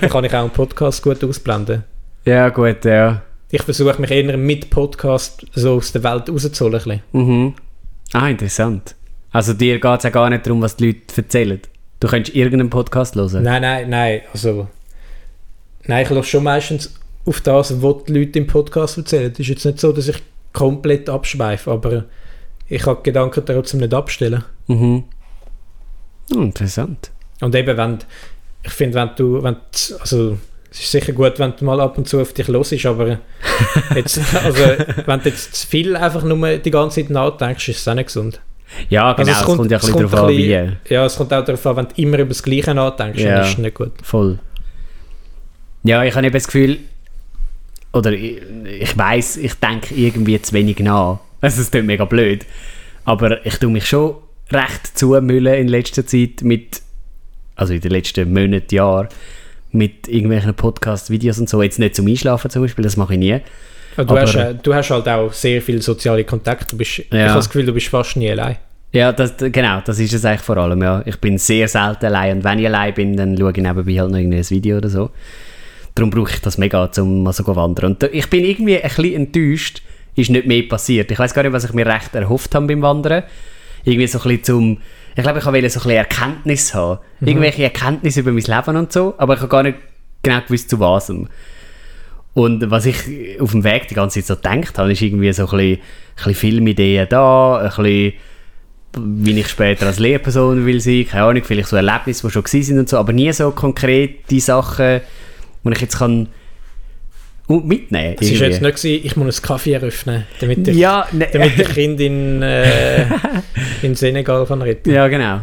dann 0.00 0.10
kann 0.10 0.24
ich 0.24 0.32
auch 0.34 0.40
einen 0.42 0.50
Podcast 0.50 1.02
gut 1.02 1.22
ausblenden. 1.24 1.82
Ja, 2.24 2.48
gut, 2.50 2.84
ja. 2.84 3.22
Ich 3.50 3.62
versuche 3.62 4.00
mich 4.00 4.10
eher 4.10 4.36
mit 4.36 4.70
Podcast 4.70 5.46
so 5.54 5.74
aus 5.74 5.92
der 5.92 6.02
Welt 6.04 6.28
rauszuholen. 6.28 7.02
Mhm. 7.12 7.54
Ah, 8.12 8.28
interessant. 8.28 8.94
Also 9.32 9.52
dir 9.54 9.78
geht 9.80 9.98
es 9.98 10.04
ja 10.04 10.10
gar 10.10 10.30
nicht 10.30 10.46
darum, 10.46 10.62
was 10.62 10.76
die 10.76 10.86
Leute 10.86 11.00
erzählen. 11.16 11.60
Du 12.00 12.08
könntest 12.08 12.36
irgendeinen 12.36 12.70
Podcast 12.70 13.14
hören. 13.16 13.42
Nein, 13.42 13.62
nein, 13.62 13.88
nein, 13.90 14.20
also 14.32 14.68
nein, 15.86 16.04
ich 16.04 16.10
lasse 16.10 16.28
schon 16.28 16.44
meistens 16.44 16.94
auf 17.24 17.40
das, 17.40 17.82
was 17.82 18.04
die 18.06 18.12
Leute 18.18 18.38
im 18.38 18.46
Podcast 18.46 18.98
erzählen. 18.98 19.32
Es 19.32 19.40
ist 19.40 19.48
jetzt 19.48 19.64
nicht 19.64 19.80
so, 19.80 19.92
dass 19.92 20.08
ich 20.08 20.16
komplett 20.52 21.08
abschweife, 21.10 21.70
aber 21.70 22.04
ich 22.68 22.82
die 22.84 22.94
Gedanken 23.02 23.44
trotzdem 23.44 23.80
nicht 23.80 23.94
abstellen. 23.94 24.44
Mhm. 24.68 25.04
Hm, 26.32 26.42
interessant. 26.42 27.10
Und 27.40 27.54
eben, 27.54 27.76
wenn, 27.76 27.98
ich 28.64 28.72
finde, 28.72 28.94
wenn 28.96 29.10
du, 29.16 29.42
wenn 29.42 29.54
du- 29.54 29.96
also 30.00 30.38
es 30.70 30.80
ist 30.80 30.90
sicher 30.90 31.12
gut, 31.12 31.38
wenn 31.38 31.54
du 31.56 31.64
mal 31.64 31.80
ab 31.80 31.96
und 31.98 32.08
zu 32.08 32.20
auf 32.20 32.32
dich 32.32 32.48
los 32.48 32.72
aber 32.84 33.18
jetzt, 33.94 34.20
also, 34.44 34.62
wenn 35.06 35.20
du 35.20 35.28
jetzt 35.28 35.54
zu 35.54 35.66
viel 35.66 35.96
einfach 35.96 36.22
nur 36.24 36.58
die 36.58 36.70
ganze 36.70 37.00
Zeit 37.02 37.10
nachdenkst, 37.10 37.68
ist 37.68 37.78
es 37.80 37.88
auch 37.88 37.94
nicht 37.94 38.06
gesund. 38.06 38.40
Ja, 38.88 39.12
genau, 39.12 39.28
Also 39.28 39.40
es 39.40 39.46
kommt, 39.46 39.70
ja 39.70 39.76
ein 39.76 39.80
es 39.80 39.86
bisschen 39.86 40.00
kommt 40.00 40.12
darauf 40.12 40.28
an, 40.28 40.34
wie. 40.36 40.92
Ja, 40.92 41.06
es 41.06 41.16
kommt 41.16 41.32
auch 41.32 41.44
darauf 41.44 41.66
an, 41.66 41.76
wenn 41.76 41.88
du 41.88 42.02
immer 42.02 42.18
über 42.18 42.28
das 42.30 42.42
Gleiche 42.42 42.74
nachdenkst, 42.74 43.20
Ja. 43.20 43.30
dann 43.36 43.42
ist 43.42 43.52
es 43.52 43.58
nicht 43.58 43.74
gut. 43.74 43.92
Voll. 44.02 44.38
Ja, 45.86 46.04
ich 46.04 46.14
habe 46.14 46.26
eben 46.26 46.34
das 46.34 46.46
Gefühl, 46.46 46.78
oder 47.92 48.12
ich, 48.12 48.40
ich 48.80 48.96
weiß, 48.96 49.38
ich 49.38 49.54
denke 49.54 49.94
irgendwie 49.94 50.40
zu 50.40 50.52
wenig 50.52 50.78
nach. 50.80 51.20
Also 51.42 51.60
es 51.60 51.70
klingt 51.70 51.86
mega 51.86 52.04
blöd. 52.06 52.44
Aber 53.04 53.44
ich 53.46 53.56
tue 53.58 53.70
mich 53.70 53.86
schon 53.86 54.16
recht 54.50 54.98
zumüllen 54.98 55.54
in 55.54 55.68
letzter 55.68 56.04
Zeit 56.06 56.42
mit, 56.42 56.80
also 57.54 57.74
in 57.74 57.80
den 57.80 57.90
letzten 57.92 58.32
Monaten, 58.32 58.74
Jahren, 58.74 59.08
mit 59.70 60.08
irgendwelchen 60.08 60.54
Podcast-Videos 60.54 61.38
und 61.38 61.48
so. 61.48 61.62
Jetzt 61.62 61.78
nicht 61.78 61.94
zum 61.94 62.06
Einschlafen 62.08 62.50
zum 62.50 62.62
Beispiel, 62.62 62.82
das 62.82 62.96
mache 62.96 63.12
ich 63.12 63.18
nie. 63.20 63.28
Ja, 63.28 63.40
du, 63.98 64.02
Aber- 64.02 64.22
hast, 64.22 64.36
du 64.62 64.74
hast 64.74 64.90
halt 64.90 65.08
auch 65.08 65.32
sehr 65.32 65.60
viele 65.62 65.82
soziale 65.82 66.24
Kontakte. 66.24 66.66
Du 66.70 66.78
bist, 66.78 66.98
Ich 67.00 67.06
Ja. 67.12 67.26
habe 67.28 67.34
das 67.34 67.48
Gefühl, 67.48 67.66
du 67.66 67.72
bist 67.74 67.88
fast 67.88 68.16
nie 68.16 68.30
allein. 68.30 68.56
Ja, 68.92 69.12
das, 69.12 69.34
genau, 69.36 69.82
das 69.84 69.98
ist 69.98 70.14
es 70.14 70.24
eigentlich 70.24 70.40
vor 70.40 70.56
allem, 70.56 70.82
ja. 70.82 71.02
Ich 71.04 71.20
bin 71.20 71.36
sehr 71.38 71.68
selten 71.68 72.06
allein 72.06 72.38
und 72.38 72.44
wenn 72.44 72.58
ich 72.58 72.66
allein 72.66 72.94
bin, 72.94 73.16
dann 73.16 73.36
schaue 73.36 73.50
ich 73.50 73.56
nebenbei 73.58 74.00
halt 74.00 74.10
noch 74.10 74.18
irgendein 74.18 74.48
Video 74.50 74.78
oder 74.78 74.88
so. 74.88 75.10
Darum 75.96 76.10
brauche 76.10 76.30
ich 76.30 76.40
das 76.40 76.58
mega, 76.58 76.88
um 76.98 77.22
mal 77.22 77.32
so 77.32 77.42
zu 77.42 77.56
wandern. 77.56 77.92
Und 77.92 78.02
ich 78.04 78.30
bin 78.30 78.44
irgendwie 78.44 78.76
ein 78.76 78.82
bisschen 78.82 79.14
enttäuscht, 79.14 79.82
ist 80.14 80.30
nicht 80.30 80.46
mehr 80.46 80.62
passiert. 80.62 81.10
Ich 81.10 81.18
weiß 81.18 81.34
gar 81.34 81.42
nicht, 81.42 81.52
was 81.52 81.64
ich 81.64 81.72
mir 81.72 81.86
recht 81.86 82.14
erhofft 82.14 82.54
habe 82.54 82.66
beim 82.66 82.82
Wandern. 82.82 83.24
Irgendwie 83.82 84.06
so 84.06 84.18
ein 84.18 84.22
bisschen 84.22 84.44
zum, 84.44 84.78
ich 85.16 85.22
glaube, 85.22 85.38
ich 85.38 85.46
wollte 85.46 85.70
so 85.70 85.80
ein 85.80 85.82
bisschen 85.82 85.90
Erkenntnis 85.90 86.74
haben. 86.74 87.00
Irgendwelche 87.20 87.64
Erkenntnisse 87.64 88.20
über 88.20 88.30
mein 88.30 88.42
Leben 88.42 88.76
und 88.76 88.92
so, 88.92 89.14
aber 89.16 89.34
ich 89.34 89.40
habe 89.40 89.48
gar 89.48 89.62
nicht 89.62 89.78
genau 90.22 90.40
gewusst, 90.42 90.68
zu 90.68 90.78
was. 90.78 91.10
Und 92.34 92.70
was 92.70 92.84
ich 92.84 93.40
auf 93.40 93.52
dem 93.52 93.64
Weg 93.64 93.88
die 93.88 93.94
ganze 93.94 94.20
Zeit 94.20 94.26
so 94.26 94.36
gedacht 94.36 94.78
habe, 94.78 94.92
ist 94.92 95.00
irgendwie 95.00 95.32
so 95.32 95.44
ein 95.44 95.50
bisschen, 95.50 95.72
ein 95.72 95.80
bisschen 96.16 96.34
Filmideen 96.34 97.06
da, 97.08 97.58
ein 97.58 97.68
bisschen 97.68 98.12
wie 98.98 99.38
ich 99.38 99.48
später 99.48 99.86
als 99.86 99.98
Lehrperson 99.98 100.64
will 100.64 100.80
sein, 100.80 101.06
keine 101.08 101.24
Ahnung, 101.24 101.44
vielleicht 101.44 101.68
so 101.68 101.76
Erlebnisse, 101.76 102.26
die 102.26 102.32
schon 102.32 102.42
gewesen 102.42 102.62
sind 102.66 102.78
und 102.78 102.88
so, 102.88 102.98
aber 102.98 103.12
nie 103.12 103.32
so 103.32 103.50
konkrete 103.50 104.40
Sachen, 104.40 105.00
die 105.70 105.76
ich 105.76 105.82
jetzt 105.82 105.98
kann 105.98 106.28
uh, 107.48 107.60
mitnehmen 107.60 108.16
Es 108.20 108.40
war 108.40 108.48
jetzt 108.48 108.62
nicht, 108.62 108.76
gewesen, 108.76 109.00
ich 109.04 109.16
muss 109.16 109.38
einen 109.38 109.46
Kaffee 109.46 109.72
eröffnen, 109.72 110.24
damit 110.40 110.68
ich, 110.68 110.76
ja, 110.76 111.06
ne, 111.12 111.28
damit 111.32 111.58
ich 111.58 111.68
Kind 111.74 112.00
in, 112.00 112.42
äh, 112.42 113.06
in 113.82 113.94
Senegal 113.94 114.46
kann 114.46 114.62
retten 114.62 114.90
ja, 114.90 115.08
genau. 115.08 115.40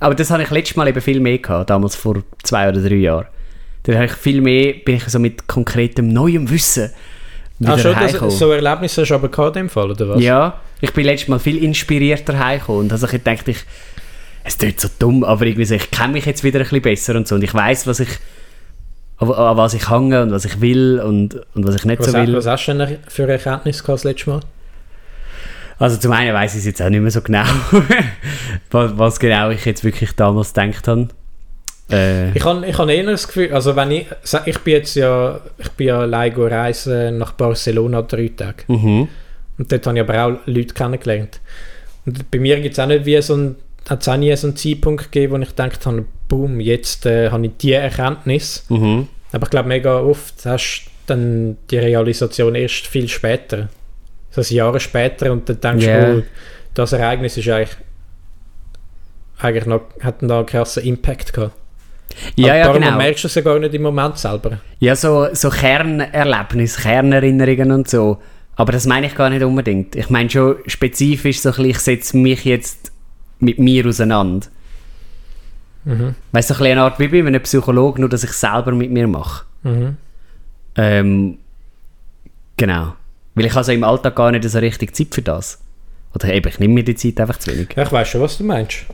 Aber 0.00 0.14
das 0.14 0.30
habe 0.30 0.42
ich 0.42 0.50
letztes 0.50 0.76
Mal 0.76 0.88
eben 0.88 1.00
viel 1.00 1.20
mehr 1.20 1.38
gehabt, 1.38 1.70
damals 1.70 1.96
vor 1.96 2.22
zwei 2.42 2.68
oder 2.68 2.80
drei 2.80 2.94
Jahren. 2.96 3.26
Da 3.82 3.94
habe 3.94 4.04
ich 4.04 4.12
viel 4.12 4.40
mehr, 4.40 4.74
bin 4.84 4.96
ich 4.96 5.04
so 5.04 5.18
mit 5.18 5.46
konkretem 5.46 6.08
neuem 6.08 6.48
Wissen 6.50 6.90
wieder 7.58 7.72
Ah, 7.72 7.78
schon, 7.78 7.94
das, 7.94 8.38
so 8.38 8.52
Erlebnisse 8.52 9.02
hast 9.02 9.08
du 9.08 9.14
aber 9.14 9.28
gehabt 9.28 9.56
in 9.56 9.64
dem 9.64 9.68
Fall, 9.68 9.90
oder 9.90 10.08
was? 10.10 10.22
Ja, 10.22 10.60
ich 10.80 10.92
bin 10.92 11.04
letztes 11.04 11.28
Mal 11.28 11.40
viel 11.40 11.62
inspirierter 11.62 12.38
heimgekommen 12.38 12.82
und 12.82 12.92
also 12.92 13.08
ich 13.08 13.22
dachte, 13.22 13.50
ich, 13.50 13.58
es 14.44 14.56
tut 14.56 14.80
so 14.80 14.88
dumm, 14.98 15.24
aber 15.24 15.44
irgendwie 15.44 15.64
so, 15.64 15.74
ich 15.74 15.90
kenne 15.90 16.12
mich 16.12 16.26
jetzt 16.26 16.44
wieder 16.44 16.60
ein 16.60 16.64
bisschen 16.64 16.82
besser 16.82 17.14
und 17.16 17.26
so 17.26 17.34
und 17.34 17.42
ich 17.42 17.52
weiß, 17.52 17.86
was 17.88 18.00
ich 18.00 18.08
an, 19.18 19.30
an 19.32 19.56
was 19.56 19.74
ich 19.74 19.90
hänge 19.90 20.22
und 20.22 20.30
was 20.30 20.44
ich 20.44 20.60
will 20.60 21.00
und, 21.04 21.34
und 21.54 21.66
was 21.66 21.74
ich 21.76 21.84
nicht 21.84 22.00
Was, 22.00 22.06
so 22.06 22.12
will. 22.14 22.34
was 22.36 22.46
hast 22.46 22.66
du 22.66 22.74
denn 22.74 22.98
für 23.08 23.24
eine 23.24 23.32
Erkenntnis 23.32 23.82
gehabt 23.82 23.98
das 23.98 24.04
letzte 24.04 24.30
Mal? 24.30 24.40
Also 25.78 25.96
zum 25.96 26.12
einen 26.12 26.34
weiß 26.34 26.54
ich 26.54 26.60
es 26.60 26.66
jetzt 26.66 26.82
auch 26.82 26.88
nicht 26.88 27.00
mehr 27.00 27.10
so 27.10 27.20
genau, 27.22 27.44
was, 28.70 28.98
was 28.98 29.20
genau 29.20 29.50
ich 29.50 29.64
jetzt 29.64 29.84
wirklich 29.84 30.12
damals 30.16 30.52
gedacht 30.52 30.88
habe. 30.88 31.08
Äh, 31.90 32.32
Ich 32.36 32.44
habe 32.44 32.66
ich 32.66 32.76
hab 32.76 32.88
eher 32.88 33.04
das 33.04 33.26
Gefühl, 33.28 33.52
also 33.52 33.76
wenn 33.76 33.92
ich, 33.92 34.06
ich 34.46 34.58
bin 34.58 34.74
jetzt 34.74 34.94
ja, 34.96 35.40
ich 35.58 35.70
bin 35.72 35.86
ja 35.88 36.00
allein 36.00 36.32
reisen 36.34 37.18
nach 37.18 37.32
Barcelona 37.32 38.02
drei 38.02 38.30
Tage. 38.36 38.64
mhm. 38.66 39.08
Und 39.56 39.72
dort 39.72 39.86
habe 39.88 39.98
ich 39.98 40.04
aber 40.08 40.24
auch 40.24 40.38
Leute 40.46 40.72
kennengelernt. 40.72 41.40
Und 42.06 42.30
bei 42.30 42.38
mir 42.38 42.60
gibt 42.60 42.74
es 42.74 42.78
auch 42.78 42.86
nicht 42.86 43.04
wie 43.04 43.20
so 43.20 43.34
ein, 43.36 43.56
es 43.88 44.08
auch 44.08 44.16
nie 44.16 44.34
so 44.36 44.46
einen 44.48 44.56
Zeitpunkt 44.56 45.10
gegeben, 45.12 45.32
wo 45.34 45.38
ich 45.38 45.48
gedacht 45.48 45.86
habe, 45.86 46.04
boom, 46.28 46.60
jetzt 46.60 47.06
äh, 47.06 47.30
habe 47.30 47.46
ich 47.46 47.52
die 47.58 47.72
Erkenntnis. 47.72 48.64
Mhm. 48.68 49.08
Aber 49.32 49.44
ich 49.44 49.50
glaube, 49.50 49.68
mega 49.68 49.98
oft 50.00 50.44
hast 50.44 50.84
du 50.86 50.90
dann 51.14 51.56
die 51.70 51.78
Realisation 51.78 52.54
erst 52.54 52.86
viel 52.86 53.08
später. 53.08 53.68
So 54.30 54.42
ein 54.42 54.46
Jahre 54.54 54.78
später 54.80 55.32
und 55.32 55.48
dann 55.48 55.60
denkst 55.60 55.86
Ja. 55.86 56.04
du, 56.12 56.18
oh, 56.18 56.22
das 56.74 56.92
Ereignis 56.92 57.36
ist 57.36 57.48
eigentlich, 57.48 57.76
eigentlich 59.38 59.66
noch, 59.66 59.82
hat 60.00 60.22
einen 60.22 60.46
krassen 60.46 60.82
Impact 60.84 61.32
gehabt. 61.32 61.54
Ja, 62.36 62.48
Aber 62.48 62.56
ja, 62.58 62.64
darum 62.64 62.82
genau. 62.82 62.96
merkst 62.96 63.24
du 63.24 63.28
es 63.28 63.34
ja 63.34 63.42
gar 63.42 63.58
nicht 63.58 63.74
im 63.74 63.82
Moment 63.82 64.18
selber. 64.18 64.58
Ja, 64.80 64.96
so, 64.96 65.28
so 65.32 65.50
Kernerlebnisse, 65.50 66.80
Kernerinnerungen 66.82 67.70
und 67.72 67.88
so. 67.88 68.18
Aber 68.56 68.72
das 68.72 68.86
meine 68.86 69.06
ich 69.06 69.14
gar 69.14 69.30
nicht 69.30 69.42
unbedingt. 69.44 69.94
Ich 69.94 70.10
meine 70.10 70.28
schon 70.28 70.56
spezifisch 70.66 71.40
so 71.40 71.50
ein 71.50 71.52
bisschen, 71.54 71.70
ich 71.70 71.78
setze 71.78 72.16
mich 72.16 72.44
jetzt 72.44 72.92
mit 73.40 73.58
mir 73.58 73.86
auseinander. 73.86 74.46
Mhm. 75.84 76.14
Weißt 76.32 76.50
du, 76.50 76.54
so 76.54 76.64
ein 76.64 76.72
eine 76.72 76.82
Art 76.82 76.98
wie 76.98 77.08
bei 77.08 77.18
einem 77.18 77.42
Psychologen, 77.42 78.00
nur 78.00 78.10
dass 78.10 78.24
ich 78.24 78.30
es 78.30 78.40
selber 78.40 78.72
mit 78.72 78.90
mir 78.90 79.06
mache. 79.06 79.44
Mhm. 79.62 79.96
Ähm, 80.76 81.38
genau. 82.56 82.94
Weil 83.34 83.46
ich 83.46 83.54
also 83.54 83.72
im 83.72 83.84
Alltag 83.84 84.16
gar 84.16 84.30
nicht 84.30 84.48
so 84.48 84.58
richtig 84.58 84.94
Zeit 84.94 85.14
für 85.14 85.22
das. 85.22 85.58
Oder 86.14 86.32
eben, 86.32 86.48
ich 86.48 86.58
nehme 86.58 86.74
mir 86.74 86.84
die 86.84 86.94
Zeit 86.94 87.20
einfach 87.20 87.38
zu 87.38 87.52
wenig. 87.52 87.68
Ja, 87.76 87.84
ich 87.84 87.92
weiß 87.92 88.08
schon, 88.08 88.20
was 88.20 88.38
du 88.38 88.44
meinst. 88.44 88.86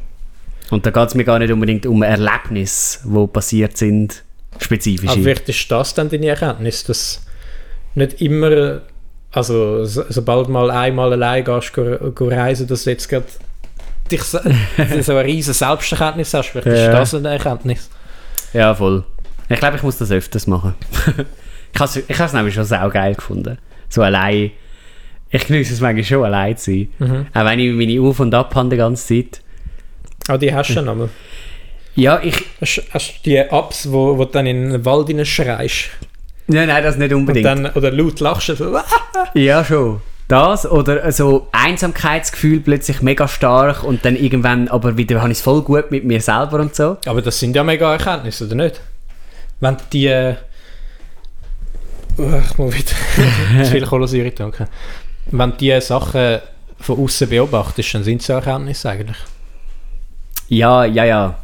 Und 0.71 0.85
da 0.87 0.91
geht 0.91 1.09
es 1.09 1.15
mir 1.15 1.25
gar 1.25 1.39
nicht 1.39 1.53
unbedingt 1.53 1.87
um 1.87 2.03
Erlebnisse, 2.03 3.01
die 3.05 3.27
passiert 3.27 3.77
sind, 3.77 4.23
spezifische. 4.59 5.13
Aber 5.13 5.23
vielleicht 5.23 5.49
ist 5.49 5.71
das 5.71 5.95
dann 5.95 6.09
deine 6.09 6.27
Erkenntnis, 6.27 6.85
dass 6.85 7.25
nicht 7.95 8.21
immer, 8.21 8.83
also 9.31 9.85
so, 9.85 10.05
sobald 10.09 10.49
mal 10.49 10.71
einmal 10.71 11.13
allein 11.13 11.45
gehst, 11.45 11.73
go, 11.73 12.11
go 12.15 12.29
reisen, 12.29 12.67
dass 12.67 12.85
du 12.85 12.91
jetzt 12.91 13.09
gerade 13.09 13.27
dich 14.11 14.23
so, 14.23 14.39
so 15.01 15.13
eine 15.17 15.25
riesen 15.25 15.55
Selbsterkenntnis 15.55 16.35
hast. 16.35 16.49
Vielleicht 16.51 16.67
Ja. 16.67 17.01
ist 17.03 17.13
das 17.13 17.15
eine 17.15 17.31
Erkenntnis. 17.31 17.91
Ja, 18.53 18.75
voll. 18.75 19.05
Ich 19.49 19.59
glaube, 19.59 19.77
ich 19.77 19.83
muss 19.83 19.99
das 19.99 20.11
öfters 20.11 20.47
machen. 20.47 20.75
ich 21.75 21.81
habe 21.81 22.25
es 22.25 22.33
nämlich 22.33 22.55
schon 22.55 22.65
sau 22.65 22.89
geil 22.89 23.15
gefunden. 23.15 23.59
So 23.89 24.03
allein. 24.03 24.53
Ich 25.31 25.47
genieße 25.47 25.75
es 25.75 25.81
manchmal 25.81 26.05
schon, 26.05 26.25
allein 26.25 26.57
zu 26.57 26.71
sein. 26.71 26.89
Mhm. 26.99 27.27
Auch 27.35 27.45
wenn 27.45 27.59
ich 27.59 27.75
meine 27.75 28.01
Auf- 28.01 28.21
und 28.21 28.35
Ab 28.35 28.55
habe 28.55 28.69
die 28.69 28.77
ganze 28.77 29.07
Zeit. 29.07 29.41
Ah, 30.29 30.39
die 30.39 30.55
hast 30.55 30.71
du 30.71 30.75
schon 30.75 30.89
einmal. 30.89 31.11
Ja, 31.97 32.21
ich... 32.23 32.37
Hast, 32.61 32.83
hast 32.93 33.15
du 33.19 33.31
die 33.31 33.37
Apps, 33.37 33.91
wo, 33.91 34.17
wo 34.17 34.25
du 34.25 34.31
dann 34.33 34.47
in 34.47 34.71
den 34.71 34.85
Wald 34.85 35.27
schreist? 35.27 35.91
Nein, 36.47 36.69
nein, 36.69 36.83
das 36.83 36.97
nicht 36.97 37.13
unbedingt. 37.13 37.47
Und 37.47 37.63
dann, 37.65 37.73
oder 37.75 37.91
laut 37.91 38.21
lachst 38.21 38.49
du 38.51 38.55
so. 38.57 38.79
Ja, 39.35 39.65
schon. 39.65 40.01
Das 40.29 40.65
oder 40.65 41.13
so 41.13 41.49
Einsamkeitsgefühl 41.53 42.61
plötzlich 42.61 43.03
mega 43.03 43.29
stark 43.29 43.85
und 43.85 44.05
dann 44.05 44.17
irgendwann 44.17 44.69
aber 44.69 44.97
wieder 44.97 45.21
habe 45.21 45.31
ich 45.31 45.39
es 45.39 45.45
voll 45.45 45.63
gut 45.63 45.91
mit 45.91 46.05
mir 46.05 46.21
selber 46.21 46.61
und 46.61 46.75
so. 46.75 46.97
Aber 47.05 47.21
das 47.21 47.39
sind 47.39 47.55
ja 47.55 47.63
mega 47.63 47.93
Erkenntnisse, 47.93 48.47
oder 48.47 48.55
nicht? 48.55 48.81
Wenn 49.61 49.77
die... 49.93 50.07
Äh, 50.07 50.37
ich 52.17 52.59
muss 52.59 52.75
wieder 52.75 53.65
zu 53.65 53.71
viel 53.71 53.85
Kohlensäure 53.85 54.35
tanken. 54.35 54.69
Wenn 55.27 55.51
du 55.51 55.57
die 55.57 55.81
Sachen 55.81 56.39
von 56.79 56.99
außen 56.99 57.29
beobachtest, 57.29 57.95
dann 57.95 58.05
sind 58.05 58.23
es 58.23 58.29
ja 58.29 58.37
Erkenntnisse 58.37 58.91
eigentlich. 58.91 59.19
Ja, 60.49 60.85
ja, 60.85 61.05
ja. 61.05 61.39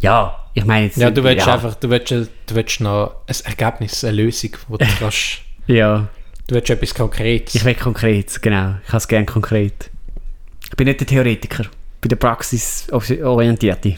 Ja, 0.00 0.44
ich 0.54 0.64
meine 0.64 0.86
jetzt... 0.86 0.98
Ja, 0.98 1.10
du 1.10 1.24
willst 1.24 1.46
ja. 1.46 1.54
einfach, 1.54 1.74
du 1.74 1.90
willst, 1.90 2.10
du 2.10 2.28
willst 2.48 2.80
noch 2.80 3.16
ein 3.26 3.36
Ergebnis, 3.44 4.04
eine 4.04 4.16
Lösung, 4.16 4.50
wo 4.68 4.76
du 4.76 4.86
kannst... 4.98 5.38
Ja. 5.66 6.08
Du 6.50 6.56
willst 6.56 6.68
etwas 6.68 6.92
Konkretes. 6.92 7.54
Ich 7.54 7.64
will 7.64 7.76
konkret, 7.76 8.42
genau. 8.42 8.74
Ich 8.84 8.88
habe 8.88 8.96
es 8.96 9.06
gerne 9.06 9.24
konkret. 9.24 9.88
Ich 10.68 10.76
bin 10.76 10.88
nicht 10.88 10.98
der 10.98 11.06
Theoretiker. 11.06 11.62
Ich 11.62 12.00
bin 12.00 12.08
der 12.08 12.16
Praxisorientierte. 12.16 13.94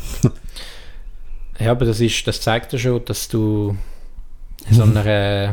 Ja, 1.59 1.71
aber 1.71 1.87
das, 1.87 2.01
ist, 2.01 2.27
das 2.27 2.43
zeigt 2.43 2.75
ja 2.75 2.79
schon, 2.79 3.03
dass 3.07 3.29
du 3.29 3.75
in 4.69 4.75
so 4.75 4.83
einer 4.83 5.07
äh, 5.07 5.49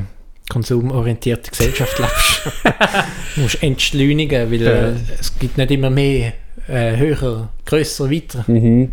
konsumorientierten 0.49 1.51
Gesellschaft 1.51 1.99
lebst. 1.99 2.41
du 3.35 3.41
musst 3.43 3.63
entschleunigen, 3.63 4.51
weil 4.51 4.67
äh, 4.67 4.93
es 5.21 5.39
gibt 5.39 5.57
nicht 5.57 5.71
immer 5.71 5.89
mehr, 5.89 6.33
äh, 6.67 6.97
höher, 6.97 7.47
grösser, 7.65 8.11
weiter. 8.11 8.43
Mhm. 8.47 8.91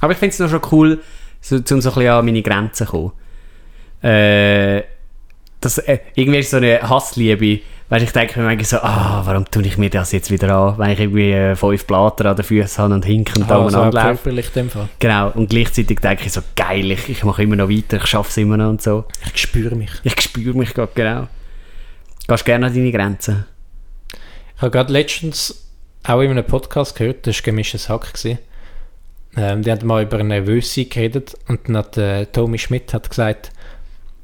Aber 0.00 0.12
ich 0.12 0.18
finde 0.18 0.34
es 0.34 0.38
noch 0.38 0.50
schon 0.50 0.62
cool, 0.70 1.02
so, 1.40 1.56
um 1.56 1.64
so 1.64 1.74
ein 1.76 1.80
bisschen 1.80 2.08
an 2.08 2.24
meine 2.26 2.42
Grenzen 2.42 2.86
zu 2.86 2.92
kommen. 2.92 3.12
Äh, 4.02 4.82
das, 5.64 5.78
äh, 5.78 5.98
irgendwie 6.14 6.40
ist 6.40 6.50
so 6.50 6.58
eine 6.58 6.80
Hassliebe. 6.88 7.60
Weißt, 7.88 8.04
ich 8.04 8.12
denke 8.12 8.40
mir 8.40 8.46
manchmal 8.46 8.64
so, 8.64 8.76
ah, 8.78 9.22
warum 9.26 9.44
tue 9.50 9.64
ich 9.66 9.76
mir 9.76 9.90
das 9.90 10.12
jetzt 10.12 10.30
wieder 10.30 10.54
an, 10.56 10.78
wenn 10.78 10.90
ich 10.92 11.00
irgendwie 11.00 11.30
äh, 11.32 11.54
fünf 11.56 11.86
Blatter 11.86 12.26
an 12.30 12.36
den 12.36 12.44
Füßen 12.44 12.82
habe 12.82 12.94
und 12.94 13.04
hinken 13.04 13.42
und 13.42 13.50
da 13.50 13.56
Ah, 13.56 13.58
umeinander 13.58 14.04
laufe. 14.04 14.30
dem 14.54 14.70
Fall. 14.70 14.88
Genau, 14.98 15.30
und 15.32 15.50
gleichzeitig 15.50 16.00
denke 16.00 16.24
ich 16.24 16.32
so, 16.32 16.40
geil, 16.56 16.90
ich, 16.90 17.08
ich 17.10 17.22
mache 17.24 17.42
immer 17.42 17.56
noch 17.56 17.68
weiter, 17.68 17.98
ich 17.98 18.06
schaffe 18.06 18.30
es 18.30 18.36
immer 18.38 18.56
noch 18.56 18.70
und 18.70 18.80
so. 18.80 19.04
Ich 19.34 19.42
spüre 19.42 19.74
mich. 19.74 19.90
Ich 20.04 20.18
spüre 20.22 20.56
mich 20.56 20.72
gerade, 20.72 20.92
genau. 20.94 21.28
Gehst 22.26 22.44
gerne 22.46 22.66
an 22.66 22.74
deine 22.74 22.92
Grenzen? 22.92 23.44
Ich 24.56 24.62
habe 24.62 24.70
gerade 24.70 24.92
letztens 24.92 25.68
auch 26.04 26.20
in 26.20 26.30
einem 26.30 26.44
Podcast 26.44 26.96
gehört, 26.96 27.26
das 27.26 27.36
war 27.36 27.42
gemischtes 27.42 27.88
Hack. 27.90 28.14
Gewesen. 28.14 28.38
Ähm, 29.36 29.62
die 29.62 29.70
haben 29.70 29.86
mal 29.86 30.02
über 30.02 30.18
eine 30.18 30.42
geredet 30.44 31.36
und 31.48 31.68
dann 31.68 31.76
hat 31.76 31.96
äh, 31.98 32.26
Tommy 32.26 32.58
Schmidt 32.58 32.92
hat 32.94 33.08
gesagt, 33.10 33.50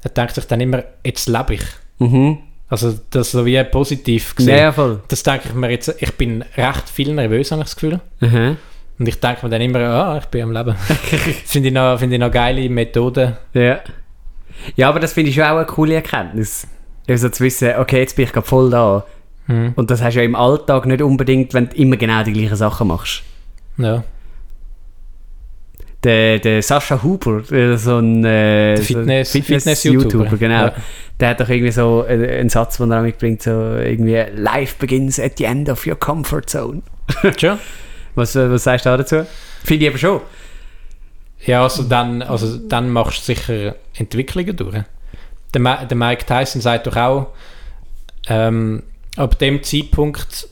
er 0.02 0.10
denkt 0.10 0.34
sich 0.34 0.44
dann 0.46 0.60
immer, 0.60 0.82
jetzt 1.04 1.28
lebe 1.28 1.54
ich. 1.54 1.62
Mhm. 1.98 2.38
Also 2.68 2.94
das 3.10 3.30
so 3.30 3.46
wie 3.46 3.62
positiv 3.64 4.34
gesehen. 4.36 4.58
ja, 4.58 4.72
voll. 4.72 5.00
Das 5.08 5.22
denke 5.22 5.48
ich 5.48 5.54
mir 5.54 5.70
jetzt, 5.70 5.94
ich 6.00 6.12
bin 6.14 6.44
recht 6.56 6.88
viel 6.88 7.14
nervös, 7.14 7.50
habe 7.50 7.62
ich 7.62 7.66
das 7.68 7.76
Gefühl. 7.76 8.00
Mhm. 8.20 8.56
Und 8.98 9.08
ich 9.08 9.18
denke 9.20 9.46
mir 9.46 9.50
dann 9.50 9.60
immer, 9.62 9.78
ah, 9.80 10.18
ich 10.18 10.26
bin 10.26 10.42
am 10.42 10.52
Leben. 10.52 10.74
finde 11.46 11.68
ich, 11.68 11.74
noch- 11.74 11.98
finde 11.98 12.16
ich 12.16 12.20
noch 12.20 12.30
geile 12.30 12.68
Methode. 12.68 13.38
Ja. 13.54 13.80
Ja, 14.76 14.88
aber 14.88 15.00
das 15.00 15.12
finde 15.12 15.30
ich 15.30 15.36
schon 15.36 15.44
auch 15.44 15.56
eine 15.56 15.66
coole 15.66 15.94
Erkenntnis. 15.94 16.66
Also 17.08 17.28
zu 17.30 17.42
wissen, 17.44 17.72
okay, 17.78 18.00
jetzt 18.00 18.16
bin 18.16 18.24
ich 18.26 18.32
gerade 18.32 18.46
voll 18.46 18.70
da. 18.70 19.06
Hm. 19.46 19.72
Und 19.76 19.90
das 19.90 20.02
hast 20.02 20.14
du 20.14 20.18
ja 20.18 20.24
im 20.26 20.34
Alltag 20.34 20.84
nicht 20.86 21.00
unbedingt, 21.00 21.54
wenn 21.54 21.68
du 21.70 21.76
immer 21.76 21.96
genau 21.96 22.22
die 22.22 22.32
gleichen 22.34 22.56
Sachen 22.56 22.88
machst. 22.88 23.22
Ja. 23.78 24.02
Der, 26.04 26.38
der 26.38 26.62
Sascha 26.62 27.02
Huber, 27.02 27.42
äh, 27.50 27.76
so 27.76 27.98
ein 27.98 28.24
äh, 28.24 28.74
Der 28.74 28.76
so 28.76 28.82
Fitness- 28.84 29.32
Fitness-YouTuber, 29.32 30.00
Fitness-YouTuber, 30.10 30.36
genau. 30.36 30.66
ja. 30.66 30.74
Der 31.18 31.28
hat 31.30 31.40
doch 31.40 31.48
irgendwie 31.48 31.72
so 31.72 32.04
äh, 32.06 32.38
einen 32.38 32.48
Satz, 32.48 32.76
den 32.76 32.92
er 32.92 33.02
mitbringt, 33.02 33.42
so 33.42 33.50
irgendwie 33.50 34.24
Life 34.36 34.76
begins 34.78 35.18
at 35.18 35.38
the 35.38 35.44
end 35.44 35.68
of 35.68 35.84
your 35.86 35.96
comfort 35.98 36.42
zone. 36.46 36.82
Schon? 37.38 37.58
Was, 38.14 38.36
äh, 38.36 38.48
was 38.50 38.62
sagst 38.64 38.86
du 38.86 38.90
da 38.90 38.96
dazu? 38.98 39.26
Finde 39.64 39.84
ich 39.86 39.90
aber 39.90 39.98
schon. 39.98 40.20
Ja, 41.44 41.62
also 41.64 41.82
dann, 41.82 42.22
also 42.22 42.56
dann 42.58 42.90
machst 42.90 43.20
du 43.28 43.34
sicher 43.34 43.74
Entwicklungen 43.96 44.56
durch. 44.56 44.76
Der, 45.54 45.60
Ma 45.60 45.84
der 45.84 45.96
Mike 45.96 46.24
Tyson 46.26 46.60
sagt 46.60 46.86
doch 46.86 46.96
auch, 46.96 47.26
ähm, 48.28 48.82
ab 49.16 49.38
dem 49.38 49.62
Zeitpunkt, 49.62 50.48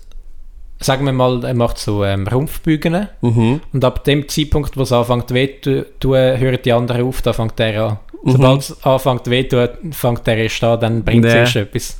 sagen 0.81 1.05
wir 1.07 1.13
mal, 1.13 1.43
er 1.45 1.55
macht 1.55 1.79
so 1.79 2.05
ähm, 2.05 2.27
Rumpfbügen 2.27 3.09
Mhm. 3.23 3.61
und 3.73 3.85
ab 3.85 4.05
dem 4.05 4.29
Zeitpunkt, 4.29 4.77
wo 4.77 4.83
es 4.83 4.93
anfängt 4.93 5.33
weh 5.33 5.49
zu 5.63 5.87
tun, 6.01 6.17
hören 6.17 6.59
die 6.65 6.73
anderen 6.73 7.03
auf, 7.07 7.23
da 7.23 7.33
fängt 7.33 7.59
der 7.59 7.83
an. 7.83 7.99
Mhm. 8.25 8.31
Sobald 8.33 8.61
es 8.61 8.85
anfängt 8.85 9.27
weh 9.31 9.49
zu 9.49 9.67
tun, 9.69 9.93
fängt 9.93 10.27
der 10.27 10.37
erst 10.39 10.63
an, 10.65 10.81
dann 10.81 11.05
bringt 11.05 11.25
es 11.25 11.33
Ja. 11.33 11.41
erst 11.41 11.57
etwas. 11.57 11.99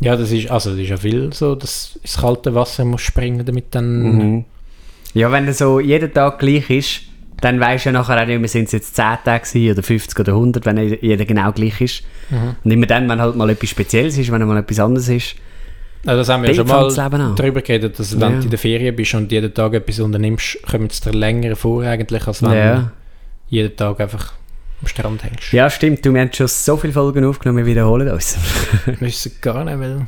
Ja, 0.00 0.16
das 0.16 0.30
ist, 0.30 0.50
also 0.50 0.70
das 0.70 0.78
ist 0.78 0.88
ja 0.90 0.96
viel 0.96 1.32
so, 1.32 1.54
dass 1.56 1.98
ins 2.02 2.16
kalte 2.18 2.54
Wasser 2.54 2.84
muss 2.84 3.02
springen, 3.02 3.44
damit 3.44 3.66
dann... 3.74 4.02
Mhm. 4.02 4.44
Ja, 5.14 5.32
wenn 5.32 5.46
er 5.46 5.54
so 5.54 5.80
jeden 5.80 6.12
Tag 6.12 6.38
gleich 6.38 6.70
ist, 6.70 7.00
dann 7.40 7.58
weisst 7.60 7.86
du 7.86 7.88
ja 7.90 7.92
nachher 7.94 8.20
auch 8.22 8.26
nicht 8.26 8.38
mehr, 8.38 8.48
sind 8.48 8.64
es 8.66 8.72
jetzt 8.72 8.94
10 8.94 9.04
Tage 9.24 9.72
oder 9.72 9.82
50 9.82 10.18
oder 10.20 10.32
100, 10.34 10.64
wenn 10.66 10.76
jeder 11.00 11.24
genau 11.24 11.50
gleich 11.52 11.80
ist. 11.80 12.02
Mhm. 12.30 12.56
Und 12.62 12.70
immer 12.70 12.86
dann, 12.86 13.08
wenn 13.08 13.20
halt 13.20 13.34
mal 13.36 13.48
etwas 13.50 13.70
Spezielles 13.70 14.18
ist, 14.18 14.30
wenn 14.30 14.46
mal 14.46 14.58
etwas 14.58 14.78
anderes 14.80 15.08
ist. 15.08 15.34
Also 16.06 16.18
das 16.18 16.28
haben 16.28 16.42
wir 16.42 16.50
ja 16.50 16.54
schon 16.54 16.66
mal 16.68 17.34
darüber 17.34 17.60
geredet, 17.60 17.98
dass 17.98 18.12
wenn 18.18 18.32
Ja. 18.34 18.38
du 18.38 18.44
in 18.44 18.50
der 18.50 18.58
Ferien 18.58 18.94
bist 18.94 19.14
und 19.14 19.30
jeden 19.32 19.52
Tag 19.52 19.74
etwas 19.74 19.98
unternimmst, 20.00 20.58
kommt 20.70 20.92
es 20.92 21.00
dir 21.00 21.10
länger 21.12 21.56
vor 21.56 21.82
eigentlich, 21.82 22.26
als 22.26 22.42
wenn 22.42 22.52
Ja. 22.52 22.76
du 22.76 22.90
jeden 23.48 23.76
Tag 23.76 24.00
einfach 24.00 24.32
am 24.80 24.86
Strand 24.88 25.24
hängst. 25.24 25.52
ja, 25.52 25.68
stimmt. 25.68 26.04
Du, 26.06 26.12
wir 26.14 26.20
haben 26.20 26.32
schon 26.32 26.46
so 26.46 26.76
viele 26.76 26.92
Folgen 26.92 27.24
aufgenommen, 27.24 27.58
wir 27.58 27.66
wiederholen 27.66 28.08
uns. 28.10 28.36
Wir 28.86 29.00
wissen 29.00 29.32
gar 29.40 29.64
nicht, 29.64 29.78
weil... 29.80 30.06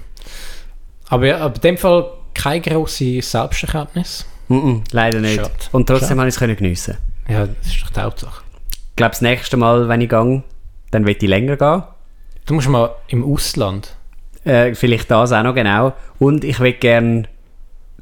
Aber 1.09 1.27
ja, 1.27 1.39
aber 1.39 1.57
in 1.57 1.61
dem 1.61 1.77
Fall 1.77 2.09
keine 2.35 2.61
grosse 2.61 3.21
Selbsterkenntnis. 3.21 4.25
Mhm, 4.49 4.85
leider 4.93 5.19
nicht. 5.21 5.37
Schade. 5.37 5.51
Und 5.73 5.87
trotzdem 5.89 6.19
habe 6.19 6.29
ich 6.29 6.35
es 6.35 6.39
können 6.39 6.57
geniessen. 6.57 6.97
Ja, 7.29 7.47
das 7.47 7.67
ist 7.67 7.83
doch 7.83 7.91
die 7.91 8.01
Hauptsache. 8.01 8.43
Ich 8.91 8.97
glaube, 8.97 9.11
das 9.11 9.21
nächste 9.23 9.57
Mal, 9.57 9.89
wenn 9.89 10.01
ich 10.01 10.09
gehe, 10.09 10.43
dann 10.93 11.05
will 11.07 11.17
ich 11.19 11.29
länger 11.29 11.57
gehen. 11.57 11.83
Du 12.47 12.55
musst 12.55 12.69
mal 12.69 12.91
im 13.09 13.25
Ausland... 13.25 13.97
Äh, 14.45 14.75
vielleicht 14.75 15.11
das 15.11 15.33
auch 15.33 15.43
noch, 15.43 15.55
genau. 15.55 15.93
Und 16.19 16.45
ich 16.45 16.61
will 16.61 16.73
gerne, 16.73 17.25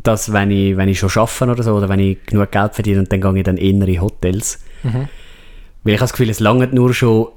dass 0.02 0.32
wenn 0.32 0.50
ich, 0.50 0.76
wenn 0.76 0.88
ich 0.88 0.98
schon 0.98 1.10
arbeite 1.14 1.52
oder 1.52 1.62
so, 1.62 1.74
oder 1.74 1.88
wenn 1.88 2.00
ich 2.00 2.24
genug 2.26 2.50
Geld 2.50 2.74
verdiene, 2.74 3.00
und 3.00 3.12
dann 3.12 3.20
gehe 3.20 3.36
ich 3.38 3.44
dann 3.44 3.56
eher 3.56 3.70
in 3.70 4.00
Hotels. 4.00 4.64
Mhm. 4.82 5.08
Weil 5.84 5.94
ich 5.94 6.00
habe 6.00 6.04
das 6.04 6.12
Gefühl, 6.12 6.30
es 6.30 6.40
langt 6.40 6.72
nur 6.72 6.94
schon 6.94 7.28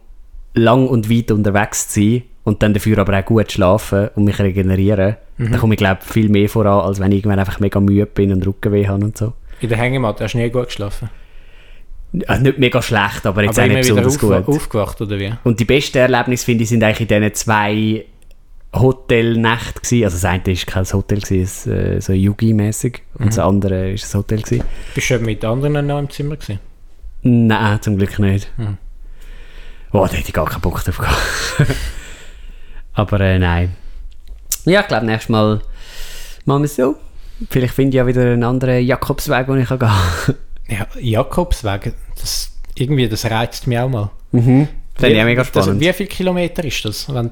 lang 0.54 0.88
und 0.88 1.10
weit 1.10 1.32
unterwegs 1.32 1.90
zu 1.90 2.02
sein 2.02 2.24
und 2.44 2.62
dann 2.62 2.74
dafür 2.74 2.98
aber 3.00 3.18
auch 3.18 3.26
gut 3.26 3.52
schlafen 3.52 4.10
und 4.16 4.26
mich 4.26 4.40
regenerieren. 4.40 5.16
Mhm. 5.38 5.52
Da 5.52 5.58
komme 5.58 5.76
ich, 5.76 5.78
glaube 5.78 6.02
viel 6.02 6.30
mehr 6.30 6.50
voran, 6.50 6.86
als 6.86 7.00
wenn 7.00 7.12
ich 7.12 7.20
irgendwann 7.20 7.40
einfach 7.40 7.60
mega 7.60 7.80
müde 7.80 8.06
bin 8.06 8.32
und 8.32 8.46
Rückenweh 8.46 8.88
habe 8.88 9.04
und 9.04 9.18
so. 9.18 9.34
In 9.60 9.70
der 9.70 9.78
Hängematte 9.78 10.24
hast 10.24 10.34
du 10.34 10.40
nie 10.40 10.50
gut 10.50 10.66
geschlafen. 10.66 11.10
Also 12.28 12.44
nicht 12.44 12.58
mega 12.58 12.82
schlecht, 12.82 13.26
aber 13.26 13.44
jetzt 13.44 13.58
aber 13.58 13.70
auch 13.70 13.76
nicht 13.76 13.88
besonders 13.88 14.22
auf, 14.22 14.46
gut. 14.46 14.56
aufgewacht, 14.56 15.00
oder 15.00 15.18
wie? 15.18 15.32
Und 15.46 15.60
die 15.60 15.66
besten 15.66 16.00
Erlebnisse, 16.00 16.44
finde 16.44 16.64
ich, 16.64 16.70
sind 16.70 16.84
eigentlich 16.84 17.02
in 17.02 17.08
diesen 17.08 17.34
zwei 17.36 18.06
Hotelnächten 18.74 19.82
gewesen. 19.82 20.04
Also 20.06 20.16
das 20.16 20.26
eine 20.26 20.46
war 20.46 20.56
kein 20.66 20.86
Hotel, 20.94 21.20
gewesen, 21.20 21.44
es, 21.44 21.68
äh, 21.68 22.00
so 22.00 22.14
Yugi-mäßig 22.14 23.00
und 23.16 23.28
das 23.28 23.40
andere 23.40 23.86
war 23.86 23.90
ein 23.90 24.14
Hotel. 24.14 24.42
Gewesen. 24.42 24.64
Bist 24.96 25.10
du 25.10 25.20
mit 25.20 25.44
anderen 25.44 25.88
noch 25.88 26.00
im 26.00 26.10
Zimmer 26.10 26.38
gewesen? 26.38 26.60
Nein, 27.24 27.82
zum 27.82 27.98
Glück 27.98 28.18
nicht. 28.20 28.50
Mhm. 28.58 28.78
Oh, 29.92 30.06
da 30.06 30.14
hätte 30.14 30.28
ich 30.28 30.34
gar 30.34 30.46
keinen 30.46 30.62
Bock 30.62 30.84
drauf 30.84 30.98
gehabt. 30.98 31.18
Aber 32.94 33.20
äh, 33.20 33.38
nein. 33.38 33.76
Ja, 34.66 34.82
ich 34.82 34.88
glaube, 34.88 35.06
nächstes 35.06 35.30
Mal 35.30 35.62
machen 36.46 36.62
wir 36.62 36.66
es 36.66 36.76
so. 36.76 36.96
Vielleicht 37.50 37.74
finde 37.74 37.90
ich 37.90 37.96
ja 37.96 38.08
wieder 38.08 38.22
einen 38.22 38.44
anderen 38.44 38.86
Jakobsweg, 38.86 39.48
wo 39.48 39.56
ich 39.56 39.68
kann 39.68 39.80
gehen 39.80 40.36
Ja, 40.70 40.88
Jakobsweg, 41.00 41.94
das, 42.20 42.52
irgendwie, 42.76 43.10
das 43.10 43.26
reizt 43.26 43.68
mich 43.68 43.78
auch 43.78 43.90
mal. 43.90 44.12
kann. 44.32 44.46
Mhm. 44.46 44.68
Finde 44.96 45.16
ich 45.16 45.22
auch 45.22 45.26
mega 45.26 45.44
das, 45.44 45.66
spannend. 45.66 45.82
wie 45.82 45.92
viele 45.94 46.10
Kilometer 46.10 46.64
ist 46.64 46.86
das? 46.86 47.14
Wenn 47.14 47.32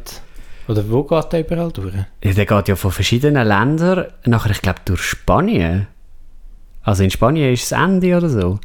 oder 0.70 0.88
wo 0.88 1.04
geht 1.04 1.34
der 1.34 1.40
überall 1.40 1.72
durch? 1.72 1.94
Ja, 2.24 2.34
der 2.34 2.46
geht 2.46 2.68
ja 2.68 2.76
von 2.76 2.92
verschiedenen 2.92 3.48
Ländern, 3.48 4.06
nachher, 4.26 4.52
ich 4.52 4.62
glaube, 4.62 4.82
durch 4.86 5.02
Spanien. 5.02 5.88
Also 6.84 7.04
in 7.04 7.10
Spanien 7.10 7.52
ist 7.54 7.72
das 7.72 7.80
Ende 7.80 8.16
oder 8.16 8.30
so. 8.30 8.60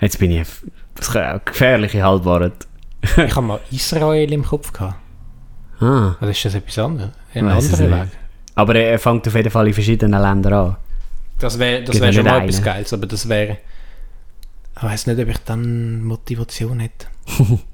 Jetzt 0.00 0.20
bin 0.20 0.30
ich 0.30 0.46
das 0.94 1.12
gefährliche 1.44 2.04
Halbwahrheit. 2.04 2.68
ich 3.02 3.34
habe 3.34 3.42
mal 3.42 3.60
Israel 3.72 4.32
im 4.32 4.44
Kopf 4.44 4.72
gehabt. 4.72 4.94
Ah, 5.80 6.14
Oder 6.20 6.30
ist 6.30 6.44
das 6.44 6.54
etwas 6.54 6.78
anderes? 6.78 7.10
Ein 7.34 7.48
es 7.48 7.74
anderer. 7.74 8.02
Weg? 8.02 8.08
aber 8.54 8.76
er 8.76 8.98
fängt 9.00 9.26
auf 9.26 9.34
jeden 9.34 9.50
Fall 9.50 9.66
in 9.66 9.74
verschiedenen 9.74 10.22
Ländern 10.22 10.52
an. 10.52 10.76
Das 11.40 11.58
wäre 11.58 11.82
das 11.82 12.00
wär 12.00 12.12
schon 12.12 12.24
mal 12.24 12.34
einen. 12.38 12.48
etwas 12.48 12.62
Geiles, 12.62 12.92
aber 12.92 13.06
das 13.06 13.28
wäre... 13.28 13.58
Ich 14.76 14.82
weiß 14.82 15.08
nicht, 15.08 15.20
ob 15.20 15.28
ich 15.28 15.38
dann 15.38 16.04
Motivation 16.04 16.78
hätte. 16.78 17.08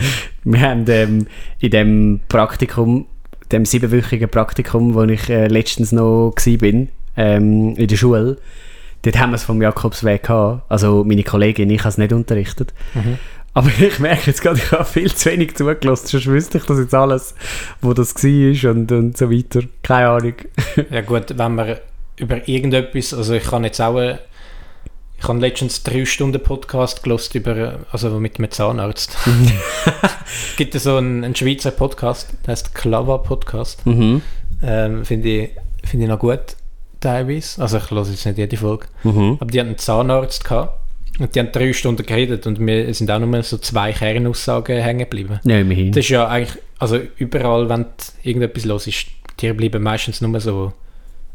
Wir 0.44 0.60
haben 0.60 0.84
ähm, 0.88 1.26
in 1.60 1.70
dem 1.70 2.20
Praktikum, 2.28 3.06
dem 3.52 3.64
siebenwöchigen 3.64 4.28
Praktikum, 4.28 4.94
wo 4.94 5.02
ich 5.04 5.28
äh, 5.28 5.46
letztens 5.46 5.92
noch 5.92 6.32
war, 6.34 6.86
ähm, 7.16 7.76
in 7.76 7.86
der 7.86 7.96
Schule, 7.96 8.36
dort 9.02 9.18
haben 9.18 9.30
wir 9.30 9.36
es 9.36 9.44
vom 9.44 9.60
Jakobsweg 9.60 10.22
gehabt. 10.22 10.62
Also 10.68 11.04
meine 11.04 11.24
Kollegin, 11.24 11.70
ich 11.70 11.80
habe 11.80 11.90
es 11.90 11.98
nicht 11.98 12.12
unterrichtet. 12.12 12.72
Mhm. 12.94 13.18
Aber 13.54 13.70
ich 13.80 13.98
merke 13.98 14.26
jetzt 14.26 14.42
gerade, 14.42 14.58
ich 14.58 14.70
habe 14.70 14.84
viel 14.84 15.12
zu 15.12 15.30
wenig 15.30 15.56
zugelassen. 15.56 16.06
Sonst 16.06 16.26
wüsste 16.26 16.58
ich 16.58 16.64
das 16.64 16.78
jetzt 16.78 16.94
alles, 16.94 17.34
wo 17.80 17.92
das 17.92 18.14
war 18.14 18.70
und, 18.70 18.92
und 18.92 19.16
so 19.16 19.30
weiter. 19.30 19.62
Keine 19.82 20.08
Ahnung. 20.08 20.34
Ja 20.90 21.00
gut, 21.00 21.36
wenn 21.36 21.54
man 21.54 21.76
über 22.18 22.46
irgendetwas, 22.48 23.14
also 23.14 23.34
ich 23.34 23.44
kann 23.44 23.64
jetzt 23.64 23.80
auch, 23.80 23.98
äh, 23.98 24.18
ich 25.20 25.28
habe 25.28 25.40
letztens 25.40 25.82
drei 25.82 26.04
Stunden 26.04 26.40
Podcast 26.40 27.02
gelost 27.02 27.34
über, 27.34 27.80
also 27.90 28.20
mit 28.20 28.38
einem 28.38 28.50
Zahnarzt. 28.50 29.16
es 30.26 30.56
gibt 30.56 30.74
ja 30.74 30.80
so 30.80 30.96
einen, 30.96 31.24
einen 31.24 31.34
Schweizer 31.34 31.72
Podcast, 31.72 32.28
der 32.46 32.52
heißt 32.52 32.74
Klava 32.74 33.18
Podcast. 33.18 33.84
Mhm. 33.84 34.22
Ähm, 34.62 35.04
Finde 35.04 35.28
ich, 35.28 35.50
find 35.84 36.04
ich 36.04 36.08
noch 36.08 36.20
gut, 36.20 36.40
teilweise. 37.00 37.60
Also 37.60 37.78
ich 37.78 37.90
höre 37.90 38.06
jetzt 38.06 38.26
nicht 38.26 38.38
jede 38.38 38.56
Folge. 38.56 38.86
Mhm. 39.02 39.38
Aber 39.40 39.50
die 39.50 39.58
hatten 39.58 39.70
einen 39.70 39.78
Zahnarzt 39.78 40.44
gehabt 40.44 40.78
und 41.18 41.34
die 41.34 41.40
haben 41.40 41.50
drei 41.50 41.72
Stunden 41.72 42.06
geredet 42.06 42.46
und 42.46 42.60
mir 42.60 42.92
sind 42.94 43.10
auch 43.10 43.18
nur 43.18 43.42
so 43.42 43.58
zwei 43.58 43.92
Kernaussagen 43.92 44.80
hängen 44.80 45.00
geblieben. 45.00 45.40
Ja, 45.42 45.58
immerhin. 45.58 45.90
Das 45.90 46.04
ist 46.04 46.10
ja 46.10 46.28
eigentlich, 46.28 46.62
also 46.78 47.00
überall, 47.16 47.68
wenn 47.68 47.86
irgendetwas 48.22 48.64
los 48.64 48.86
ist, 48.86 49.06
dir 49.40 49.54
bleiben 49.56 49.82
meistens 49.82 50.20
nur 50.20 50.40
so 50.40 50.72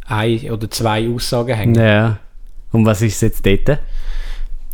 ein 0.06 0.50
oder 0.52 0.72
zwei 0.72 1.10
Aussagen 1.10 1.56
hängen. 1.56 1.76
Ja. 1.76 2.20
Und 2.74 2.86
was 2.86 3.02
ist 3.02 3.22
jetzt 3.22 3.46
dort? 3.46 3.80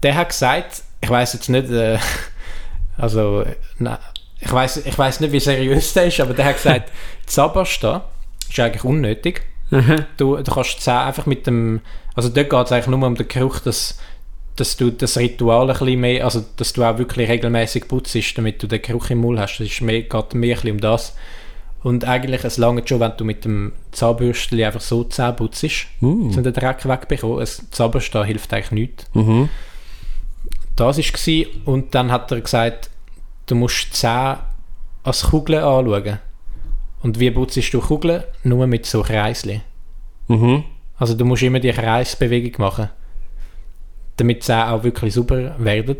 Der 0.01 0.15
hat 0.15 0.29
gesagt, 0.29 0.81
ich 1.01 1.09
weiß 1.09 1.33
jetzt 1.33 1.49
nicht, 1.49 1.69
äh, 1.69 1.99
also, 2.97 3.45
nein, 3.77 3.97
ich 4.39 4.51
weiß 4.51 4.85
ich 4.85 4.97
weiß 4.97 5.19
nicht, 5.19 5.31
wie 5.31 5.39
seriös 5.39 5.93
der 5.93 6.05
ist, 6.05 6.19
aber 6.19 6.33
der 6.33 6.45
hat 6.45 6.55
gesagt, 6.55 6.91
Zabersta 7.27 8.09
ist 8.49 8.59
eigentlich 8.59 8.83
unnötig. 8.83 9.43
Du, 10.17 10.35
du 10.37 10.51
kannst 10.51 10.81
Zähne 10.81 11.01
einfach 11.01 11.27
mit 11.27 11.45
dem, 11.45 11.81
also 12.15 12.29
dort 12.29 12.49
geht 12.49 12.65
es 12.65 12.71
eigentlich 12.71 12.87
nur 12.87 13.05
um 13.05 13.15
den 13.15 13.27
Geruch, 13.27 13.59
dass, 13.59 13.99
dass 14.55 14.77
du 14.77 14.89
das 14.89 15.17
Ritual 15.17 15.69
ein 15.69 15.77
bisschen 15.77 15.99
mehr, 15.99 16.25
also 16.25 16.43
dass 16.55 16.73
du 16.73 16.83
auch 16.83 16.97
wirklich 16.97 17.29
regelmäßig 17.29 17.87
putzt, 17.87 18.17
damit 18.35 18.63
du 18.63 18.67
den 18.67 18.81
Geruch 18.81 19.11
im 19.11 19.19
Mund 19.19 19.39
hast. 19.39 19.59
Das 19.59 19.67
ist 19.67 19.81
mehr, 19.81 20.01
geht 20.01 20.33
mehr 20.33 20.55
ein 20.55 20.61
bisschen 20.61 20.71
um 20.71 20.79
das. 20.79 21.15
Und 21.81 22.03
eigentlich, 22.03 22.43
es 22.43 22.57
lange 22.57 22.85
schon, 22.85 22.99
wenn 22.99 23.13
du 23.15 23.23
mit 23.23 23.45
dem 23.45 23.71
Zahnbürstchen 23.91 24.61
einfach 24.61 24.81
so 24.81 25.05
Zähne 25.05 25.33
putzt, 25.33 25.63
Mm. 26.01 26.31
um 26.35 26.43
den 26.43 26.53
Dreck 26.53 26.85
wegbekommen. 26.87 27.39
Ein 27.39 27.47
Zahnbürste 27.71 28.23
hilft 28.25 28.53
eigentlich 28.53 28.71
nichts. 28.71 29.05
Mhm. 29.13 29.49
Das 30.75 30.97
war 30.97 31.45
und 31.65 31.95
dann 31.95 32.11
hat 32.11 32.31
er 32.31 32.41
gesagt, 32.41 32.89
du 33.45 33.55
musst 33.55 33.87
die 33.87 33.91
Zähne 33.91 34.39
als 35.03 35.23
Kugeln 35.23 35.63
anschauen. 35.63 36.19
Und 37.01 37.19
wie 37.19 37.31
putzt 37.31 37.73
du 37.73 37.79
Kugeln? 37.79 38.23
Nur 38.43 38.67
mit 38.67 38.85
so 38.85 39.01
Kreisli. 39.01 39.61
Mhm. 40.27 40.63
Also 40.97 41.13
du 41.15 41.23
musst 41.23 41.43
immer 41.43 41.59
die 41.59 41.71
Kreisbewegung 41.71 42.59
machen, 42.59 42.89
damit 44.17 44.37
die 44.37 44.45
Zähne 44.47 44.71
auch 44.71 44.83
wirklich 44.83 45.13
sauber 45.13 45.55
werden. 45.57 45.97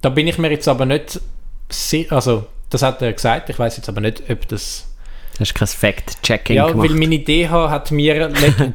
Da 0.00 0.08
bin 0.08 0.26
ich 0.26 0.38
mir 0.38 0.50
jetzt 0.50 0.66
aber 0.66 0.84
nicht 0.84 1.20
sicher, 1.68 2.16
also 2.16 2.46
das 2.70 2.82
hat 2.82 3.00
er 3.02 3.12
gesagt, 3.12 3.50
ich 3.50 3.58
weiß 3.58 3.76
jetzt 3.76 3.88
aber 3.88 4.00
nicht, 4.00 4.28
ob 4.28 4.48
das... 4.48 4.88
Hast 5.40 5.52
du 5.52 5.58
kein 5.58 5.66
Fact-Checking 5.68 6.56
Ja, 6.56 6.68
gemacht? 6.68 6.88
weil 6.90 6.96
meine 6.96 7.18
DH 7.18 7.50
hat 7.70 7.90
mir, 7.90 8.30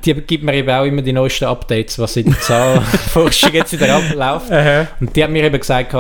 die 0.06 0.14
gibt 0.16 0.44
mir 0.44 0.54
eben 0.56 0.70
auch 0.70 0.84
immer 0.86 1.02
die 1.02 1.14
neuesten 1.14 1.46
Updates, 1.46 2.00
was 2.00 2.16
in 2.18 2.26
der 2.26 2.40
Zahnforschung 2.42 3.54
jetzt 3.54 3.74
wieder 3.74 3.96
abläuft. 3.96 4.50
Und 5.00 5.16
die 5.16 5.24
hat 5.24 5.30
mir 5.30 5.44
eben 5.44 5.58
gesagt, 5.60 5.94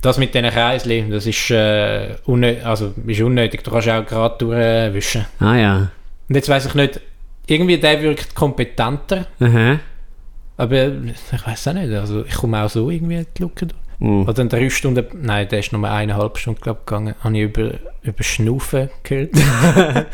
das 0.00 0.18
mit 0.18 0.34
diesen 0.34 0.50
Kreisli, 0.50 1.04
das 1.10 1.26
ist, 1.26 1.50
äh, 1.50 2.14
unnö 2.24 2.56
also, 2.64 2.92
ist 3.06 3.20
unnötig, 3.20 3.62
du 3.62 3.70
kannst 3.70 3.88
auch 3.88 4.04
gerade 4.06 4.34
durchwischen. 4.38 5.26
ah 5.38 5.54
ja. 5.56 5.76
Und 6.28 6.34
jetzt 6.34 6.48
weiß 6.48 6.66
ich 6.66 6.74
nicht, 6.74 7.00
irgendwie 7.46 7.78
der 7.78 8.00
wirkt 8.02 8.34
kompetenter, 8.34 9.26
Aha. 9.40 9.78
aber 10.56 10.86
ich 10.86 11.46
weiß 11.46 11.68
auch 11.68 11.72
nicht, 11.74 11.92
also 11.92 12.24
ich 12.24 12.34
komme 12.34 12.62
auch 12.64 12.70
so 12.70 12.88
irgendwie 12.90 13.24
die 13.36 13.42
Lücke 13.42 13.66
durch. 13.66 13.78
Mhm. 14.02 14.28
Oder 14.28 14.42
in 14.42 14.48
drei 14.48 14.68
Stunden, 14.68 15.06
nein, 15.22 15.48
der 15.48 15.60
ist 15.60 15.72
nur 15.72 15.88
eineinhalb 15.88 16.36
Stunden 16.36 16.60
glaub, 16.60 16.84
gegangen, 16.84 17.14
habe 17.20 17.36
ich 17.36 17.44
über, 17.44 17.74
über 18.02 18.22
Schnaufen 18.24 18.90
gehört. 19.04 19.30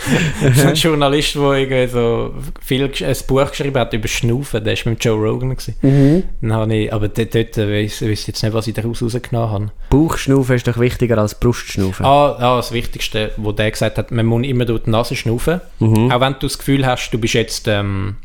so 0.54 0.68
ein 0.68 0.74
Journalist, 0.74 1.34
der 1.36 1.52
irgendwie 1.52 1.86
so 1.86 2.34
viel, 2.60 2.84
ein 2.84 3.16
Buch 3.26 3.50
geschrieben 3.50 3.78
hat 3.80 3.94
über 3.94 4.06
Schnaufen, 4.06 4.62
der 4.62 4.76
war 4.76 4.90
mit 4.92 5.02
Joe 5.02 5.16
Rogan. 5.16 5.48
Gewesen. 5.48 5.74
Mhm. 5.80 6.24
Dann 6.42 6.52
habe 6.52 6.74
ich, 6.76 6.92
aber 6.92 7.08
dort, 7.08 7.34
dort 7.34 7.56
weiss 7.56 8.02
ich 8.02 8.26
jetzt 8.26 8.42
nicht, 8.42 8.52
was 8.52 8.66
ich 8.66 8.74
daraus 8.74 9.02
rausgenommen 9.02 9.50
habe. 9.50 9.70
Bauchschnaufen 9.88 10.56
ist 10.56 10.68
doch 10.68 10.78
wichtiger 10.78 11.16
als 11.16 11.40
Brustschnaufen. 11.40 12.04
Ah, 12.04 12.36
ah, 12.38 12.56
das 12.56 12.72
Wichtigste, 12.72 13.32
wo 13.38 13.52
der 13.52 13.70
gesagt 13.70 13.96
hat, 13.96 14.10
man 14.10 14.26
muss 14.26 14.46
immer 14.46 14.66
durch 14.66 14.82
die 14.82 14.90
Nase 14.90 15.16
schnaufen. 15.16 15.62
Mhm. 15.78 16.12
Auch 16.12 16.20
wenn 16.20 16.34
du 16.34 16.40
das 16.40 16.58
Gefühl 16.58 16.84
hast, 16.84 17.10
du 17.10 17.18
bist 17.18 17.32
jetzt, 17.32 17.66
ähm, 17.68 18.16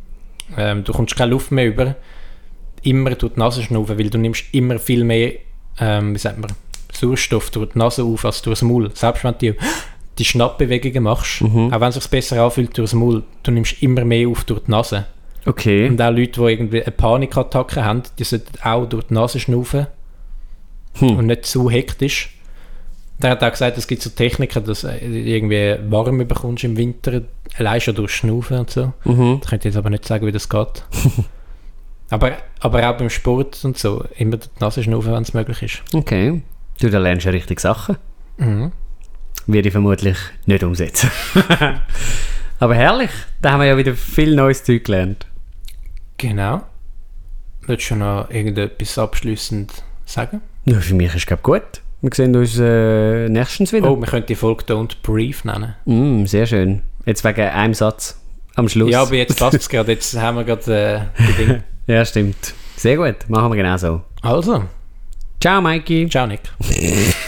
ähm, 0.58 0.84
du 0.84 0.92
kommst 0.92 1.16
keine 1.16 1.32
Luft 1.32 1.52
mehr 1.52 1.68
über, 1.68 1.96
immer 2.82 3.12
durch 3.12 3.36
die 3.36 3.40
Nase 3.40 3.64
schnaufen, 3.64 3.98
weil 3.98 4.10
du 4.10 4.18
nimmst 4.18 4.44
immer 4.52 4.78
viel 4.78 5.06
mehr, 5.06 5.32
ähm, 5.80 6.14
wie 6.14 6.20
sagt 6.20 6.40
man, 6.40 6.52
Sauerstoff 6.92 7.50
durch 7.52 7.72
die 7.74 7.80
Nase 7.80 8.04
auf 8.04 8.24
als 8.26 8.42
durchs 8.42 8.62
Maul. 8.62 8.92
Selbst 8.94 9.24
wenn 9.24 9.36
du 9.40 9.56
die 10.20 10.26
Schnappbewegungen 10.26 11.04
machst, 11.04 11.42
Mhm. 11.42 11.74
auch 11.74 11.80
wenn 11.82 11.90
es 11.90 11.96
sich 11.96 12.08
besser 12.08 12.42
anfühlt 12.44 12.78
durchs 12.78 12.94
Maul, 12.94 13.24
du 13.42 13.52
nimmst 13.52 13.82
immer 13.82 14.06
mehr 14.06 14.28
auf 14.30 14.44
durch 14.44 14.62
die 14.66 14.72
Nase. 14.72 15.06
Okay. 15.46 15.88
Und 15.90 16.02
auch 16.02 16.12
Leute, 16.12 16.40
die 16.42 16.52
irgendwie 16.52 16.84
eine 16.84 16.92
Panikattacke 16.92 17.84
haben, 17.84 18.04
die 18.20 18.24
sollten 18.24 18.62
auch 18.64 18.86
durch 18.86 19.06
die 19.06 19.14
Nase 19.16 19.40
schnaufen 19.40 19.88
Hm. 21.00 21.18
und 21.18 21.26
nicht 21.26 21.46
zu 21.46 21.70
hektisch. 21.72 22.30
Der 23.22 23.32
hat 23.32 23.44
auch 23.44 23.52
gesagt, 23.52 23.78
es 23.78 23.88
gibt 23.88 24.02
so 24.04 24.10
Techniken, 24.12 24.64
dass 24.66 24.82
du 24.82 24.90
irgendwie 24.90 25.76
warm 25.90 26.20
bekommst 26.28 26.64
im 26.64 26.78
Winter, 26.78 27.22
allein 27.58 27.82
schon 27.82 27.96
durch 27.96 28.12
Schnaufen 28.14 28.60
und 28.60 28.70
so. 28.70 28.94
Mhm. 29.06 29.40
Ich 29.44 29.50
könnte 29.50 29.68
jetzt 29.68 29.78
aber 29.78 29.90
nicht 29.90 30.06
sagen, 30.06 30.26
wie 30.28 30.32
das 30.32 30.48
geht. 30.50 30.84
aber, 32.14 32.38
aber 32.60 32.88
auch 32.88 32.98
beim 32.98 33.10
Sport 33.10 33.66
und 33.66 33.76
so, 33.76 34.06
immer 34.16 34.38
die 34.38 34.48
Nase 34.60 34.84
schnaufen, 34.84 35.12
wenn 35.12 35.24
es 35.24 35.34
möglich 35.34 35.64
ist. 35.64 35.82
Okay. 35.94 36.44
Du, 36.80 36.90
da 36.92 37.00
lernst 37.00 37.26
ja 37.26 37.32
richtig 37.32 37.60
Sachen. 37.60 37.98
Mhm. 38.38 38.72
Werde 39.48 39.68
ich 39.68 39.72
vermutlich 39.72 40.18
nicht 40.46 40.64
umsetzen. 40.64 41.10
Aber 42.60 42.76
herrlich. 42.76 43.10
Da 43.42 43.52
haben 43.52 43.62
wir 43.62 43.68
ja 43.68 43.78
wieder 43.78 43.96
viel 43.96 44.36
neues 44.36 44.64
Zeug 44.64 44.84
gelernt. 44.84 45.26
Genau. 46.18 46.62
Willst 47.66 47.90
du 47.90 47.96
noch 47.96 48.30
irgendetwas 48.30 49.00
abschließend 49.00 49.84
sagen? 50.06 50.42
Ja, 50.66 50.80
für 50.80 50.94
mich 50.94 51.16
ist 51.16 51.32
es, 51.32 51.42
gut. 51.42 51.82
Wir 52.02 52.12
sehen 52.14 52.36
uns 52.36 52.60
äh, 52.60 53.28
nächstens 53.28 53.74
wieder. 53.74 53.90
Oh, 53.90 53.96
wir 53.96 54.06
könnten 54.06 54.28
die 54.28 54.36
Folge 54.36 54.66
Don't 54.66 54.98
Brief 55.02 55.46
nennen. 55.46 55.74
Mm, 55.86 56.26
sehr 56.26 56.46
schön. 56.46 56.84
Jetzt 57.06 57.24
wegen 57.24 57.42
einem 57.42 57.74
Satz 57.74 58.22
am 58.56 58.70
Schluss. 58.70 58.92
Ja, 58.92 59.02
aber 59.02 59.16
jetzt 59.16 59.40
passt 59.40 59.56
es 59.56 59.68
gerade. 59.68 59.94
Jetzt 59.94 60.16
haben 60.16 60.38
wir 60.38 60.44
gerade 60.44 61.10
äh, 61.18 61.24
die 61.28 61.34
Dinge. 61.34 61.64
Ja, 61.88 62.06
stimmt. 62.06 62.54
Sehr 62.78 62.98
gut. 62.98 63.16
Machen 63.30 63.52
wir 63.52 63.58
genau 63.58 63.78
so. 63.78 64.02
Also, 64.22 64.64
Ciao, 65.40 65.62
Mikey. 65.62 66.08
ciao 66.10 66.26
Nick. 66.26 66.42